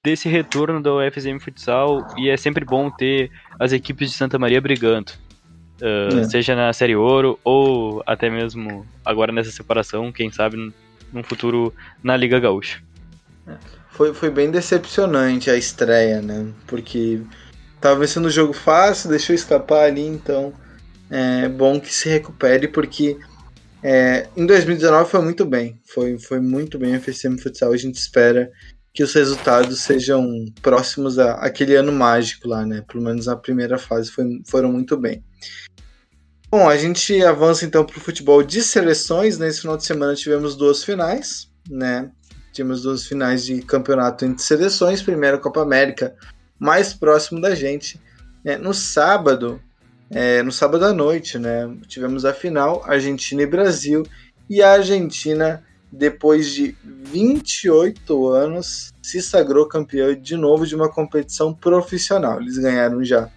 desse 0.05 0.29
retorno 0.29 0.81
da 0.81 0.95
UFSM 0.95 1.39
Futsal 1.39 2.07
e 2.17 2.31
é 2.31 2.37
sempre 2.37 2.65
bom 2.65 2.91
ter 2.91 3.31
as 3.59 3.73
equipes 3.73 4.11
de 4.11 4.17
Santa 4.17 4.39
Maria 4.39 4.61
brigando. 4.61 5.13
Uh, 5.83 6.21
é. 6.21 6.25
Seja 6.25 6.57
na 6.57 6.73
Série 6.73 6.97
Ouro 6.97 7.39
ou 7.45 8.03
até 8.07 8.31
mesmo 8.31 8.87
agora 9.05 9.33
nessa 9.33 9.51
separação, 9.51 10.11
quem 10.11 10.31
sabe 10.31 10.73
num 11.13 11.23
futuro 11.23 11.75
na 12.03 12.17
Liga 12.17 12.41
Gaúcha. 12.41 12.81
Foi, 13.91 14.15
foi 14.15 14.31
bem 14.31 14.51
decepcionante 14.51 15.51
a 15.51 15.57
estreia, 15.57 16.21
né? 16.23 16.53
Porque 16.67 17.23
tava 17.81 18.01
vencendo 18.01 18.27
o 18.27 18.31
jogo 18.31 18.53
fácil, 18.53 19.11
deixou 19.11 19.35
escapar 19.35 19.85
ali, 19.85 20.07
então 20.07 20.53
é 21.11 21.49
bom 21.49 21.81
que 21.81 21.93
se 21.93 22.09
recupere, 22.09 22.69
porque 22.69 23.19
é, 23.83 24.29
em 24.37 24.47
2019 24.47 25.11
foi 25.11 25.23
muito 25.23 25.45
bem. 25.45 25.81
Foi, 25.87 26.19
foi 26.19 26.41
muito 26.41 26.79
bem 26.79 26.95
a 26.95 27.01
FCM 27.01 27.41
Futsal. 27.41 27.73
A 27.73 27.77
gente 27.77 27.97
espera 27.97 28.51
que 28.93 29.03
os 29.03 29.13
resultados 29.13 29.81
sejam 29.81 30.45
próximos 30.61 31.19
àquele 31.19 31.77
ano 31.77 31.93
mágico 31.93 32.49
lá, 32.49 32.67
né? 32.67 32.83
Pelo 32.87 33.05
menos 33.05 33.27
na 33.27 33.37
primeira 33.37 33.79
fase 33.79 34.11
foi, 34.11 34.43
foram 34.47 34.73
muito 34.73 34.97
bem. 34.97 35.23
Bom, 36.51 36.69
a 36.69 36.77
gente 36.77 37.23
avança 37.23 37.65
então 37.65 37.85
para 37.85 37.99
o 37.99 38.01
futebol 38.01 38.43
de 38.43 38.63
seleções. 38.63 39.39
Nesse 39.39 39.61
final 39.61 39.77
de 39.77 39.85
semana 39.85 40.15
tivemos 40.15 40.57
duas 40.57 40.83
finais, 40.83 41.49
né? 41.69 42.11
Tivemos 42.59 42.83
duas 42.83 43.07
finais 43.07 43.47
de 43.47 43.63
campeonato 43.63 44.25
entre 44.25 44.43
seleções. 44.43 45.01
Primeiro, 45.01 45.39
Copa 45.39 45.63
América, 45.63 46.17
mais 46.59 46.93
próximo 46.93 47.41
da 47.41 47.55
gente. 47.55 48.01
Né? 48.43 48.57
No 48.57 48.75
sábado, 48.75 49.63
é, 50.11 50.43
no 50.43 50.51
sábado 50.51 50.85
à 50.85 50.93
noite, 50.93 51.39
né? 51.39 51.73
Tivemos 51.87 52.25
a 52.25 52.35
final, 52.35 52.83
Argentina 52.85 53.43
e 53.43 53.47
Brasil. 53.47 54.05
E 54.51 54.61
a 54.61 54.73
Argentina, 54.73 55.63
depois 55.93 56.53
de 56.53 56.77
28 56.83 58.27
anos, 58.27 58.93
se 59.01 59.23
sagrou 59.23 59.69
campeã 59.69 60.21
de 60.21 60.37
novo 60.37 60.67
de 60.67 60.75
uma 60.75 60.91
competição 60.91 61.55
profissional. 61.55 62.41
Eles 62.41 62.59
ganharam 62.59 63.05
já. 63.05 63.31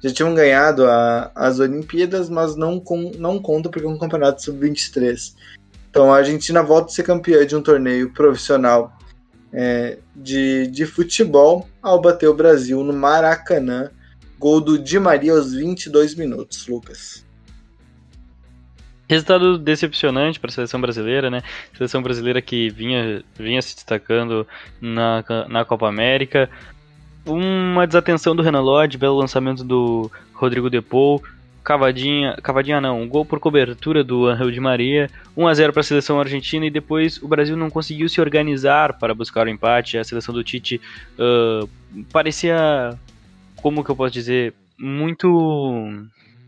Já 0.00 0.12
tinham 0.12 0.32
ganhado 0.36 0.86
a, 0.86 1.32
as 1.34 1.58
Olimpíadas, 1.58 2.30
mas 2.30 2.54
não, 2.54 2.78
com, 2.78 3.10
não 3.18 3.40
conta 3.40 3.68
porque 3.68 3.86
é 3.86 3.90
um 3.90 3.98
campeonato 3.98 4.40
sub-23. 4.40 5.34
Então 5.92 6.10
a 6.10 6.16
Argentina 6.16 6.62
volta 6.62 6.86
a 6.86 6.94
ser 6.94 7.02
campeã 7.02 7.46
de 7.46 7.54
um 7.54 7.60
torneio 7.60 8.10
profissional 8.14 8.96
é, 9.52 9.98
de, 10.16 10.66
de 10.68 10.86
futebol 10.86 11.68
ao 11.82 12.00
bater 12.00 12.26
o 12.28 12.34
Brasil 12.34 12.82
no 12.82 12.94
Maracanã 12.94 13.90
Gol 14.38 14.62
do 14.62 14.78
Di 14.78 14.98
Maria 14.98 15.32
aos 15.32 15.52
22 15.52 16.14
minutos, 16.14 16.66
Lucas. 16.66 17.26
Resultado 19.06 19.58
decepcionante 19.58 20.40
para 20.40 20.48
a 20.48 20.52
seleção 20.54 20.80
brasileira, 20.80 21.28
né? 21.28 21.42
Seleção 21.76 22.02
brasileira 22.02 22.40
que 22.40 22.70
vinha, 22.70 23.22
vinha 23.38 23.60
se 23.60 23.74
destacando 23.74 24.46
na, 24.80 25.22
na 25.46 25.62
Copa 25.66 25.86
América. 25.86 26.48
Uma 27.26 27.86
desatenção 27.86 28.34
do 28.34 28.42
Renan 28.42 28.62
Lodge, 28.62 28.96
belo 28.96 29.18
lançamento 29.18 29.62
do 29.62 30.10
Rodrigo 30.32 30.70
Depou. 30.70 31.22
Cavadinha, 31.62 32.36
cavadinha 32.42 32.80
não, 32.80 33.00
um 33.00 33.08
gol 33.08 33.24
por 33.24 33.38
cobertura 33.38 34.02
do 34.02 34.26
Angel 34.26 34.50
Di 34.50 34.60
Maria, 34.60 35.08
1 35.36 35.46
a 35.46 35.54
0 35.54 35.72
para 35.72 35.80
a 35.80 35.84
seleção 35.84 36.18
argentina 36.18 36.66
e 36.66 36.70
depois 36.70 37.22
o 37.22 37.28
Brasil 37.28 37.56
não 37.56 37.70
conseguiu 37.70 38.08
se 38.08 38.20
organizar 38.20 38.98
para 38.98 39.14
buscar 39.14 39.46
o 39.46 39.50
empate. 39.50 39.96
A 39.96 40.04
seleção 40.04 40.34
do 40.34 40.42
Tite 40.42 40.80
uh, 41.18 41.68
parecia 42.12 42.98
como 43.62 43.84
que 43.84 43.90
eu 43.90 43.96
posso 43.96 44.12
dizer, 44.12 44.54
muito 44.76 45.88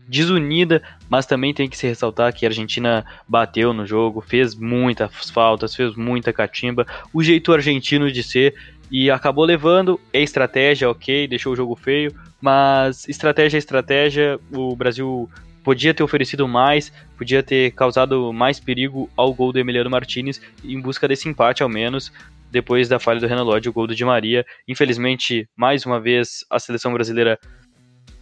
desunida, 0.07 0.83
mas 1.09 1.25
também 1.25 1.53
tem 1.53 1.67
que 1.67 1.77
se 1.77 1.87
ressaltar 1.87 2.33
que 2.33 2.45
a 2.45 2.49
Argentina 2.49 3.05
bateu 3.27 3.73
no 3.73 3.85
jogo, 3.85 4.21
fez 4.21 4.53
muitas 4.53 5.29
faltas, 5.29 5.75
fez 5.75 5.95
muita 5.95 6.31
catimba, 6.31 6.85
o 7.11 7.23
jeito 7.23 7.51
argentino 7.51 8.11
de 8.11 8.21
ser 8.21 8.53
e 8.91 9.09
acabou 9.09 9.45
levando. 9.45 9.99
É 10.13 10.21
estratégia, 10.21 10.89
ok, 10.89 11.27
deixou 11.27 11.53
o 11.53 11.55
jogo 11.55 11.75
feio, 11.75 12.13
mas 12.41 13.07
estratégia 13.07 13.57
é 13.57 13.59
estratégia. 13.59 14.39
O 14.51 14.75
Brasil 14.75 15.29
podia 15.63 15.93
ter 15.93 16.03
oferecido 16.03 16.47
mais, 16.47 16.93
podia 17.17 17.41
ter 17.41 17.71
causado 17.71 18.31
mais 18.31 18.59
perigo 18.59 19.09
ao 19.17 19.33
gol 19.33 19.51
do 19.51 19.59
Emiliano 19.59 19.89
Martinez 19.89 20.39
em 20.63 20.79
busca 20.79 21.07
desse 21.07 21.27
empate 21.27 21.63
ao 21.63 21.69
menos 21.69 22.11
depois 22.51 22.87
da 22.87 22.99
falha 22.99 23.19
do 23.19 23.27
Renan 23.27 23.43
Lodge, 23.43 23.67
o 23.67 23.73
gol 23.73 23.87
do 23.87 23.95
Di 23.95 24.05
Maria. 24.05 24.45
Infelizmente, 24.67 25.49
mais 25.57 25.85
uma 25.85 25.99
vez, 25.99 26.45
a 26.49 26.57
seleção 26.57 26.93
brasileira 26.93 27.37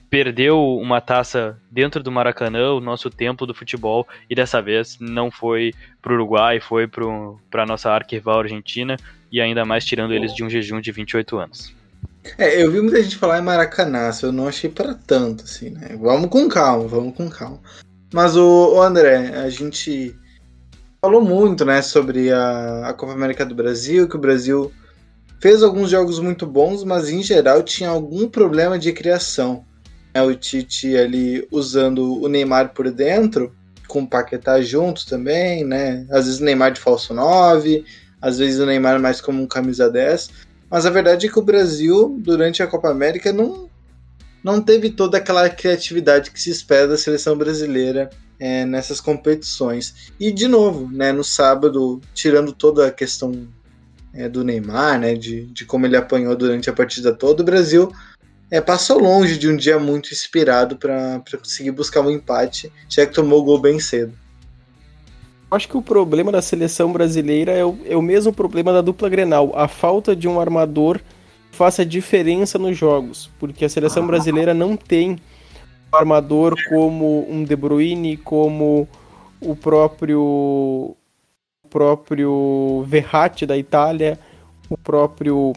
perdeu 0.09 0.77
uma 0.77 1.01
taça 1.01 1.59
dentro 1.71 2.01
do 2.01 2.11
Maracanã, 2.11 2.71
o 2.73 2.79
nosso 2.79 3.09
templo 3.09 3.45
do 3.45 3.53
futebol, 3.53 4.07
e 4.29 4.35
dessa 4.35 4.61
vez 4.61 4.97
não 4.99 5.29
foi 5.29 5.73
para 6.01 6.11
o 6.11 6.15
Uruguai, 6.15 6.59
foi 6.59 6.87
para 6.87 7.63
a 7.63 7.65
nossa 7.65 7.91
arquirrival 7.91 8.39
Argentina, 8.39 8.95
e 9.33 9.41
ainda 9.41 9.65
mais 9.65 9.83
tirando 9.83 10.13
eles 10.13 10.31
de 10.35 10.43
um 10.43 10.49
jejum 10.49 10.79
de 10.79 10.91
28 10.91 11.37
anos. 11.39 11.73
É, 12.37 12.63
eu 12.63 12.71
vi 12.71 12.79
muita 12.79 13.01
gente 13.01 13.17
falar 13.17 13.39
em 13.39 13.41
Maracanã, 13.41 14.11
eu 14.21 14.31
não 14.31 14.47
achei 14.47 14.69
para 14.69 14.93
tanto, 14.93 15.43
assim, 15.43 15.71
né? 15.71 15.97
Vamos 15.99 16.29
com 16.29 16.47
calma, 16.47 16.87
vamos 16.87 17.15
com 17.17 17.27
calma. 17.27 17.59
Mas 18.13 18.37
o, 18.37 18.75
o 18.75 18.81
André, 18.81 19.33
a 19.35 19.49
gente 19.49 20.15
falou 21.01 21.19
muito, 21.19 21.65
né, 21.65 21.81
sobre 21.81 22.31
a, 22.31 22.89
a 22.89 22.93
Copa 22.93 23.11
América 23.11 23.43
do 23.43 23.55
Brasil, 23.55 24.07
que 24.07 24.15
o 24.15 24.19
Brasil 24.19 24.71
fez 25.41 25.63
alguns 25.63 25.89
jogos 25.89 26.19
muito 26.19 26.45
bons, 26.45 26.83
mas 26.83 27.09
em 27.09 27.23
geral 27.23 27.63
tinha 27.63 27.89
algum 27.89 28.29
problema 28.29 28.77
de 28.77 28.93
criação. 28.93 29.65
É, 30.13 30.21
o 30.21 30.33
Tite 30.35 30.95
ali 30.95 31.45
usando 31.51 32.21
o 32.21 32.29
Neymar 32.29 32.71
por 32.73 32.89
dentro, 32.91 33.53
com 33.87 34.03
o 34.03 34.07
Paquetá 34.07 34.61
juntos 34.61 35.05
também, 35.05 35.65
né? 35.65 36.05
Às 36.11 36.25
vezes 36.25 36.39
o 36.39 36.43
Neymar 36.43 36.71
de 36.71 36.79
falso 36.79 37.13
9, 37.15 37.83
às 38.23 38.37
vezes 38.37 38.57
o 38.57 38.65
Neymar 38.65 39.01
mais 39.01 39.19
como 39.19 39.43
um 39.43 39.45
camisa 39.45 39.89
10. 39.89 40.29
Mas 40.71 40.85
a 40.85 40.89
verdade 40.89 41.27
é 41.27 41.29
que 41.29 41.37
o 41.37 41.43
Brasil, 41.43 42.17
durante 42.21 42.63
a 42.63 42.67
Copa 42.67 42.89
América, 42.89 43.33
não, 43.33 43.69
não 44.41 44.61
teve 44.61 44.91
toda 44.91 45.17
aquela 45.17 45.49
criatividade 45.49 46.31
que 46.31 46.41
se 46.41 46.49
espera 46.49 46.87
da 46.87 46.97
seleção 46.97 47.37
brasileira 47.37 48.09
é, 48.39 48.63
nessas 48.65 49.01
competições. 49.01 50.13
E 50.17 50.31
de 50.31 50.47
novo, 50.47 50.89
né, 50.89 51.11
no 51.11 51.23
sábado, 51.23 51.99
tirando 52.13 52.53
toda 52.53 52.87
a 52.87 52.91
questão 52.91 53.45
é, 54.13 54.29
do 54.29 54.41
Neymar, 54.41 54.97
né, 54.97 55.15
de, 55.15 55.45
de 55.47 55.65
como 55.65 55.85
ele 55.85 55.97
apanhou 55.97 56.33
durante 56.33 56.69
a 56.69 56.73
partida 56.73 57.13
toda, 57.13 57.43
o 57.43 57.45
Brasil 57.45 57.91
é, 58.49 58.61
passou 58.61 58.99
longe 58.99 59.37
de 59.37 59.49
um 59.49 59.57
dia 59.57 59.77
muito 59.77 60.13
inspirado 60.13 60.77
para 60.77 61.21
conseguir 61.37 61.71
buscar 61.71 61.99
um 61.99 62.09
empate, 62.09 62.71
já 62.87 63.05
que 63.05 63.13
tomou 63.13 63.41
o 63.41 63.43
gol 63.43 63.59
bem 63.59 63.81
cedo. 63.81 64.17
Acho 65.53 65.67
que 65.67 65.77
o 65.77 65.83
problema 65.83 66.31
da 66.31 66.41
seleção 66.41 66.91
brasileira 66.91 67.51
é 67.51 67.63
o, 67.63 67.77
é 67.85 67.95
o 67.95 68.01
mesmo 68.01 68.33
problema 68.33 68.73
da 68.73 68.81
dupla 68.81 69.07
Grenal, 69.07 69.51
a 69.53 69.67
falta 69.67 70.15
de 70.15 70.27
um 70.27 70.39
armador 70.39 70.99
faça 71.51 71.85
diferença 71.85 72.57
nos 72.57 72.75
jogos, 72.75 73.29
porque 73.39 73.63
a 73.63 73.69
seleção 73.69 74.07
brasileira 74.07 74.51
não 74.55 74.75
tem 74.75 75.19
armador 75.91 76.55
como 76.67 77.27
um 77.29 77.43
De 77.43 77.55
Bruyne, 77.55 78.17
como 78.17 78.87
o 79.39 79.55
próprio 79.55 80.19
o 81.63 81.67
próprio 81.69 82.83
Verratti 82.87 83.45
da 83.45 83.55
Itália, 83.55 84.19
o 84.67 84.75
próprio 84.75 85.53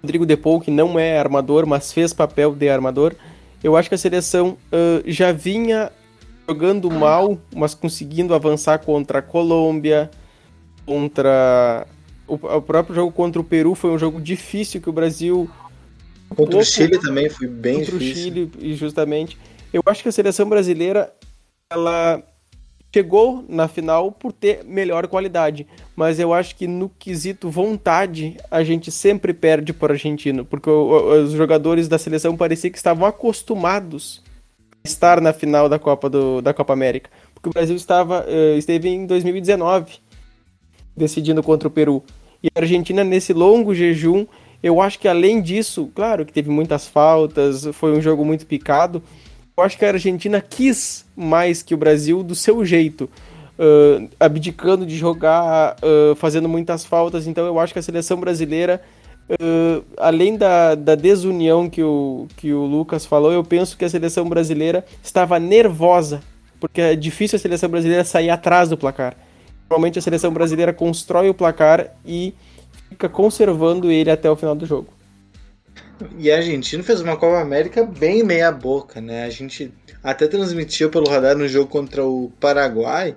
Rodrigo 0.00 0.24
De 0.24 0.38
Paul, 0.38 0.58
que 0.58 0.70
não 0.70 0.98
é 0.98 1.18
armador, 1.18 1.66
mas 1.66 1.92
fez 1.92 2.14
papel 2.14 2.54
de 2.54 2.70
armador. 2.70 3.14
Eu 3.62 3.76
acho 3.76 3.90
que 3.90 3.94
a 3.94 3.98
seleção 3.98 4.56
uh, 4.72 5.02
já 5.04 5.32
vinha 5.32 5.92
jogando 6.48 6.90
mal, 6.90 7.38
mas 7.54 7.74
conseguindo 7.74 8.34
avançar 8.34 8.78
contra 8.78 9.18
a 9.18 9.22
Colômbia, 9.22 10.10
contra 10.86 11.86
o, 12.26 12.34
o 12.34 12.62
próprio 12.62 12.94
jogo 12.94 13.12
contra 13.12 13.40
o 13.40 13.44
Peru 13.44 13.74
foi 13.74 13.90
um 13.90 13.98
jogo 13.98 14.20
difícil 14.20 14.80
que 14.80 14.88
o 14.88 14.92
Brasil 14.92 15.48
Contra 16.28 16.44
pouco, 16.44 16.58
o 16.58 16.64
Chile 16.64 16.98
também 16.98 17.28
foi 17.28 17.46
bem 17.46 17.78
contra 17.78 17.98
difícil. 17.98 18.32
Contra 18.32 18.58
o 18.58 18.60
Chile, 18.60 18.74
justamente. 18.76 19.38
Eu 19.72 19.82
acho 19.86 20.02
que 20.02 20.08
a 20.08 20.12
seleção 20.12 20.48
brasileira 20.48 21.12
ela 21.70 22.22
chegou 22.94 23.44
na 23.48 23.68
final 23.68 24.10
por 24.10 24.32
ter 24.32 24.64
melhor 24.64 25.06
qualidade, 25.06 25.66
mas 25.94 26.18
eu 26.18 26.32
acho 26.32 26.56
que 26.56 26.66
no 26.66 26.88
quesito 26.88 27.50
vontade 27.50 28.38
a 28.50 28.62
gente 28.64 28.90
sempre 28.90 29.34
perde 29.34 29.74
para 29.74 29.92
o 29.92 29.94
argentino, 29.94 30.44
porque 30.44 30.70
os 30.70 31.32
jogadores 31.32 31.86
da 31.86 31.98
seleção 31.98 32.34
parecia 32.34 32.70
que 32.70 32.78
estavam 32.78 33.06
acostumados 33.06 34.22
estar 34.84 35.20
na 35.20 35.32
final 35.32 35.68
da 35.68 35.78
Copa 35.78 36.08
do, 36.08 36.40
da 36.40 36.54
Copa 36.54 36.72
América, 36.72 37.10
porque 37.34 37.48
o 37.48 37.52
Brasil 37.52 37.76
estava 37.76 38.24
uh, 38.26 38.56
esteve 38.58 38.88
em 38.88 39.06
2019 39.06 39.98
decidindo 40.96 41.42
contra 41.42 41.68
o 41.68 41.70
Peru 41.70 42.02
e 42.42 42.48
a 42.54 42.60
Argentina 42.60 43.04
nesse 43.04 43.32
longo 43.32 43.74
jejum 43.74 44.26
eu 44.62 44.80
acho 44.80 44.98
que 44.98 45.06
além 45.06 45.40
disso, 45.40 45.90
claro 45.94 46.26
que 46.26 46.32
teve 46.32 46.50
muitas 46.50 46.86
faltas, 46.86 47.66
foi 47.72 47.96
um 47.96 48.00
jogo 48.00 48.24
muito 48.24 48.44
picado, 48.44 49.02
eu 49.56 49.62
acho 49.62 49.78
que 49.78 49.84
a 49.84 49.88
Argentina 49.88 50.40
quis 50.40 51.04
mais 51.16 51.62
que 51.62 51.74
o 51.74 51.76
Brasil 51.76 52.22
do 52.22 52.34
seu 52.34 52.64
jeito. 52.64 53.08
Uh, 53.58 54.08
abdicando 54.20 54.86
de 54.86 54.96
jogar, 54.96 55.74
uh, 55.82 56.14
fazendo 56.14 56.48
muitas 56.48 56.84
faltas. 56.84 57.26
Então 57.26 57.44
eu 57.44 57.58
acho 57.58 57.72
que 57.72 57.78
a 57.80 57.82
seleção 57.82 58.20
brasileira, 58.20 58.80
uh, 59.30 59.84
além 59.96 60.36
da, 60.36 60.74
da 60.74 60.94
desunião 60.94 61.68
que 61.68 61.82
o, 61.82 62.26
que 62.36 62.52
o 62.52 62.64
Lucas 62.64 63.04
falou, 63.04 63.32
eu 63.32 63.44
penso 63.44 63.76
que 63.76 63.84
a 63.84 63.88
seleção 63.88 64.28
brasileira 64.28 64.84
estava 65.02 65.38
nervosa, 65.38 66.20
porque 66.60 66.80
é 66.80 66.96
difícil 66.96 67.36
a 67.36 67.40
seleção 67.40 67.68
brasileira 67.68 68.04
sair 68.04 68.30
atrás 68.30 68.68
do 68.68 68.76
placar. 68.76 69.16
Normalmente 69.68 69.98
a 69.98 70.02
seleção 70.02 70.32
brasileira 70.32 70.72
constrói 70.72 71.28
o 71.28 71.34
placar 71.34 71.94
e 72.04 72.34
fica 72.88 73.08
conservando 73.08 73.90
ele 73.90 74.10
até 74.10 74.30
o 74.30 74.36
final 74.36 74.54
do 74.54 74.64
jogo. 74.64 74.98
E 76.16 76.30
a 76.30 76.36
Argentina 76.36 76.82
fez 76.82 77.00
uma 77.00 77.16
Copa 77.16 77.40
América 77.40 77.84
bem 77.84 78.22
meia 78.22 78.52
boca, 78.52 79.00
né? 79.00 79.24
A 79.24 79.30
gente 79.30 79.72
até 80.02 80.26
transmitiu 80.26 80.90
pelo 80.90 81.08
radar 81.08 81.36
no 81.36 81.48
jogo 81.48 81.68
contra 81.68 82.04
o 82.04 82.32
Paraguai. 82.40 83.16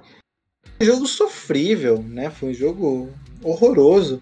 Um 0.80 0.86
jogo 0.86 1.06
sofrível, 1.06 2.04
né? 2.04 2.30
Foi 2.30 2.50
um 2.50 2.54
jogo 2.54 3.10
horroroso. 3.44 4.22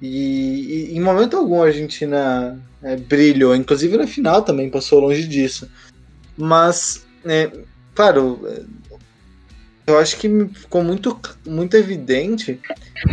E, 0.00 0.90
e 0.90 0.96
em 0.96 1.00
momento 1.00 1.36
algum 1.36 1.62
a 1.62 1.66
Argentina 1.66 2.58
é, 2.82 2.96
brilhou, 2.96 3.54
inclusive 3.56 3.96
na 3.96 4.06
final 4.06 4.42
também 4.42 4.70
passou 4.70 5.00
longe 5.00 5.26
disso. 5.26 5.70
Mas 6.36 7.06
é, 7.24 7.50
claro, 7.94 8.40
eu 9.86 9.98
acho 9.98 10.16
que 10.18 10.28
ficou 10.52 10.82
muito, 10.82 11.18
muito 11.46 11.76
evidente 11.76 12.60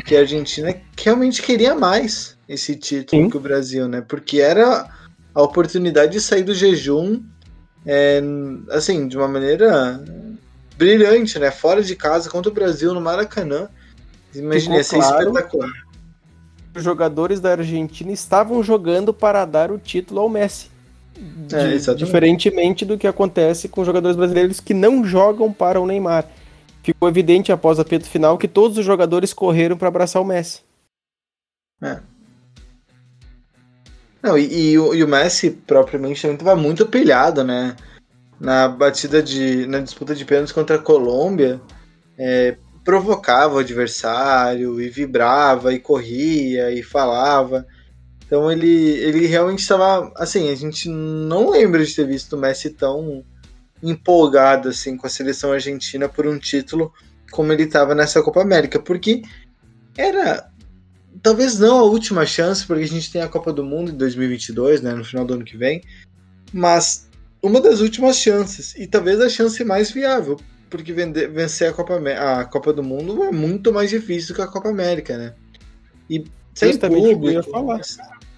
que 0.06 0.16
a 0.16 0.22
Argentina 0.22 0.76
realmente 1.00 1.42
queria 1.42 1.76
mais 1.76 2.38
esse 2.50 2.76
título 2.76 3.24
Sim. 3.24 3.30
que 3.30 3.38
o 3.38 3.40
Brasil, 3.40 3.88
né? 3.88 4.02
Porque 4.02 4.40
era 4.40 4.90
a 5.34 5.42
oportunidade 5.42 6.12
de 6.14 6.22
sair 6.22 6.44
do 6.44 6.54
jejum, 6.54 7.24
é, 7.86 8.22
assim, 8.72 9.08
de 9.08 9.18
uma 9.18 9.28
maneira 9.28 10.04
brilhante, 10.78 11.40
né? 11.40 11.52
Fora 11.52 11.82
de 11.82 11.96
casa, 11.96 12.30
contra 12.30 12.52
o 12.52 12.54
Brasil 12.54 12.94
no 12.94 13.02
Maracanã. 13.02 13.70
Imagina, 14.34 14.78
ia 14.78 14.84
ser 14.84 14.98
claro, 14.98 15.28
espetacular. 15.28 15.72
Os 16.76 16.84
jogadores 16.84 17.40
da 17.40 17.52
Argentina 17.52 18.12
estavam 18.12 18.64
jogando 18.64 19.14
para 19.14 19.46
dar 19.46 19.72
o 19.72 19.78
título 19.78 20.22
ao 20.22 20.30
Messi. 20.30 20.72
É, 21.52 21.94
diferentemente 21.94 22.84
do 22.84 22.98
que 22.98 23.06
acontece 23.06 23.70
com 23.70 23.86
jogadores 23.86 24.18
brasileiros 24.18 24.60
que 24.60 24.74
não 24.74 25.06
jogam 25.06 25.54
para 25.54 25.80
o 25.80 25.86
Neymar. 25.86 26.28
Ficou 26.82 27.08
evidente 27.08 27.52
após 27.52 27.80
a 27.80 27.84
apito 27.84 28.10
final 28.10 28.38
que 28.38 28.48
todos 28.48 28.78
os 28.78 28.86
jogadores 28.86 29.32
correram 29.32 29.78
para 29.78 29.88
abraçar 29.88 30.22
o 30.22 30.26
Messi. 30.26 30.62
É. 31.82 32.00
Não, 34.22 34.38
e, 34.38 34.46
e, 34.46 34.72
e, 34.74 35.04
o 35.04 35.08
Messi, 35.08 35.52
propriamente, 35.52 36.26
estava 36.26 36.56
muito 36.56 36.86
pilhado, 36.86 37.44
né? 37.44 37.76
Na 38.40 38.68
batida 38.68 39.22
de. 39.22 39.68
na 39.68 39.80
disputa 39.80 40.16
de 40.16 40.26
pênaltis 40.26 40.54
contra 40.54 40.78
a 40.78 40.80
Colômbia. 40.80 41.62
É, 42.18 42.58
provocava 42.84 43.56
o 43.56 43.60
adversário 43.60 44.80
e 44.82 44.90
vibrava 44.90 45.74
e 45.74 45.80
corria 45.80 46.72
e 46.72 46.84
falava. 46.84 47.66
Então 48.26 48.52
ele, 48.52 48.68
ele 48.68 49.26
realmente 49.26 49.60
estava. 49.60 50.12
Assim, 50.16 50.50
a 50.50 50.56
gente 50.56 50.90
não 50.90 51.50
lembra 51.50 51.84
de 51.86 51.96
ter 51.96 52.08
visto 52.08 52.34
o 52.34 52.40
Messi 52.40 52.72
tão 52.72 53.24
empolgado 53.82 54.70
assim, 54.70 54.96
com 54.96 55.06
a 55.06 55.10
seleção 55.10 55.52
argentina 55.52 56.08
por 56.08 56.26
um 56.26 56.40
título 56.40 56.94
como 57.32 57.52
ele 57.52 57.64
estava 57.64 57.94
nessa 57.94 58.22
Copa 58.22 58.42
América. 58.42 58.80
Porque 58.80 59.22
era. 59.98 60.50
Talvez 61.22 61.60
não 61.60 61.78
a 61.80 61.84
última 61.84 62.26
chance, 62.26 62.66
porque 62.66 62.84
a 62.84 62.88
gente 62.88 63.12
tem 63.12 63.22
a 63.22 63.30
Copa 63.30 63.54
do 63.54 63.64
Mundo 63.64 63.92
em 63.92 63.98
2022, 63.98 64.82
né, 64.82 64.94
no 64.94 65.06
final 65.06 65.24
do 65.24 65.36
ano 65.36 65.46
que 65.46 65.56
vem. 65.56 65.82
Mas 66.52 67.08
uma 67.42 67.62
das 67.62 67.82
últimas 67.82 68.18
chances. 68.18 68.74
E 68.76 68.88
talvez 68.88 69.22
a 69.22 69.30
chance 69.30 69.64
mais 69.64 69.92
viável. 69.92 70.40
Porque 70.74 70.92
vencer 70.92 71.70
a 71.70 71.72
Copa, 71.72 72.00
a 72.00 72.46
Copa 72.46 72.74
do 72.74 72.82
Mundo 72.82 73.24
é 73.24 73.32
muito 73.32 73.72
mais 73.72 73.92
difícil 73.92 74.34
que 74.34 74.42
a 74.42 74.48
Copa 74.48 74.70
América, 74.70 75.16
né? 75.16 75.36
E 76.10 76.26
sem 76.52 76.72
Justamente 76.72 77.14
público. 77.14 77.52
falar. 77.52 77.80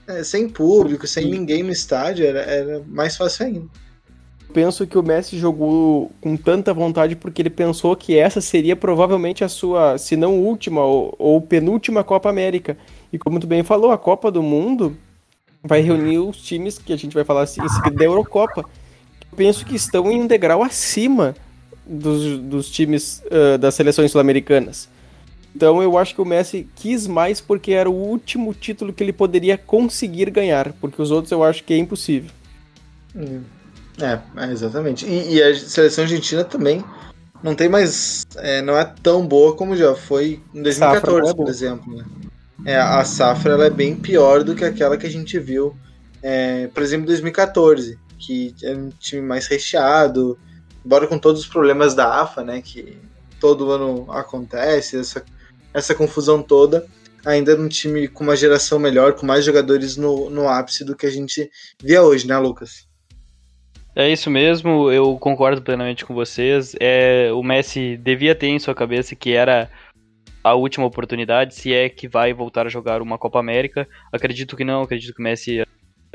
É, 0.06 0.22
sem 0.22 0.50
público, 0.50 1.08
sem 1.08 1.32
ninguém 1.32 1.64
no 1.64 1.72
estádio, 1.72 2.26
era, 2.26 2.42
era 2.42 2.84
mais 2.90 3.16
fácil 3.16 3.46
ainda. 3.46 3.68
Penso 4.54 4.86
que 4.86 4.98
o 4.98 5.02
Messi 5.02 5.38
jogou 5.38 6.12
com 6.20 6.36
tanta 6.36 6.74
vontade 6.74 7.16
porque 7.16 7.42
ele 7.42 7.50
pensou 7.50 7.96
que 7.96 8.18
essa 8.18 8.42
seria 8.42 8.76
provavelmente 8.76 9.42
a 9.42 9.48
sua, 9.48 9.98
se 9.98 10.18
não 10.18 10.38
última 10.38 10.84
ou, 10.84 11.16
ou 11.18 11.40
penúltima 11.40 12.04
Copa 12.04 12.30
América. 12.30 12.78
E 13.14 13.18
como 13.18 13.40
tu 13.40 13.48
bem 13.48 13.64
falou, 13.64 13.92
a 13.92 13.98
Copa 13.98 14.30
do 14.30 14.44
Mundo 14.44 14.98
vai 15.64 15.80
reunir 15.80 16.18
os 16.18 16.36
times 16.42 16.78
que 16.78 16.92
a 16.92 16.98
gente 16.98 17.14
vai 17.14 17.24
falar 17.24 17.44
assim, 17.44 17.64
em 17.64 17.70
seguida 17.70 17.96
da 17.96 18.04
Eurocopa. 18.04 18.66
Eu 19.32 19.38
penso 19.38 19.66
que 19.66 19.78
estão 19.78 20.12
em 20.12 20.20
um 20.22 20.28
degrau 20.28 20.62
acima 20.62 21.34
dos, 21.86 22.40
dos 22.40 22.70
times 22.70 23.22
uh, 23.26 23.58
das 23.58 23.76
seleções 23.76 24.12
sul-americanas. 24.12 24.90
Então 25.56 25.82
eu 25.82 25.98
acho 25.98 26.14
que 26.14 26.22
o 26.22 26.26
Messi 26.26 26.68
quis 26.76 27.08
mais 27.08 27.40
porque 27.40 27.72
era 27.72 27.90
o 27.90 27.94
último 27.94 28.54
título 28.54 28.92
que 28.92 29.02
ele 29.02 29.14
poderia 29.14 29.58
conseguir 29.58 30.30
ganhar, 30.30 30.74
porque 30.82 31.02
os 31.02 31.12
outros 31.12 31.32
eu 31.32 31.44
acho 31.44 31.64
que 31.64 31.74
é 31.74 31.78
impossível. 31.78 32.30
Hum. 33.16 33.42
É, 34.02 34.20
é 34.44 34.52
exatamente. 34.52 35.06
E, 35.06 35.36
e, 35.36 35.44
a 35.44 35.56
seleção 35.56 36.04
argentina 36.04 36.44
também 36.44 36.84
não 37.42 37.56
tem 37.56 37.70
mais. 37.70 38.26
É, 38.36 38.62
não 38.62 38.78
é 38.78 38.84
tão 39.02 39.26
boa 39.26 39.56
como 39.56 39.76
já 39.78 39.96
foi 39.96 40.42
em 40.54 40.62
2014, 40.62 41.32
é 41.32 41.34
por 41.34 41.48
exemplo. 41.48 41.96
Né? 41.96 42.06
É, 42.66 42.78
a 42.78 43.04
safra 43.06 43.54
ela 43.54 43.66
é 43.66 43.70
bem 43.70 43.96
pior 43.96 44.44
do 44.44 44.56
que 44.56 44.66
aquela 44.66 44.98
que 44.98 45.06
a 45.06 45.10
gente 45.10 45.40
viu, 45.40 45.78
é, 46.22 46.68
por 46.68 46.84
exemplo, 46.84 47.04
em 47.04 47.08
2014, 47.08 47.98
que 48.18 48.54
é 48.64 48.74
um 48.74 48.90
time 49.00 49.22
mais 49.22 49.48
recheado, 49.48 50.38
embora 50.86 51.08
com 51.08 51.18
todos 51.18 51.42
os 51.42 51.48
problemas 51.48 51.96
da 51.96 52.22
AFA, 52.22 52.44
né, 52.44 52.62
que 52.62 52.98
todo 53.40 53.72
ano 53.72 54.12
acontece, 54.12 54.98
essa, 55.00 55.26
essa 55.74 55.96
confusão 55.96 56.42
toda, 56.42 56.86
ainda 57.26 57.54
é 57.54 57.56
um 57.56 57.68
time 57.68 58.08
com 58.08 58.24
uma 58.24 58.36
geração 58.36 58.78
melhor, 58.78 59.14
com 59.14 59.26
mais 59.26 59.44
jogadores 59.44 59.98
no, 59.98 60.30
no 60.30 60.48
ápice 60.48 60.86
do 60.86 60.96
que 60.96 61.06
a 61.06 61.12
gente 61.12 61.50
via 61.82 62.04
hoje, 62.04 62.28
né, 62.28 62.38
Lucas? 62.38 62.88
É 63.96 64.10
isso 64.10 64.30
mesmo, 64.30 64.92
eu 64.92 65.18
concordo 65.18 65.62
plenamente 65.62 66.06
com 66.06 66.14
vocês. 66.14 66.76
É, 66.82 67.32
o 67.32 67.42
Messi 67.42 67.96
devia 67.98 68.36
ter 68.36 68.48
em 68.48 68.60
sua 68.60 68.76
cabeça 68.76 69.16
que 69.16 69.32
era 69.32 69.70
a 70.44 70.54
última 70.54 70.86
oportunidade, 70.86 71.56
se 71.56 71.74
é 71.74 71.90
que 71.90 72.08
vai 72.08 72.34
voltar 72.34 72.68
a 72.68 72.70
jogar 72.70 73.02
uma 73.02 73.18
Copa 73.18 73.40
América. 73.40 73.88
Acredito 74.12 74.56
que 74.56 74.66
não, 74.66 74.82
acredito 74.82 75.14
que 75.16 75.22
o 75.22 75.24
Messi 75.24 75.66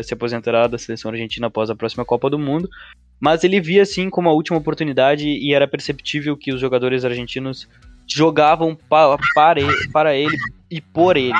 se 0.03 0.15
aposentará 0.15 0.67
da 0.67 0.79
seleção 0.79 1.11
argentina 1.11 1.47
após 1.47 1.71
a 1.71 1.77
próxima 1.77 2.05
Copa 2.05 2.31
do 2.31 2.39
Mundo. 2.39 2.69
Mas 3.19 3.45
ele 3.45 3.61
via 3.61 3.83
assim 3.83 4.09
como 4.09 4.29
a 4.29 4.33
última 4.33 4.59
oportunidade 4.59 5.27
e 5.29 5.53
era 5.53 5.69
perceptível 5.69 6.37
que 6.37 6.53
os 6.53 6.61
jogadores 6.61 7.05
argentinos 7.05 7.69
jogavam 8.07 8.75
pa 8.75 9.17
para, 9.35 9.61
ele, 9.61 9.89
para 9.93 10.17
ele 10.17 10.37
e 10.71 10.81
por 10.81 11.17
ele. 11.17 11.39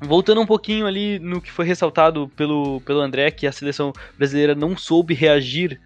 Voltando 0.00 0.40
um 0.40 0.46
pouquinho 0.46 0.86
ali 0.86 1.18
no 1.18 1.40
que 1.40 1.50
foi 1.50 1.64
ressaltado 1.64 2.30
pelo, 2.36 2.80
pelo 2.82 3.00
André, 3.00 3.30
que 3.30 3.46
a 3.46 3.52
seleção 3.52 3.92
brasileira 4.16 4.54
não 4.54 4.76
soube 4.76 5.14
reagir 5.14 5.80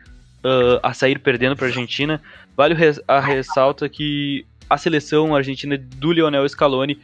uh, 0.45 0.81
a 0.83 0.93
sair 0.93 1.19
perdendo 1.19 1.57
para 1.57 1.67
a 1.67 1.69
Argentina, 1.69 2.21
vale 2.57 2.75
a 3.07 3.21
ressalta 3.21 3.89
que 3.89 4.45
a 4.69 4.77
seleção 4.77 5.35
argentina 5.35 5.79
do 5.79 6.13
Lionel 6.13 6.49
Scaloni 6.49 7.01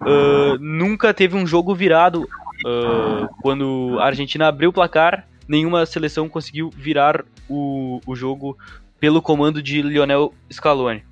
uh, 0.00 0.58
nunca 0.60 1.14
teve 1.14 1.36
um 1.36 1.46
jogo 1.46 1.74
virado 1.74 2.28
uh, 2.64 3.28
quando 3.40 3.96
a 4.00 4.06
Argentina 4.06 4.48
abriu 4.48 4.70
o 4.70 4.72
placar 4.72 5.26
nenhuma 5.48 5.84
seleção 5.86 6.28
conseguiu 6.28 6.70
virar 6.70 7.24
o, 7.48 8.00
o 8.06 8.14
jogo 8.14 8.56
pelo 8.98 9.20
comando 9.20 9.62
de 9.62 9.82
Lionel 9.82 10.32
Scaloni. 10.50 11.04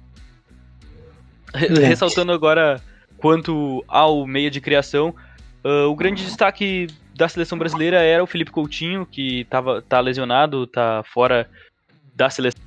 É. 1.53 1.67
Ressaltando 1.87 2.33
agora 2.33 2.81
quanto 3.19 3.85
ao 3.89 4.27
meio 4.27 4.51
de 4.51 4.61
criação, 4.61 5.15
uh, 5.65 5.89
o 5.89 5.97
grande 5.97 6.25
destaque 6.25 6.87
da 7.15 7.29
seleção 7.29 7.59
brasileira 7.59 7.99
era 7.99 8.23
o 8.23 8.27
Felipe 8.27 8.51
Coutinho, 8.51 9.05
que 9.05 9.45
tava, 9.45 9.83
tá 9.83 10.01
lesionado, 10.01 10.67
tá 10.67 11.03
fora 11.05 11.49
da 12.15 12.31
seleção. 12.31 12.61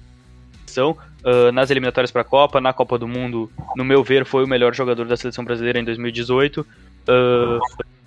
Uh, 0.75 1.51
nas 1.53 1.69
eliminatórias 1.69 2.11
para 2.11 2.21
a 2.21 2.25
Copa, 2.25 2.59
na 2.59 2.73
Copa 2.73 2.97
do 2.97 3.07
Mundo, 3.07 3.49
no 3.77 3.85
meu 3.85 4.03
ver, 4.03 4.25
foi 4.25 4.43
o 4.43 4.47
melhor 4.47 4.73
jogador 4.75 5.05
da 5.05 5.15
seleção 5.15 5.45
brasileira 5.45 5.79
em 5.79 5.83
2018. 5.83 6.61
Uh, 6.61 7.59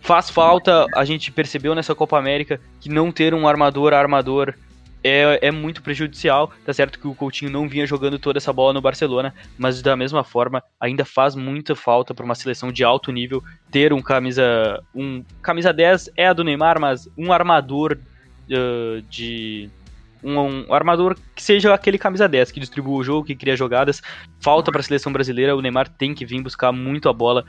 Faz 0.07 0.31
falta, 0.31 0.87
a 0.95 1.05
gente 1.05 1.33
percebeu 1.33 1.75
nessa 1.75 1.93
Copa 1.93 2.17
América 2.17 2.61
que 2.81 2.89
não 2.89 3.11
ter 3.11 3.35
um 3.35 3.49
armador 3.49 3.93
armador 3.93 4.55
é, 5.03 5.41
é 5.43 5.51
muito 5.51 5.83
prejudicial. 5.83 6.53
Tá 6.65 6.73
certo 6.73 7.01
que 7.01 7.09
o 7.09 7.15
Coutinho 7.15 7.51
não 7.51 7.69
vinha 7.69 7.85
jogando 7.89 8.17
toda 8.17 8.39
essa 8.39 8.53
bola 8.53 8.73
no 8.73 8.81
Barcelona, 8.81 9.35
mas 9.59 9.83
da 9.83 9.97
mesma 9.97 10.23
forma 10.23 10.63
ainda 10.79 11.05
faz 11.05 11.35
muita 11.35 11.75
falta 11.75 12.15
para 12.15 12.25
uma 12.25 12.37
seleção 12.37 12.71
de 12.71 12.85
alto 12.85 13.11
nível 13.11 13.43
ter 13.69 13.93
um 13.93 14.01
camisa 14.01 14.81
um 14.95 15.25
camisa 15.43 15.73
10 15.73 16.11
é 16.17 16.29
a 16.29 16.33
do 16.33 16.45
Neymar, 16.45 16.81
mas 16.81 17.09
um 17.19 17.33
armador 17.33 17.99
uh, 18.49 19.03
de 19.11 19.69
um, 20.23 20.39
um, 20.39 20.73
armador 20.73 21.17
que 21.35 21.43
seja 21.43 21.75
aquele 21.75 21.99
camisa 21.99 22.29
10, 22.29 22.53
que 22.53 22.61
distribua 22.61 22.97
o 22.97 23.03
jogo, 23.03 23.27
que 23.27 23.35
cria 23.35 23.57
jogadas. 23.57 24.01
Falta 24.39 24.71
para 24.71 24.83
a 24.83 24.85
seleção 24.85 25.13
brasileira, 25.13 25.57
o 25.57 25.61
Neymar 25.61 25.89
tem 25.89 26.15
que 26.15 26.25
vir 26.25 26.41
buscar 26.43 26.71
muito 26.71 27.09
a 27.09 27.13
bola 27.13 27.45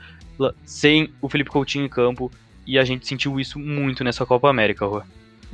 sem 0.64 1.12
o 1.22 1.28
Felipe 1.28 1.50
Coutinho 1.50 1.84
em 1.84 1.88
campo. 1.88 2.32
E 2.68 2.78
a 2.78 2.84
gente 2.84 3.08
sentiu 3.08 3.40
isso 3.40 3.58
muito 3.58 4.04
nessa 4.04 4.26
Copa 4.26 4.50
América, 4.50 4.84
Rô. 4.84 5.00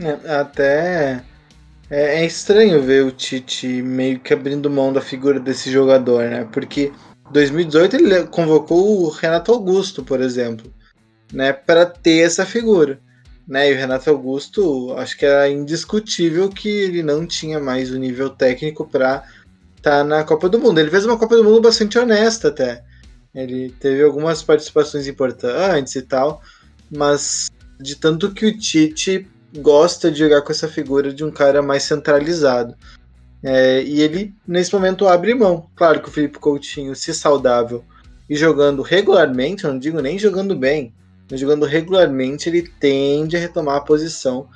É, 0.00 0.32
até 0.32 1.24
é, 1.88 2.22
é, 2.22 2.26
estranho 2.26 2.82
ver 2.82 3.04
o 3.04 3.12
Tite 3.12 3.68
meio 3.68 4.18
que 4.18 4.34
abrindo 4.34 4.68
mão 4.68 4.92
da 4.92 5.00
figura 5.00 5.38
desse 5.38 5.70
jogador, 5.70 6.24
né? 6.24 6.48
Porque 6.50 6.92
2018 7.30 7.94
ele 7.94 8.26
convocou 8.26 9.04
o 9.04 9.10
Renato 9.10 9.52
Augusto, 9.52 10.02
por 10.02 10.20
exemplo, 10.20 10.74
né, 11.32 11.52
para 11.52 11.86
ter 11.86 12.18
essa 12.18 12.44
figura, 12.44 12.98
né? 13.46 13.70
E 13.70 13.74
o 13.74 13.78
Renato 13.78 14.10
Augusto, 14.10 14.92
acho 14.98 15.16
que 15.16 15.24
era 15.24 15.48
indiscutível 15.48 16.48
que 16.48 16.68
ele 16.68 17.04
não 17.04 17.24
tinha 17.24 17.60
mais 17.60 17.92
o 17.92 17.98
nível 17.98 18.28
técnico 18.28 18.84
para 18.88 19.22
estar 19.76 19.98
tá 19.98 20.04
na 20.04 20.24
Copa 20.24 20.48
do 20.48 20.58
Mundo. 20.58 20.80
Ele 20.80 20.90
fez 20.90 21.06
uma 21.06 21.16
Copa 21.16 21.36
do 21.36 21.44
Mundo 21.44 21.60
bastante 21.60 21.96
honesta 21.96 22.48
até. 22.48 22.82
Ele 23.32 23.70
teve 23.78 24.02
algumas 24.02 24.42
participações 24.42 25.06
importantes 25.06 25.94
e 25.94 26.02
tal, 26.02 26.42
mas 26.90 27.50
de 27.80 27.96
tanto 27.96 28.32
que 28.32 28.46
o 28.46 28.58
Tite 28.58 29.26
gosta 29.58 30.10
de 30.10 30.18
jogar 30.18 30.42
com 30.42 30.52
essa 30.52 30.68
figura 30.68 31.12
de 31.12 31.24
um 31.24 31.30
cara 31.30 31.62
mais 31.62 31.84
centralizado. 31.84 32.74
É, 33.42 33.82
e 33.82 34.00
ele, 34.00 34.34
nesse 34.46 34.72
momento, 34.72 35.06
abre 35.06 35.34
mão. 35.34 35.68
Claro 35.76 36.00
que 36.00 36.08
o 36.08 36.12
Felipe 36.12 36.38
Coutinho, 36.38 36.96
se 36.96 37.12
saudável 37.12 37.84
e 38.28 38.34
jogando 38.34 38.80
regularmente, 38.80 39.64
eu 39.64 39.72
não 39.72 39.78
digo 39.78 40.00
nem 40.00 40.18
jogando 40.18 40.56
bem, 40.56 40.94
mas 41.30 41.38
jogando 41.38 41.66
regularmente, 41.66 42.48
ele 42.48 42.62
tende 42.62 43.36
a 43.36 43.40
retomar 43.40 43.76
a 43.76 43.80
posição 43.82 44.48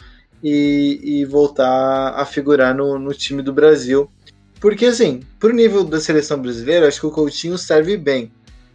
e, 0.42 1.00
e 1.02 1.24
voltar 1.26 2.14
a 2.16 2.24
figurar 2.24 2.74
no, 2.74 2.98
no 2.98 3.12
time 3.12 3.42
do 3.42 3.52
Brasil. 3.52 4.10
Porque, 4.58 4.86
assim, 4.86 5.20
pro 5.38 5.54
nível 5.54 5.84
da 5.84 6.00
seleção 6.00 6.40
brasileira, 6.40 6.88
acho 6.88 7.00
que 7.00 7.06
o 7.06 7.12
Coutinho 7.12 7.58
serve 7.58 7.96
bem 7.96 8.32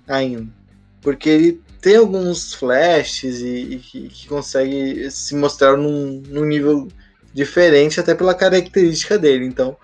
ainda. 0.07 0.47
Porque 1.01 1.27
ele 1.27 1.61
tem 1.83 1.97
alguns 1.97 2.53
flashes 2.53 3.41
e, 3.41 3.73
e 3.73 3.77
que, 3.77 4.07
que, 4.07 4.27
consegue 4.27 5.11
se 5.11 5.35
mostrar 5.35 5.75
num, 5.75 6.23
num, 6.29 6.45
nível 6.45 6.87
diferente, 7.33 7.99
até 7.99 8.15
pela 8.15 8.33
característica 8.33 9.19
dele. 9.19 9.45
Então, 9.45 9.75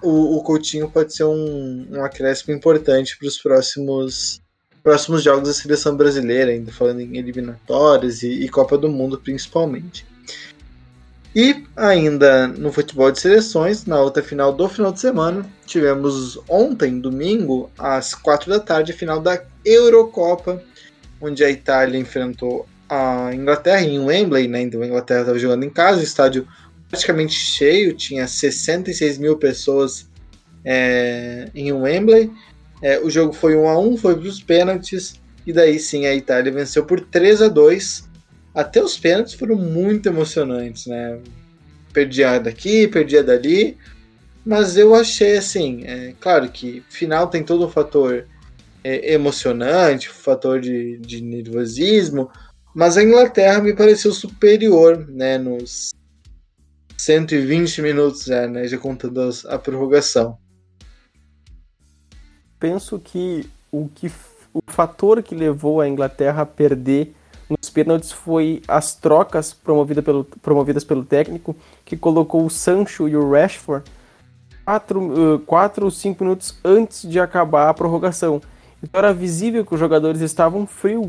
o, 0.00 0.36
o 0.36 0.42
Coutinho 0.44 0.88
pode 0.88 1.12
ser 1.12 1.24
um, 1.24 1.88
um 1.90 2.04
acréscimo 2.04 2.54
importante 2.54 3.18
para 3.18 3.26
os 3.26 3.36
próximos 3.36 4.40
próximos 4.80 5.24
jogos 5.24 5.48
da 5.48 5.54
seleção 5.54 5.96
brasileira, 5.96 6.52
ainda 6.52 6.70
falando 6.70 7.00
em 7.00 7.18
eliminatórias 7.18 8.22
e, 8.22 8.44
e 8.44 8.48
Copa 8.48 8.78
do 8.78 8.88
Mundo 8.88 9.18
principalmente. 9.18 10.06
E 11.34 11.64
ainda 11.76 12.46
no 12.46 12.72
futebol 12.72 13.10
de 13.10 13.20
seleções, 13.20 13.84
na 13.86 14.00
outra 14.00 14.22
final 14.22 14.52
do 14.52 14.68
final 14.68 14.92
de 14.92 15.00
semana, 15.00 15.44
tivemos 15.66 16.38
ontem, 16.48 17.00
domingo, 17.00 17.70
às 17.76 18.14
quatro 18.14 18.48
da 18.48 18.60
tarde, 18.60 18.92
a 18.92 18.96
final 18.96 19.20
da 19.20 19.42
Eurocopa, 19.64 20.62
onde 21.20 21.44
a 21.44 21.50
Itália 21.50 21.98
enfrentou 21.98 22.66
a 22.88 23.30
Inglaterra 23.34 23.82
em 23.82 23.98
Wembley, 23.98 24.48
né? 24.48 24.62
Então 24.62 24.82
a 24.82 24.86
Inglaterra 24.86 25.20
estava 25.20 25.38
jogando 25.38 25.64
em 25.64 25.70
casa, 25.70 26.00
o 26.00 26.04
estádio 26.04 26.46
praticamente 26.88 27.34
cheio, 27.34 27.94
tinha 27.94 28.26
66 28.26 29.18
mil 29.18 29.36
pessoas 29.36 30.08
é, 30.64 31.48
em 31.54 31.72
Wembley. 31.72 32.30
É, 32.80 32.98
o 33.00 33.10
jogo 33.10 33.32
foi 33.32 33.56
1 33.56 33.68
a 33.68 33.78
1 33.78 33.96
foi 33.96 34.16
para 34.16 34.28
os 34.28 34.42
pênaltis, 34.42 35.20
e 35.46 35.52
daí 35.52 35.78
sim 35.78 36.06
a 36.06 36.14
Itália 36.14 36.52
venceu 36.52 36.84
por 36.84 37.00
3 37.00 37.42
a 37.42 37.48
2 37.48 38.08
Até 38.54 38.82
os 38.82 38.96
pênaltis 38.96 39.34
foram 39.34 39.56
muito 39.56 40.08
emocionantes, 40.08 40.86
né? 40.86 41.18
Perdia 41.92 42.38
daqui, 42.38 42.86
perdia 42.86 43.22
dali, 43.22 43.76
mas 44.44 44.76
eu 44.76 44.94
achei 44.94 45.36
assim, 45.36 45.82
é, 45.84 46.14
claro 46.20 46.48
que 46.48 46.82
final 46.88 47.26
tem 47.28 47.42
todo 47.42 47.66
um 47.66 47.70
fator 47.70 48.26
é, 48.88 49.12
emocionante, 49.12 50.08
fator 50.08 50.60
de, 50.60 50.98
de 50.98 51.22
nervosismo, 51.22 52.30
mas 52.74 52.96
a 52.96 53.02
Inglaterra 53.02 53.60
me 53.60 53.74
pareceu 53.74 54.12
superior, 54.12 55.06
né, 55.08 55.38
nos 55.38 55.90
120 56.96 57.82
minutos, 57.82 58.24
já, 58.24 58.46
né, 58.46 58.66
já 58.66 58.78
contando 58.78 59.30
a 59.48 59.58
prorrogação 59.58 60.38
penso 62.58 62.98
que 62.98 63.48
o, 63.70 63.88
que 63.88 64.10
o 64.52 64.60
fator 64.66 65.22
que 65.22 65.34
levou 65.34 65.80
a 65.80 65.88
Inglaterra 65.88 66.42
a 66.42 66.46
perder 66.46 67.14
nos 67.48 67.70
pênaltis 67.70 68.12
foi 68.12 68.62
as 68.68 68.94
trocas 68.94 69.54
promovida 69.54 70.02
pelo, 70.02 70.24
promovidas 70.24 70.84
pelo 70.84 71.04
técnico, 71.04 71.56
que 71.84 71.96
colocou 71.96 72.44
o 72.44 72.50
Sancho 72.50 73.08
e 73.08 73.16
o 73.16 73.30
Rashford 73.30 73.90
quatro 75.46 75.84
ou 75.86 75.90
cinco 75.90 76.24
minutos 76.24 76.58
antes 76.62 77.08
de 77.08 77.18
acabar 77.18 77.70
a 77.70 77.74
prorrogação. 77.74 78.42
Então 78.82 78.98
era 78.98 79.12
visível 79.12 79.64
que 79.64 79.74
os 79.74 79.80
jogadores 79.80 80.20
estavam 80.20 80.66
frios 80.66 81.08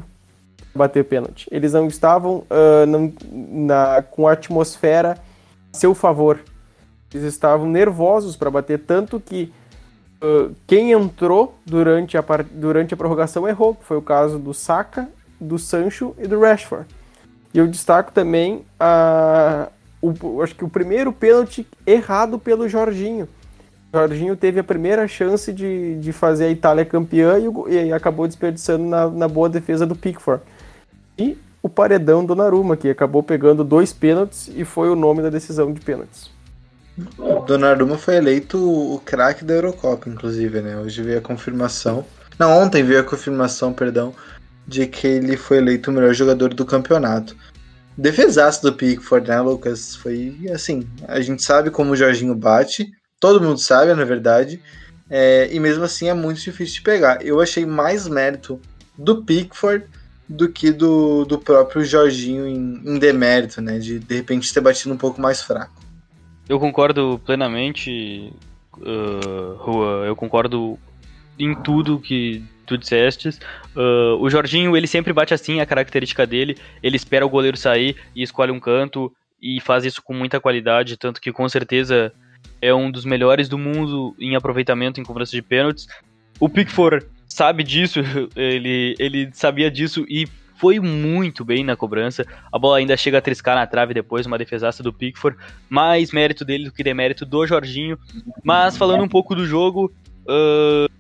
para 0.74 0.88
bater 0.88 1.06
pênalti. 1.06 1.48
Eles 1.52 1.74
não 1.74 1.88
estavam 1.88 2.44
uh, 2.50 2.86
não, 2.88 3.14
na, 3.32 4.02
com 4.02 4.28
a 4.28 4.34
atmosfera 4.34 5.18
a 5.74 5.78
seu 5.78 5.94
favor. 5.94 6.40
Eles 7.14 7.26
estavam 7.26 7.68
nervosos 7.68 8.36
para 8.36 8.52
bater, 8.52 8.80
tanto 8.80 9.20
que 9.20 9.52
uh, 10.22 10.54
quem 10.68 10.92
entrou 10.92 11.56
durante 11.66 12.18
a, 12.18 12.24
durante 12.52 12.94
a 12.94 12.98
prorrogação 12.98 13.48
errou, 13.48 13.76
que 13.76 13.86
foi 13.86 13.98
o 13.98 14.02
caso 14.02 14.38
do 14.38 14.54
Saka, 14.54 15.10
do 15.40 15.58
Sancho 15.58 16.16
e 16.18 16.28
do 16.28 16.40
Rashford. 16.40 16.86
E 17.54 17.58
eu 17.58 17.68
destaco 17.68 18.12
também 18.12 18.64
a, 18.80 19.70
o, 20.02 20.42
acho 20.42 20.56
que 20.56 20.64
o 20.64 20.70
primeiro 20.70 21.12
pênalti 21.12 21.68
errado 21.86 22.38
pelo 22.38 22.68
Jorginho. 22.70 23.28
Jorginho 23.92 24.36
teve 24.36 24.60
a 24.60 24.64
primeira 24.64 25.08
chance 25.08 25.52
de, 25.52 25.96
de 25.96 26.14
fazer 26.14 26.46
a 26.46 26.52
Itália 26.52 26.86
campeã 26.86 27.38
e, 27.40 27.74
e 27.74 27.94
acabou 27.94 28.28
desperdiçando 28.28 28.84
na, 28.86 29.10
na, 29.10 29.28
boa 29.28 29.50
defesa 29.50 29.86
do 29.86 29.96
Pickford. 29.96 30.44
E 31.18 31.38
o 31.62 31.68
paredão 31.68 32.24
do 32.24 32.36
Naruma, 32.36 32.78
que 32.78 32.90
acabou 32.90 33.24
pegando 33.24 33.64
dois 33.64 33.92
pênaltis 33.92 34.50
e 34.56 34.64
foi 34.64 34.90
o 34.90 34.96
nome 34.96 35.22
da 35.24 35.30
decisão 35.30 35.74
de 35.74 35.82
pênaltis. 35.82 36.30
Donnarumma 37.48 37.98
foi 37.98 38.16
eleito 38.16 38.58
o 38.58 39.00
craque 39.00 39.46
da 39.46 39.54
Eurocopa, 39.54 40.10
inclusive, 40.10 40.62
né? 40.62 40.78
Hoje 40.78 41.02
veio 41.02 41.20
a 41.20 41.22
confirmação. 41.22 42.06
Não, 42.38 42.52
ontem 42.52 42.84
veio 42.84 43.00
a 43.00 43.04
confirmação, 43.04 43.74
perdão, 43.74 44.14
de 44.68 44.86
que 44.86 45.08
ele 45.08 45.38
foi 45.38 45.58
eleito 45.58 45.90
o 45.90 45.94
melhor 45.94 46.14
jogador 46.14 46.54
do 46.54 46.66
campeonato. 46.66 47.36
Defesaço 47.98 48.62
do 48.62 48.74
Pickford, 48.74 49.28
né, 49.28 49.40
Lucas? 49.42 49.96
Foi 49.96 50.38
assim, 50.54 50.88
a 51.08 51.20
gente 51.22 51.44
sabe 51.44 51.70
como 51.70 51.92
o 51.92 51.96
Jorginho 51.96 52.36
bate, 52.36 52.92
todo 53.20 53.42
mundo 53.42 53.60
sabe, 53.60 53.94
na 53.94 54.06
verdade, 54.06 54.62
é, 55.10 55.50
e 55.52 55.60
mesmo 55.60 55.84
assim 55.84 56.08
é 56.08 56.14
muito 56.14 56.40
difícil 56.40 56.76
de 56.76 56.82
pegar. 56.82 57.26
Eu 57.26 57.42
achei 57.42 57.66
mais 57.66 58.08
mérito 58.08 58.60
do 58.98 59.24
Pickford 59.24 59.86
do 60.28 60.48
que 60.48 60.72
do, 60.72 61.26
do 61.26 61.40
próprio 61.40 61.84
Jorginho 61.84 62.48
em, 62.48 62.82
em 62.86 63.00
demérito, 63.00 63.62
né? 63.62 63.80
De 63.80 63.98
de 63.98 64.16
repente 64.16 64.54
ter 64.54 64.62
batido 64.62 64.94
um 64.94 64.98
pouco 64.98 65.20
mais 65.20 65.42
fraco. 65.42 65.74
Eu 66.48 66.60
concordo 66.60 67.20
plenamente, 67.26 68.32
uh, 68.78 69.56
Rua. 69.58 70.06
Eu 70.06 70.16
concordo 70.16 70.78
em 71.38 71.56
tudo 71.56 72.00
que 72.00 72.44
tu 72.66 72.78
disseste. 72.78 73.30
Uh, 73.76 74.16
o 74.20 74.30
Jorginho, 74.30 74.78
ele 74.78 74.88
sempre 74.88 75.12
bate 75.12 75.34
assim, 75.34 75.60
a 75.60 75.66
característica 75.66 76.28
dele. 76.28 76.58
Ele 76.84 76.96
espera 76.96 77.26
o 77.26 77.30
goleiro 77.30 77.58
sair 77.58 77.96
e 78.16 78.22
escolhe 78.22 78.52
um 78.52 78.60
canto 78.60 79.12
e 79.42 79.60
faz 79.62 79.86
isso 79.86 80.02
com 80.04 80.14
muita 80.14 80.40
qualidade, 80.40 80.98
tanto 80.98 81.22
que 81.22 81.32
com 81.32 81.48
certeza 81.50 82.14
é 82.62 82.74
um 82.74 82.92
dos 82.92 83.06
melhores 83.06 83.48
do 83.48 83.58
mundo 83.58 84.16
em 84.20 84.36
aproveitamento 84.36 85.00
em 85.00 85.04
cobrança 85.04 85.32
de 85.32 85.42
pênaltis. 85.42 85.88
O 86.40 86.50
Pickford 86.50 87.06
sabe 87.28 87.64
disso, 87.64 88.00
ele, 88.36 88.96
ele 89.00 89.30
sabia 89.34 89.70
disso 89.70 90.06
e 90.10 90.28
foi 90.60 90.80
muito 90.80 91.46
bem 91.46 91.64
na 91.64 91.76
cobrança. 91.76 92.26
A 92.52 92.60
bola 92.60 92.78
ainda 92.78 92.98
chega 92.98 93.18
a 93.18 93.22
triscar 93.22 93.56
na 93.56 93.66
trave 93.66 93.94
depois, 93.94 94.26
uma 94.26 94.38
defesaça 94.38 94.84
do 94.84 94.92
Pickford. 94.92 95.38
Mais 95.70 96.12
mérito 96.12 96.44
dele 96.44 96.66
do 96.66 96.72
que 96.72 96.84
demérito 96.84 97.26
do 97.26 97.48
Jorginho. 97.48 97.98
Mas 98.44 98.76
falando 98.76 99.04
um 99.04 99.08
pouco 99.08 99.34
do 99.34 99.46
jogo, 99.46 99.90
uh, 100.26 100.92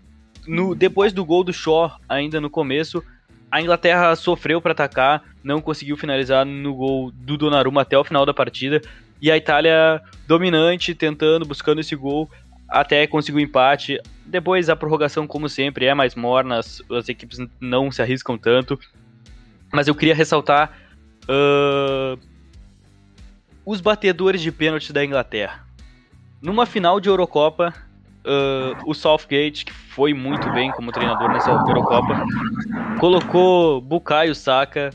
no, 0.47 0.73
depois 0.73 1.11
do 1.11 1.25
gol 1.25 1.43
do 1.43 1.51
Shaw, 1.51 1.91
ainda 2.07 2.39
no 2.39 2.49
começo, 2.49 3.03
a 3.51 3.61
Inglaterra 3.61 4.15
sofreu 4.15 4.61
para 4.61 4.71
atacar, 4.71 5.23
não 5.43 5.59
conseguiu 5.59 5.97
finalizar 5.97 6.45
no 6.45 6.73
gol 6.73 7.11
do 7.11 7.37
Donnarumma 7.37 7.81
até 7.81 7.97
o 7.97 8.03
final 8.03 8.25
da 8.25 8.33
partida. 8.33 8.81
E 9.21 9.29
a 9.29 9.37
Itália 9.37 10.01
dominante, 10.27 10.95
tentando, 10.95 11.45
buscando 11.45 11.81
esse 11.81 11.95
gol, 11.95 12.29
até 12.67 13.05
conseguiu 13.07 13.39
empate. 13.39 13.99
Depois 14.25 14.69
a 14.69 14.75
prorrogação, 14.75 15.25
como 15.25 15.49
sempre, 15.49 15.85
é 15.85 15.93
mais 15.93 16.15
morna, 16.15 16.59
as, 16.59 16.81
as 16.91 17.09
equipes 17.09 17.39
não 17.59 17.91
se 17.91 18.01
arriscam 18.01 18.37
tanto. 18.37 18.79
Mas 19.73 19.87
eu 19.87 19.95
queria 19.95 20.15
ressaltar 20.15 20.71
uh, 21.23 22.19
os 23.65 23.81
batedores 23.81 24.41
de 24.41 24.51
pênalti 24.51 24.93
da 24.93 25.03
Inglaterra. 25.03 25.65
Numa 26.41 26.65
final 26.65 26.99
de 26.99 27.09
Eurocopa, 27.09 27.73
uh, 28.25 28.89
o 28.89 28.93
Southgate, 28.93 29.65
que 29.65 29.73
foi 29.73 30.13
muito 30.13 30.49
bem 30.53 30.71
como 30.71 30.91
treinador 30.91 31.31
nessa 31.31 31.51
Eurocopa, 31.51 32.25
colocou 32.99 33.81
Bukayo 33.81 34.33
Saka, 34.33 34.91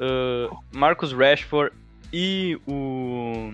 uh, 0.00 0.56
Marcus 0.72 1.12
Rashford 1.12 1.74
e 2.12 2.58
o. 2.66 3.52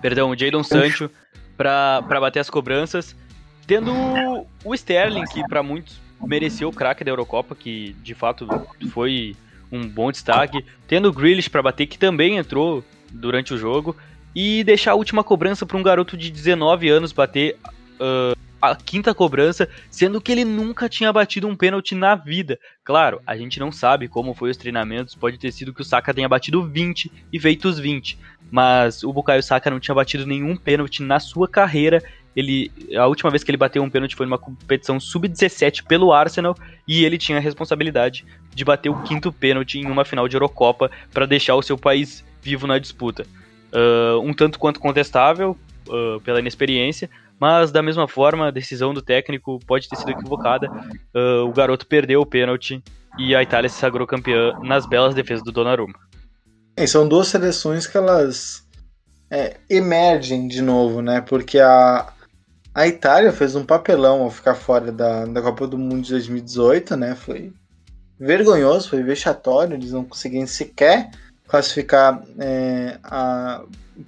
Perdão, 0.00 0.30
o 0.30 0.38
Jadon 0.38 0.62
Sancho 0.62 1.10
para 1.56 2.02
bater 2.20 2.40
as 2.40 2.50
cobranças, 2.50 3.16
tendo 3.66 3.92
o 4.64 4.74
Sterling, 4.74 5.24
que 5.24 5.46
para 5.48 5.62
muitos 5.62 5.98
mereceu 6.26 6.68
o 6.68 6.72
craque 6.72 7.04
da 7.04 7.10
Eurocopa, 7.10 7.54
que 7.54 7.94
de 8.02 8.14
fato 8.14 8.46
foi 8.90 9.36
um 9.70 9.88
bom 9.88 10.10
destaque. 10.10 10.64
Tendo 10.86 11.08
o 11.08 11.12
Grealish 11.12 11.48
para 11.48 11.62
bater, 11.62 11.86
que 11.86 11.98
também 11.98 12.36
entrou 12.36 12.84
durante 13.10 13.54
o 13.54 13.58
jogo. 13.58 13.96
E 14.34 14.64
deixar 14.64 14.92
a 14.92 14.94
última 14.96 15.22
cobrança 15.22 15.64
para 15.64 15.76
um 15.76 15.82
garoto 15.82 16.16
de 16.16 16.28
19 16.28 16.88
anos 16.88 17.12
bater 17.12 17.56
uh, 18.00 18.36
a 18.70 18.76
quinta 18.76 19.14
cobrança, 19.14 19.68
sendo 19.90 20.20
que 20.20 20.32
ele 20.32 20.44
nunca 20.44 20.88
tinha 20.88 21.12
batido 21.12 21.48
um 21.48 21.56
pênalti 21.56 21.94
na 21.94 22.14
vida. 22.14 22.58
Claro, 22.82 23.20
a 23.26 23.36
gente 23.36 23.60
não 23.60 23.72
sabe 23.72 24.08
como 24.08 24.34
foi 24.34 24.50
os 24.50 24.56
treinamentos, 24.56 25.14
pode 25.14 25.38
ter 25.38 25.52
sido 25.52 25.72
que 25.72 25.82
o 25.82 25.84
Saka 25.84 26.14
tenha 26.14 26.28
batido 26.28 26.66
20 26.66 27.10
e 27.32 27.40
feito 27.40 27.68
os 27.68 27.78
20. 27.78 28.18
Mas 28.50 29.02
o 29.02 29.12
Bukayo 29.12 29.42
Saka 29.42 29.70
não 29.70 29.80
tinha 29.80 29.94
batido 29.94 30.26
nenhum 30.26 30.56
pênalti 30.56 31.02
na 31.02 31.18
sua 31.18 31.48
carreira 31.48 32.02
ele 32.36 32.70
a 32.96 33.06
última 33.06 33.30
vez 33.30 33.44
que 33.44 33.50
ele 33.50 33.56
bateu 33.56 33.82
um 33.82 33.90
pênalti 33.90 34.16
foi 34.16 34.26
numa 34.26 34.38
competição 34.38 34.98
sub-17 34.98 35.84
pelo 35.84 36.12
Arsenal 36.12 36.56
e 36.86 37.04
ele 37.04 37.16
tinha 37.16 37.38
a 37.38 37.40
responsabilidade 37.40 38.24
de 38.52 38.64
bater 38.64 38.88
o 38.88 39.02
quinto 39.02 39.32
pênalti 39.32 39.78
em 39.78 39.86
uma 39.86 40.04
final 40.04 40.26
de 40.26 40.36
Eurocopa 40.36 40.90
para 41.12 41.26
deixar 41.26 41.54
o 41.54 41.62
seu 41.62 41.78
país 41.78 42.24
vivo 42.42 42.66
na 42.66 42.78
disputa. 42.78 43.24
Uh, 43.72 44.20
um 44.20 44.32
tanto 44.32 44.58
quanto 44.58 44.80
contestável 44.80 45.56
uh, 45.88 46.20
pela 46.20 46.40
inexperiência, 46.40 47.08
mas 47.40 47.70
da 47.72 47.82
mesma 47.82 48.06
forma 48.08 48.48
a 48.48 48.50
decisão 48.50 48.94
do 48.94 49.02
técnico 49.02 49.58
pode 49.66 49.88
ter 49.88 49.96
sido 49.96 50.10
equivocada. 50.10 50.70
Uh, 51.14 51.44
o 51.46 51.52
garoto 51.52 51.86
perdeu 51.86 52.20
o 52.20 52.26
pênalti 52.26 52.82
e 53.18 53.34
a 53.34 53.42
Itália 53.42 53.68
se 53.68 53.78
sagrou 53.78 54.06
campeã 54.06 54.58
nas 54.62 54.86
belas 54.86 55.14
defesas 55.14 55.44
do 55.44 55.52
Donnarumma. 55.52 55.94
É, 56.76 56.86
são 56.86 57.06
duas 57.06 57.28
seleções 57.28 57.86
que 57.86 57.96
elas 57.96 58.64
é, 59.30 59.56
emergem 59.68 60.48
de 60.48 60.60
novo, 60.60 61.00
né? 61.00 61.20
Porque 61.20 61.58
a, 61.58 62.12
A 62.74 62.88
Itália 62.88 63.32
fez 63.32 63.54
um 63.54 63.64
papelão 63.64 64.22
ao 64.22 64.30
ficar 64.30 64.56
fora 64.56 64.90
da, 64.90 65.24
da 65.26 65.40
Copa 65.40 65.66
do 65.66 65.78
Mundo 65.78 66.02
de 66.02 66.10
2018, 66.10 66.96
né? 66.96 67.14
Foi 67.14 67.52
vergonhoso, 68.18 68.90
foi 68.90 69.02
vexatório, 69.02 69.74
eles 69.74 69.92
não 69.92 70.04
conseguiam 70.04 70.46
sequer 70.46 71.10
classificar 71.46 72.22
é, 72.38 72.98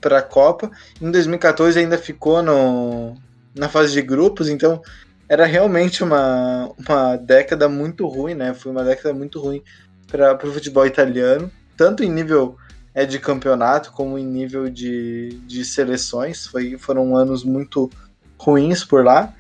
para 0.00 0.18
a 0.18 0.22
Copa. 0.22 0.70
Em 1.00 1.10
2014 1.10 1.78
ainda 1.78 1.98
ficou 1.98 2.42
no, 2.42 3.16
na 3.54 3.68
fase 3.68 3.92
de 3.92 4.02
grupos, 4.02 4.48
então 4.48 4.80
era 5.28 5.44
realmente 5.44 6.04
uma, 6.04 6.70
uma 6.78 7.16
década 7.16 7.68
muito 7.68 8.06
ruim, 8.06 8.34
né? 8.34 8.54
Foi 8.54 8.70
uma 8.70 8.84
década 8.84 9.12
muito 9.12 9.40
ruim 9.40 9.62
para 10.06 10.34
o 10.34 10.52
futebol 10.52 10.86
italiano, 10.86 11.50
tanto 11.76 12.04
em 12.04 12.10
nível 12.10 12.56
é, 12.94 13.04
de 13.04 13.18
campeonato 13.18 13.92
como 13.92 14.18
em 14.18 14.24
nível 14.24 14.70
de, 14.70 15.40
de 15.46 15.64
seleções. 15.64 16.46
Foi, 16.46 16.78
foram 16.78 17.16
anos 17.16 17.44
muito 17.44 17.90
ruins 18.38 18.84
por 18.84 19.04
lá. 19.04 19.34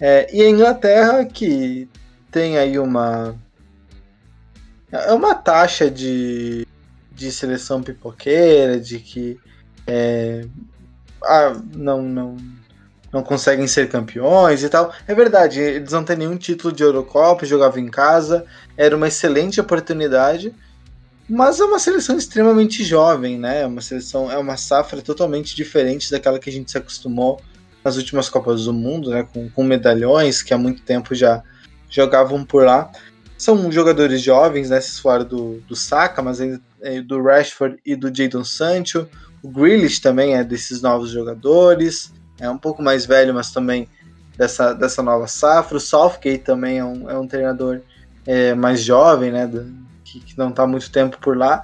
É, 0.00 0.28
e 0.34 0.42
a 0.42 0.48
Inglaterra, 0.48 1.24
que 1.24 1.88
tem 2.30 2.58
aí 2.58 2.78
uma. 2.78 3.34
É 4.90 5.12
uma 5.12 5.34
taxa 5.34 5.90
de, 5.90 6.66
de 7.12 7.30
seleção 7.30 7.82
pipoqueira, 7.82 8.80
de 8.80 8.98
que 8.98 9.38
é, 9.88 10.44
ah, 11.24 11.56
não, 11.74 12.02
não, 12.02 12.36
não 13.12 13.22
conseguem 13.22 13.66
ser 13.66 13.88
campeões 13.88 14.62
e 14.62 14.68
tal. 14.68 14.92
É 15.06 15.14
verdade, 15.14 15.60
eles 15.60 15.92
não 15.92 16.04
têm 16.04 16.16
nenhum 16.16 16.36
título 16.36 16.72
de 16.72 16.82
Eurocopa, 16.82 17.46
jogavam 17.46 17.78
em 17.78 17.88
casa, 17.88 18.44
era 18.76 18.94
uma 18.94 19.08
excelente 19.08 19.60
oportunidade, 19.60 20.54
mas 21.28 21.58
é 21.58 21.64
uma 21.64 21.78
seleção 21.78 22.16
extremamente 22.16 22.84
jovem, 22.84 23.38
né? 23.38 23.62
É 23.62 23.66
uma 23.66 23.80
seleção, 23.80 24.30
é 24.30 24.38
uma 24.38 24.56
safra 24.56 25.00
totalmente 25.00 25.56
diferente 25.56 26.10
daquela 26.10 26.38
que 26.38 26.50
a 26.50 26.52
gente 26.52 26.70
se 26.70 26.78
acostumou 26.78 27.40
nas 27.82 27.96
últimas 27.96 28.28
Copas 28.28 28.64
do 28.64 28.72
Mundo, 28.72 29.10
né? 29.10 29.26
Com, 29.32 29.48
com 29.50 29.64
medalhões 29.64 30.42
que 30.42 30.52
há 30.52 30.58
muito 30.58 30.82
tempo 30.82 31.14
já 31.14 31.42
jogavam 31.88 32.44
por 32.44 32.64
lá. 32.64 32.90
São 33.36 33.70
jogadores 33.70 34.20
jovens, 34.20 34.68
né? 34.68 34.80
Falaram 34.80 35.24
do, 35.24 35.60
do 35.68 35.76
Saka, 35.76 36.20
mas 36.20 36.40
ainda 36.40 36.60
é, 36.82 37.00
do 37.00 37.22
Rashford 37.22 37.78
e 37.84 37.94
do 37.94 38.14
Jadon 38.14 38.44
Sancho. 38.44 39.08
O 39.48 39.50
Grealish 39.50 40.00
também 40.00 40.34
é 40.34 40.44
desses 40.44 40.82
novos 40.82 41.10
jogadores 41.10 42.12
é 42.38 42.48
um 42.48 42.58
pouco 42.58 42.82
mais 42.82 43.04
velho, 43.04 43.34
mas 43.34 43.50
também 43.50 43.88
dessa, 44.36 44.72
dessa 44.72 45.02
nova 45.02 45.26
safra. 45.26 45.76
O 45.76 45.80
Southgate 45.80 46.44
também 46.44 46.78
é 46.78 46.84
um, 46.84 47.10
é 47.10 47.18
um 47.18 47.26
treinador 47.26 47.80
é, 48.26 48.54
mais 48.54 48.80
jovem, 48.82 49.32
né, 49.32 49.46
do, 49.46 49.66
que, 50.04 50.20
que, 50.20 50.38
não 50.38 50.50
está 50.50 50.66
muito 50.66 50.90
tempo 50.90 51.18
por 51.18 51.36
lá. 51.36 51.62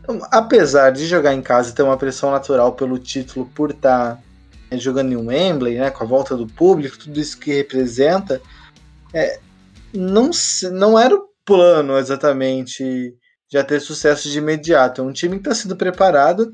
Então, 0.00 0.20
apesar 0.30 0.90
de 0.90 1.06
jogar 1.06 1.34
em 1.34 1.42
casa 1.42 1.70
e 1.70 1.74
ter 1.74 1.82
uma 1.82 1.96
pressão 1.96 2.30
natural 2.30 2.72
pelo 2.72 2.98
título 2.98 3.46
por 3.54 3.70
estar 3.70 4.16
tá, 4.16 4.22
é, 4.70 4.78
jogando 4.78 5.12
em 5.12 5.16
Wembley, 5.16 5.78
né, 5.78 5.90
com 5.90 6.02
a 6.02 6.06
volta 6.06 6.36
do 6.36 6.46
público, 6.46 6.98
tudo 6.98 7.20
isso 7.20 7.38
que 7.38 7.52
representa, 7.52 8.40
é, 9.14 9.38
não, 9.92 10.30
não 10.72 10.98
era 10.98 11.14
o 11.14 11.28
plano 11.44 11.96
exatamente 11.96 13.14
já 13.50 13.62
ter 13.62 13.80
sucesso 13.80 14.28
de 14.28 14.38
imediato. 14.38 15.00
É 15.00 15.04
um 15.04 15.12
time 15.12 15.36
que 15.36 15.48
está 15.48 15.54
sendo 15.54 15.76
preparado 15.76 16.52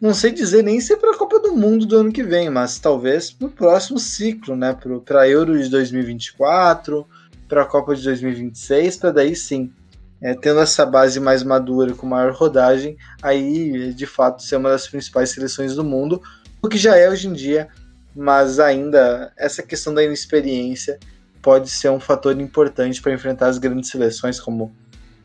não 0.00 0.14
sei 0.14 0.30
dizer 0.30 0.62
nem 0.62 0.80
se 0.80 0.92
é 0.92 0.96
para 0.96 1.10
a 1.10 1.16
Copa 1.16 1.40
do 1.40 1.56
Mundo 1.56 1.84
do 1.84 1.96
ano 1.96 2.12
que 2.12 2.22
vem, 2.22 2.48
mas 2.48 2.78
talvez 2.78 3.30
para 3.32 3.48
o 3.48 3.50
próximo 3.50 3.98
ciclo, 3.98 4.54
né? 4.54 4.76
Para 5.04 5.22
a 5.22 5.28
Euro 5.28 5.60
de 5.60 5.68
2024, 5.68 7.06
para 7.48 7.62
a 7.62 7.66
Copa 7.66 7.96
de 7.96 8.04
2026, 8.04 8.96
para 8.96 9.10
daí 9.10 9.34
sim, 9.34 9.72
é, 10.20 10.34
tendo 10.34 10.60
essa 10.60 10.86
base 10.86 11.18
mais 11.18 11.42
madura, 11.42 11.94
com 11.94 12.06
maior 12.06 12.32
rodagem, 12.32 12.96
aí 13.20 13.92
de 13.92 14.06
fato 14.06 14.42
ser 14.42 14.56
uma 14.56 14.70
das 14.70 14.86
principais 14.86 15.30
seleções 15.30 15.74
do 15.74 15.82
mundo, 15.82 16.22
o 16.62 16.68
que 16.68 16.78
já 16.78 16.96
é 16.96 17.08
hoje 17.08 17.26
em 17.26 17.32
dia, 17.32 17.68
mas 18.14 18.60
ainda 18.60 19.32
essa 19.36 19.62
questão 19.62 19.92
da 19.92 20.02
inexperiência 20.02 20.98
pode 21.42 21.70
ser 21.70 21.90
um 21.90 22.00
fator 22.00 22.38
importante 22.40 23.00
para 23.00 23.12
enfrentar 23.12 23.48
as 23.48 23.58
grandes 23.58 23.90
seleções 23.90 24.38
como 24.40 24.72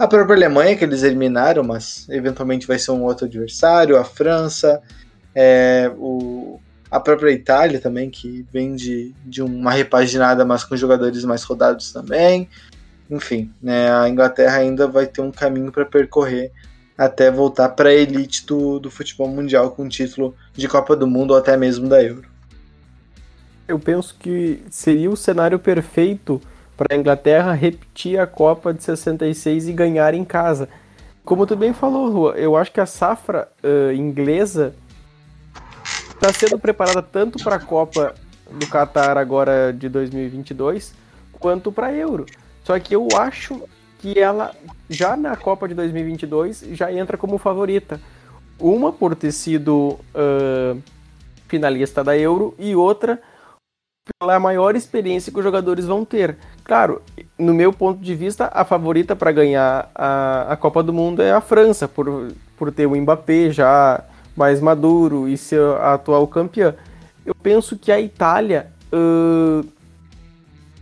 a 0.04 0.08
própria 0.08 0.36
Alemanha, 0.36 0.76
que 0.76 0.84
eles 0.84 1.02
eliminaram, 1.02 1.64
mas 1.64 2.06
eventualmente 2.10 2.68
vai 2.68 2.78
ser 2.78 2.92
um 2.92 3.04
outro 3.04 3.26
adversário. 3.26 3.98
A 3.98 4.04
França, 4.04 4.82
é, 5.34 5.90
o, 5.98 6.60
a 6.92 7.00
própria 7.00 7.32
Itália 7.32 7.80
também, 7.80 8.10
que 8.10 8.46
vem 8.52 8.76
de, 8.76 9.16
de 9.26 9.42
uma 9.42 9.72
repaginada, 9.72 10.44
mas 10.44 10.64
com 10.64 10.76
jogadores 10.76 11.24
mais 11.24 11.44
rodados 11.44 11.94
também. 11.94 12.50
Enfim, 13.10 13.50
né, 13.62 13.92
a 13.92 14.10
Inglaterra 14.10 14.58
ainda 14.58 14.88
vai 14.88 15.08
ter 15.08 15.22
um 15.22 15.32
caminho 15.32 15.72
para 15.72 15.86
percorrer 15.86 16.52
até 16.98 17.32
voltar 17.32 17.70
para 17.70 17.90
a 17.90 17.94
elite 17.94 18.46
do, 18.46 18.80
do 18.80 18.92
futebol 18.92 19.28
mundial 19.28 19.72
com 19.72 19.88
título 19.88 20.36
de 20.54 20.68
Copa 20.68 20.96
do 20.96 21.08
Mundo 21.08 21.32
ou 21.32 21.38
até 21.38 21.56
mesmo 21.56 21.88
da 21.88 22.04
Euro. 22.04 22.28
Eu 23.68 23.80
penso 23.80 24.16
que 24.20 24.62
seria 24.70 25.10
o 25.10 25.16
cenário 25.16 25.58
perfeito 25.58 26.42
para 26.76 26.96
a 26.96 26.98
Inglaterra 26.98 27.54
repetir 27.54 28.20
a 28.20 28.28
Copa 28.28 28.74
de 28.74 28.84
66 28.84 29.68
e 29.68 29.74
ganhar 29.74 30.14
em 30.14 30.24
casa. 30.24 30.68
Como 31.24 31.46
tu 31.46 31.56
bem 31.56 31.74
falou, 31.74 32.34
eu 32.36 32.56
acho 32.58 32.72
que 32.72 32.82
a 32.82 32.86
safra 32.86 33.48
uh, 33.64 33.94
inglesa 33.94 34.76
está 36.10 36.34
sendo 36.34 36.60
preparada 36.60 37.02
tanto 37.02 37.42
para 37.44 37.56
a 37.56 37.60
Copa 37.60 38.14
do 38.52 38.68
Qatar 38.68 39.18
agora 39.18 39.74
de 39.74 39.90
2022 39.90 40.94
quanto 41.40 41.72
para 41.72 41.88
a 41.88 41.94
Euro. 41.94 42.26
Só 42.64 42.78
que 42.80 42.96
eu 42.96 43.08
acho 43.18 43.62
que 44.00 44.20
ela 44.20 44.54
já 44.90 45.16
na 45.16 45.36
Copa 45.36 45.68
de 45.68 45.74
2022 45.74 46.66
já 46.72 46.92
entra 46.92 47.18
como 47.18 47.38
favorita. 47.38 48.00
Uma 48.60 48.92
por 48.92 49.16
ter 49.16 49.32
sido 49.32 50.00
uh, 50.14 50.82
finalista 51.48 52.04
da 52.04 52.18
Euro 52.18 52.54
e 52.58 52.76
outra 52.76 53.22
pela 54.20 54.40
maior 54.40 54.76
experiência 54.76 55.32
que 55.32 55.40
os 55.40 55.44
jogadores 55.44 55.86
vão 55.86 56.04
ter. 56.04 56.38
Claro, 56.64 57.02
no 57.38 57.54
meu 57.54 57.74
ponto 57.74 58.02
de 58.02 58.16
vista, 58.16 58.50
a 58.54 58.64
favorita 58.64 59.16
para 59.16 59.32
ganhar 59.32 59.92
a, 59.94 60.54
a 60.54 60.56
Copa 60.56 60.82
do 60.82 60.94
Mundo 60.94 61.22
é 61.22 61.32
a 61.32 61.42
França, 61.42 61.88
por, 61.88 62.32
por 62.58 62.72
ter 62.72 62.86
o 62.86 62.96
Mbappé 62.96 63.52
já 63.52 64.04
mais 64.36 64.62
maduro 64.62 65.28
e 65.28 65.38
ser 65.38 65.62
a 65.62 65.96
atual 65.96 66.26
campeã. 66.28 66.74
Eu 67.26 67.36
penso 67.36 67.78
que 67.78 67.92
a 67.92 68.00
Itália, 68.00 68.68
uh, 68.94 69.68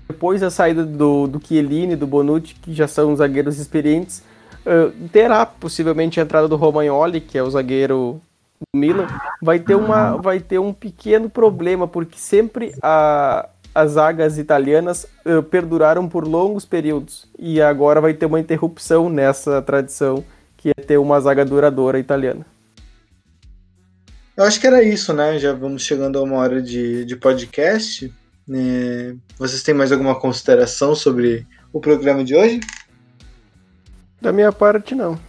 depois 0.07 0.41
da 0.41 0.51
saída 0.51 0.85
do, 0.85 1.27
do 1.27 1.41
Chiellini, 1.43 1.95
do 1.95 2.05
Bonucci, 2.05 2.55
que 2.55 2.73
já 2.73 2.87
são 2.87 3.15
zagueiros 3.15 3.59
experientes, 3.59 4.23
uh, 4.65 4.91
terá 5.09 5.45
possivelmente 5.45 6.19
a 6.19 6.23
entrada 6.23 6.47
do 6.47 6.55
Romagnoli, 6.55 7.21
que 7.21 7.37
é 7.37 7.43
o 7.43 7.49
zagueiro 7.49 8.21
do 8.59 8.79
Milan, 8.79 9.07
vai 9.41 9.59
ter, 9.59 9.75
uma, 9.75 10.17
vai 10.17 10.39
ter 10.39 10.59
um 10.59 10.71
pequeno 10.71 11.27
problema, 11.29 11.87
porque 11.87 12.19
sempre 12.19 12.73
a, 12.81 13.49
as 13.73 13.91
zagas 13.91 14.37
italianas 14.37 15.07
uh, 15.25 15.41
perduraram 15.41 16.07
por 16.07 16.27
longos 16.27 16.65
períodos 16.65 17.27
e 17.37 17.61
agora 17.61 18.01
vai 18.01 18.13
ter 18.13 18.25
uma 18.25 18.39
interrupção 18.39 19.09
nessa 19.09 19.61
tradição 19.61 20.23
que 20.57 20.69
é 20.69 20.81
ter 20.81 20.97
uma 20.97 21.19
zaga 21.19 21.43
duradoura 21.43 21.97
italiana. 21.97 22.45
Eu 24.35 24.43
acho 24.43 24.59
que 24.59 24.67
era 24.67 24.81
isso, 24.83 25.13
né? 25.13 25.37
Já 25.39 25.53
vamos 25.53 25.83
chegando 25.83 26.17
a 26.17 26.21
uma 26.21 26.37
hora 26.37 26.61
de, 26.61 27.03
de 27.05 27.15
podcast. 27.15 28.11
É, 28.49 29.13
vocês 29.37 29.63
têm 29.63 29.73
mais 29.73 29.91
alguma 29.91 30.19
consideração 30.19 30.95
sobre 30.95 31.45
o 31.71 31.79
programa 31.79 32.23
de 32.23 32.35
hoje? 32.35 32.59
Da 34.21 34.31
minha 34.31 34.51
parte, 34.51 34.93
não. 34.93 35.19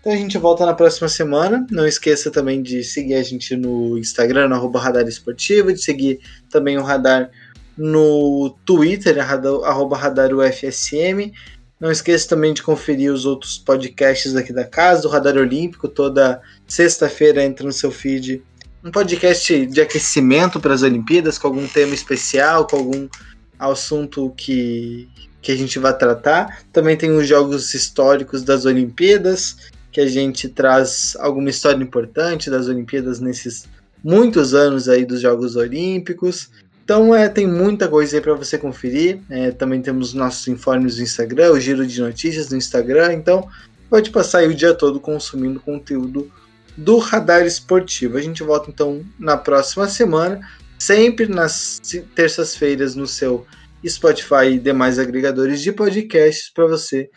Então 0.00 0.12
a 0.12 0.16
gente 0.16 0.36
volta 0.36 0.66
na 0.66 0.74
próxima 0.74 1.08
semana. 1.08 1.66
Não 1.70 1.86
esqueça 1.86 2.30
também 2.30 2.62
de 2.62 2.82
seguir 2.82 3.14
a 3.14 3.22
gente 3.22 3.56
no 3.56 3.96
Instagram, 3.96 4.48
no 4.48 4.56
arroba 4.56 4.80
Radar 4.80 5.06
Esportivo, 5.06 5.72
de 5.72 5.80
seguir 5.80 6.18
também 6.50 6.76
o 6.76 6.82
Radar 6.82 7.30
no 7.76 8.56
Twitter, 8.64 9.18
arroba 9.20 9.96
Radar 9.96 10.32
UFSM. 10.34 11.32
Não 11.80 11.90
esqueça 11.90 12.28
também 12.28 12.54
de 12.54 12.62
conferir 12.62 13.12
os 13.12 13.26
outros 13.26 13.58
podcasts 13.58 14.36
aqui 14.36 14.52
da 14.52 14.64
casa, 14.64 15.02
do 15.02 15.08
Radar 15.08 15.36
Olímpico, 15.36 15.88
toda 15.88 16.40
sexta-feira 16.66 17.42
entra 17.42 17.66
no 17.66 17.72
seu 17.72 17.90
feed 17.90 18.42
um 18.84 18.90
podcast 18.90 19.66
de 19.66 19.80
aquecimento 19.80 20.58
para 20.58 20.74
as 20.74 20.82
Olimpíadas, 20.82 21.38
com 21.38 21.46
algum 21.46 21.68
tema 21.68 21.94
especial, 21.94 22.66
com 22.66 22.76
algum 22.76 23.08
assunto 23.56 24.32
que, 24.36 25.08
que 25.40 25.52
a 25.52 25.56
gente 25.56 25.78
vai 25.78 25.96
tratar. 25.96 26.64
Também 26.72 26.96
tem 26.96 27.12
os 27.12 27.26
jogos 27.28 27.74
históricos 27.74 28.42
das 28.42 28.64
Olimpíadas 28.64 29.56
que 29.92 30.00
a 30.00 30.06
gente 30.06 30.48
traz 30.48 31.16
alguma 31.20 31.50
história 31.50 31.82
importante 31.82 32.50
das 32.50 32.66
Olimpíadas 32.66 33.20
nesses 33.20 33.68
muitos 34.02 34.54
anos 34.54 34.88
aí 34.88 35.04
dos 35.04 35.20
Jogos 35.20 35.54
Olímpicos. 35.54 36.50
Então 36.84 37.14
é, 37.14 37.28
tem 37.28 37.46
muita 37.46 37.88
coisa 37.88 38.16
aí 38.16 38.20
para 38.20 38.34
você 38.34 38.58
conferir. 38.58 39.20
É, 39.30 39.50
também 39.50 39.80
temos 39.80 40.14
nossos 40.14 40.46
informes 40.48 40.96
no 40.96 41.02
Instagram, 41.02 41.52
o 41.52 41.60
giro 41.60 41.86
de 41.86 42.00
notícias 42.00 42.50
no 42.50 42.56
Instagram. 42.56 43.12
Então 43.12 43.48
pode 43.88 44.10
passar 44.10 44.38
aí 44.38 44.48
o 44.48 44.54
dia 44.54 44.74
todo 44.74 44.98
consumindo 45.00 45.60
conteúdo 45.60 46.30
do 46.76 46.98
Radar 46.98 47.46
Esportivo. 47.46 48.16
A 48.16 48.22
gente 48.22 48.42
volta 48.42 48.70
então 48.70 49.04
na 49.18 49.36
próxima 49.36 49.88
semana, 49.88 50.40
sempre 50.78 51.26
nas 51.26 51.80
terças-feiras 52.14 52.94
no 52.94 53.06
seu 53.06 53.46
Spotify 53.86 54.46
e 54.52 54.58
demais 54.58 54.98
agregadores 54.98 55.60
de 55.60 55.72
podcasts 55.72 56.50
para 56.50 56.66
você 56.66 57.10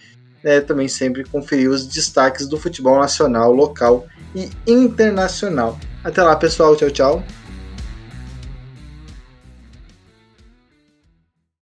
é, 0.43 0.61
também 0.61 0.87
sempre 0.87 1.23
conferir 1.23 1.69
os 1.69 1.87
destaques 1.87 2.47
do 2.47 2.57
futebol 2.57 2.99
nacional, 2.99 3.51
local 3.51 4.05
e 4.35 4.49
internacional. 4.67 5.79
Até 6.03 6.21
lá, 6.21 6.35
pessoal. 6.35 6.75
Tchau, 6.75 6.91
tchau. 6.91 7.44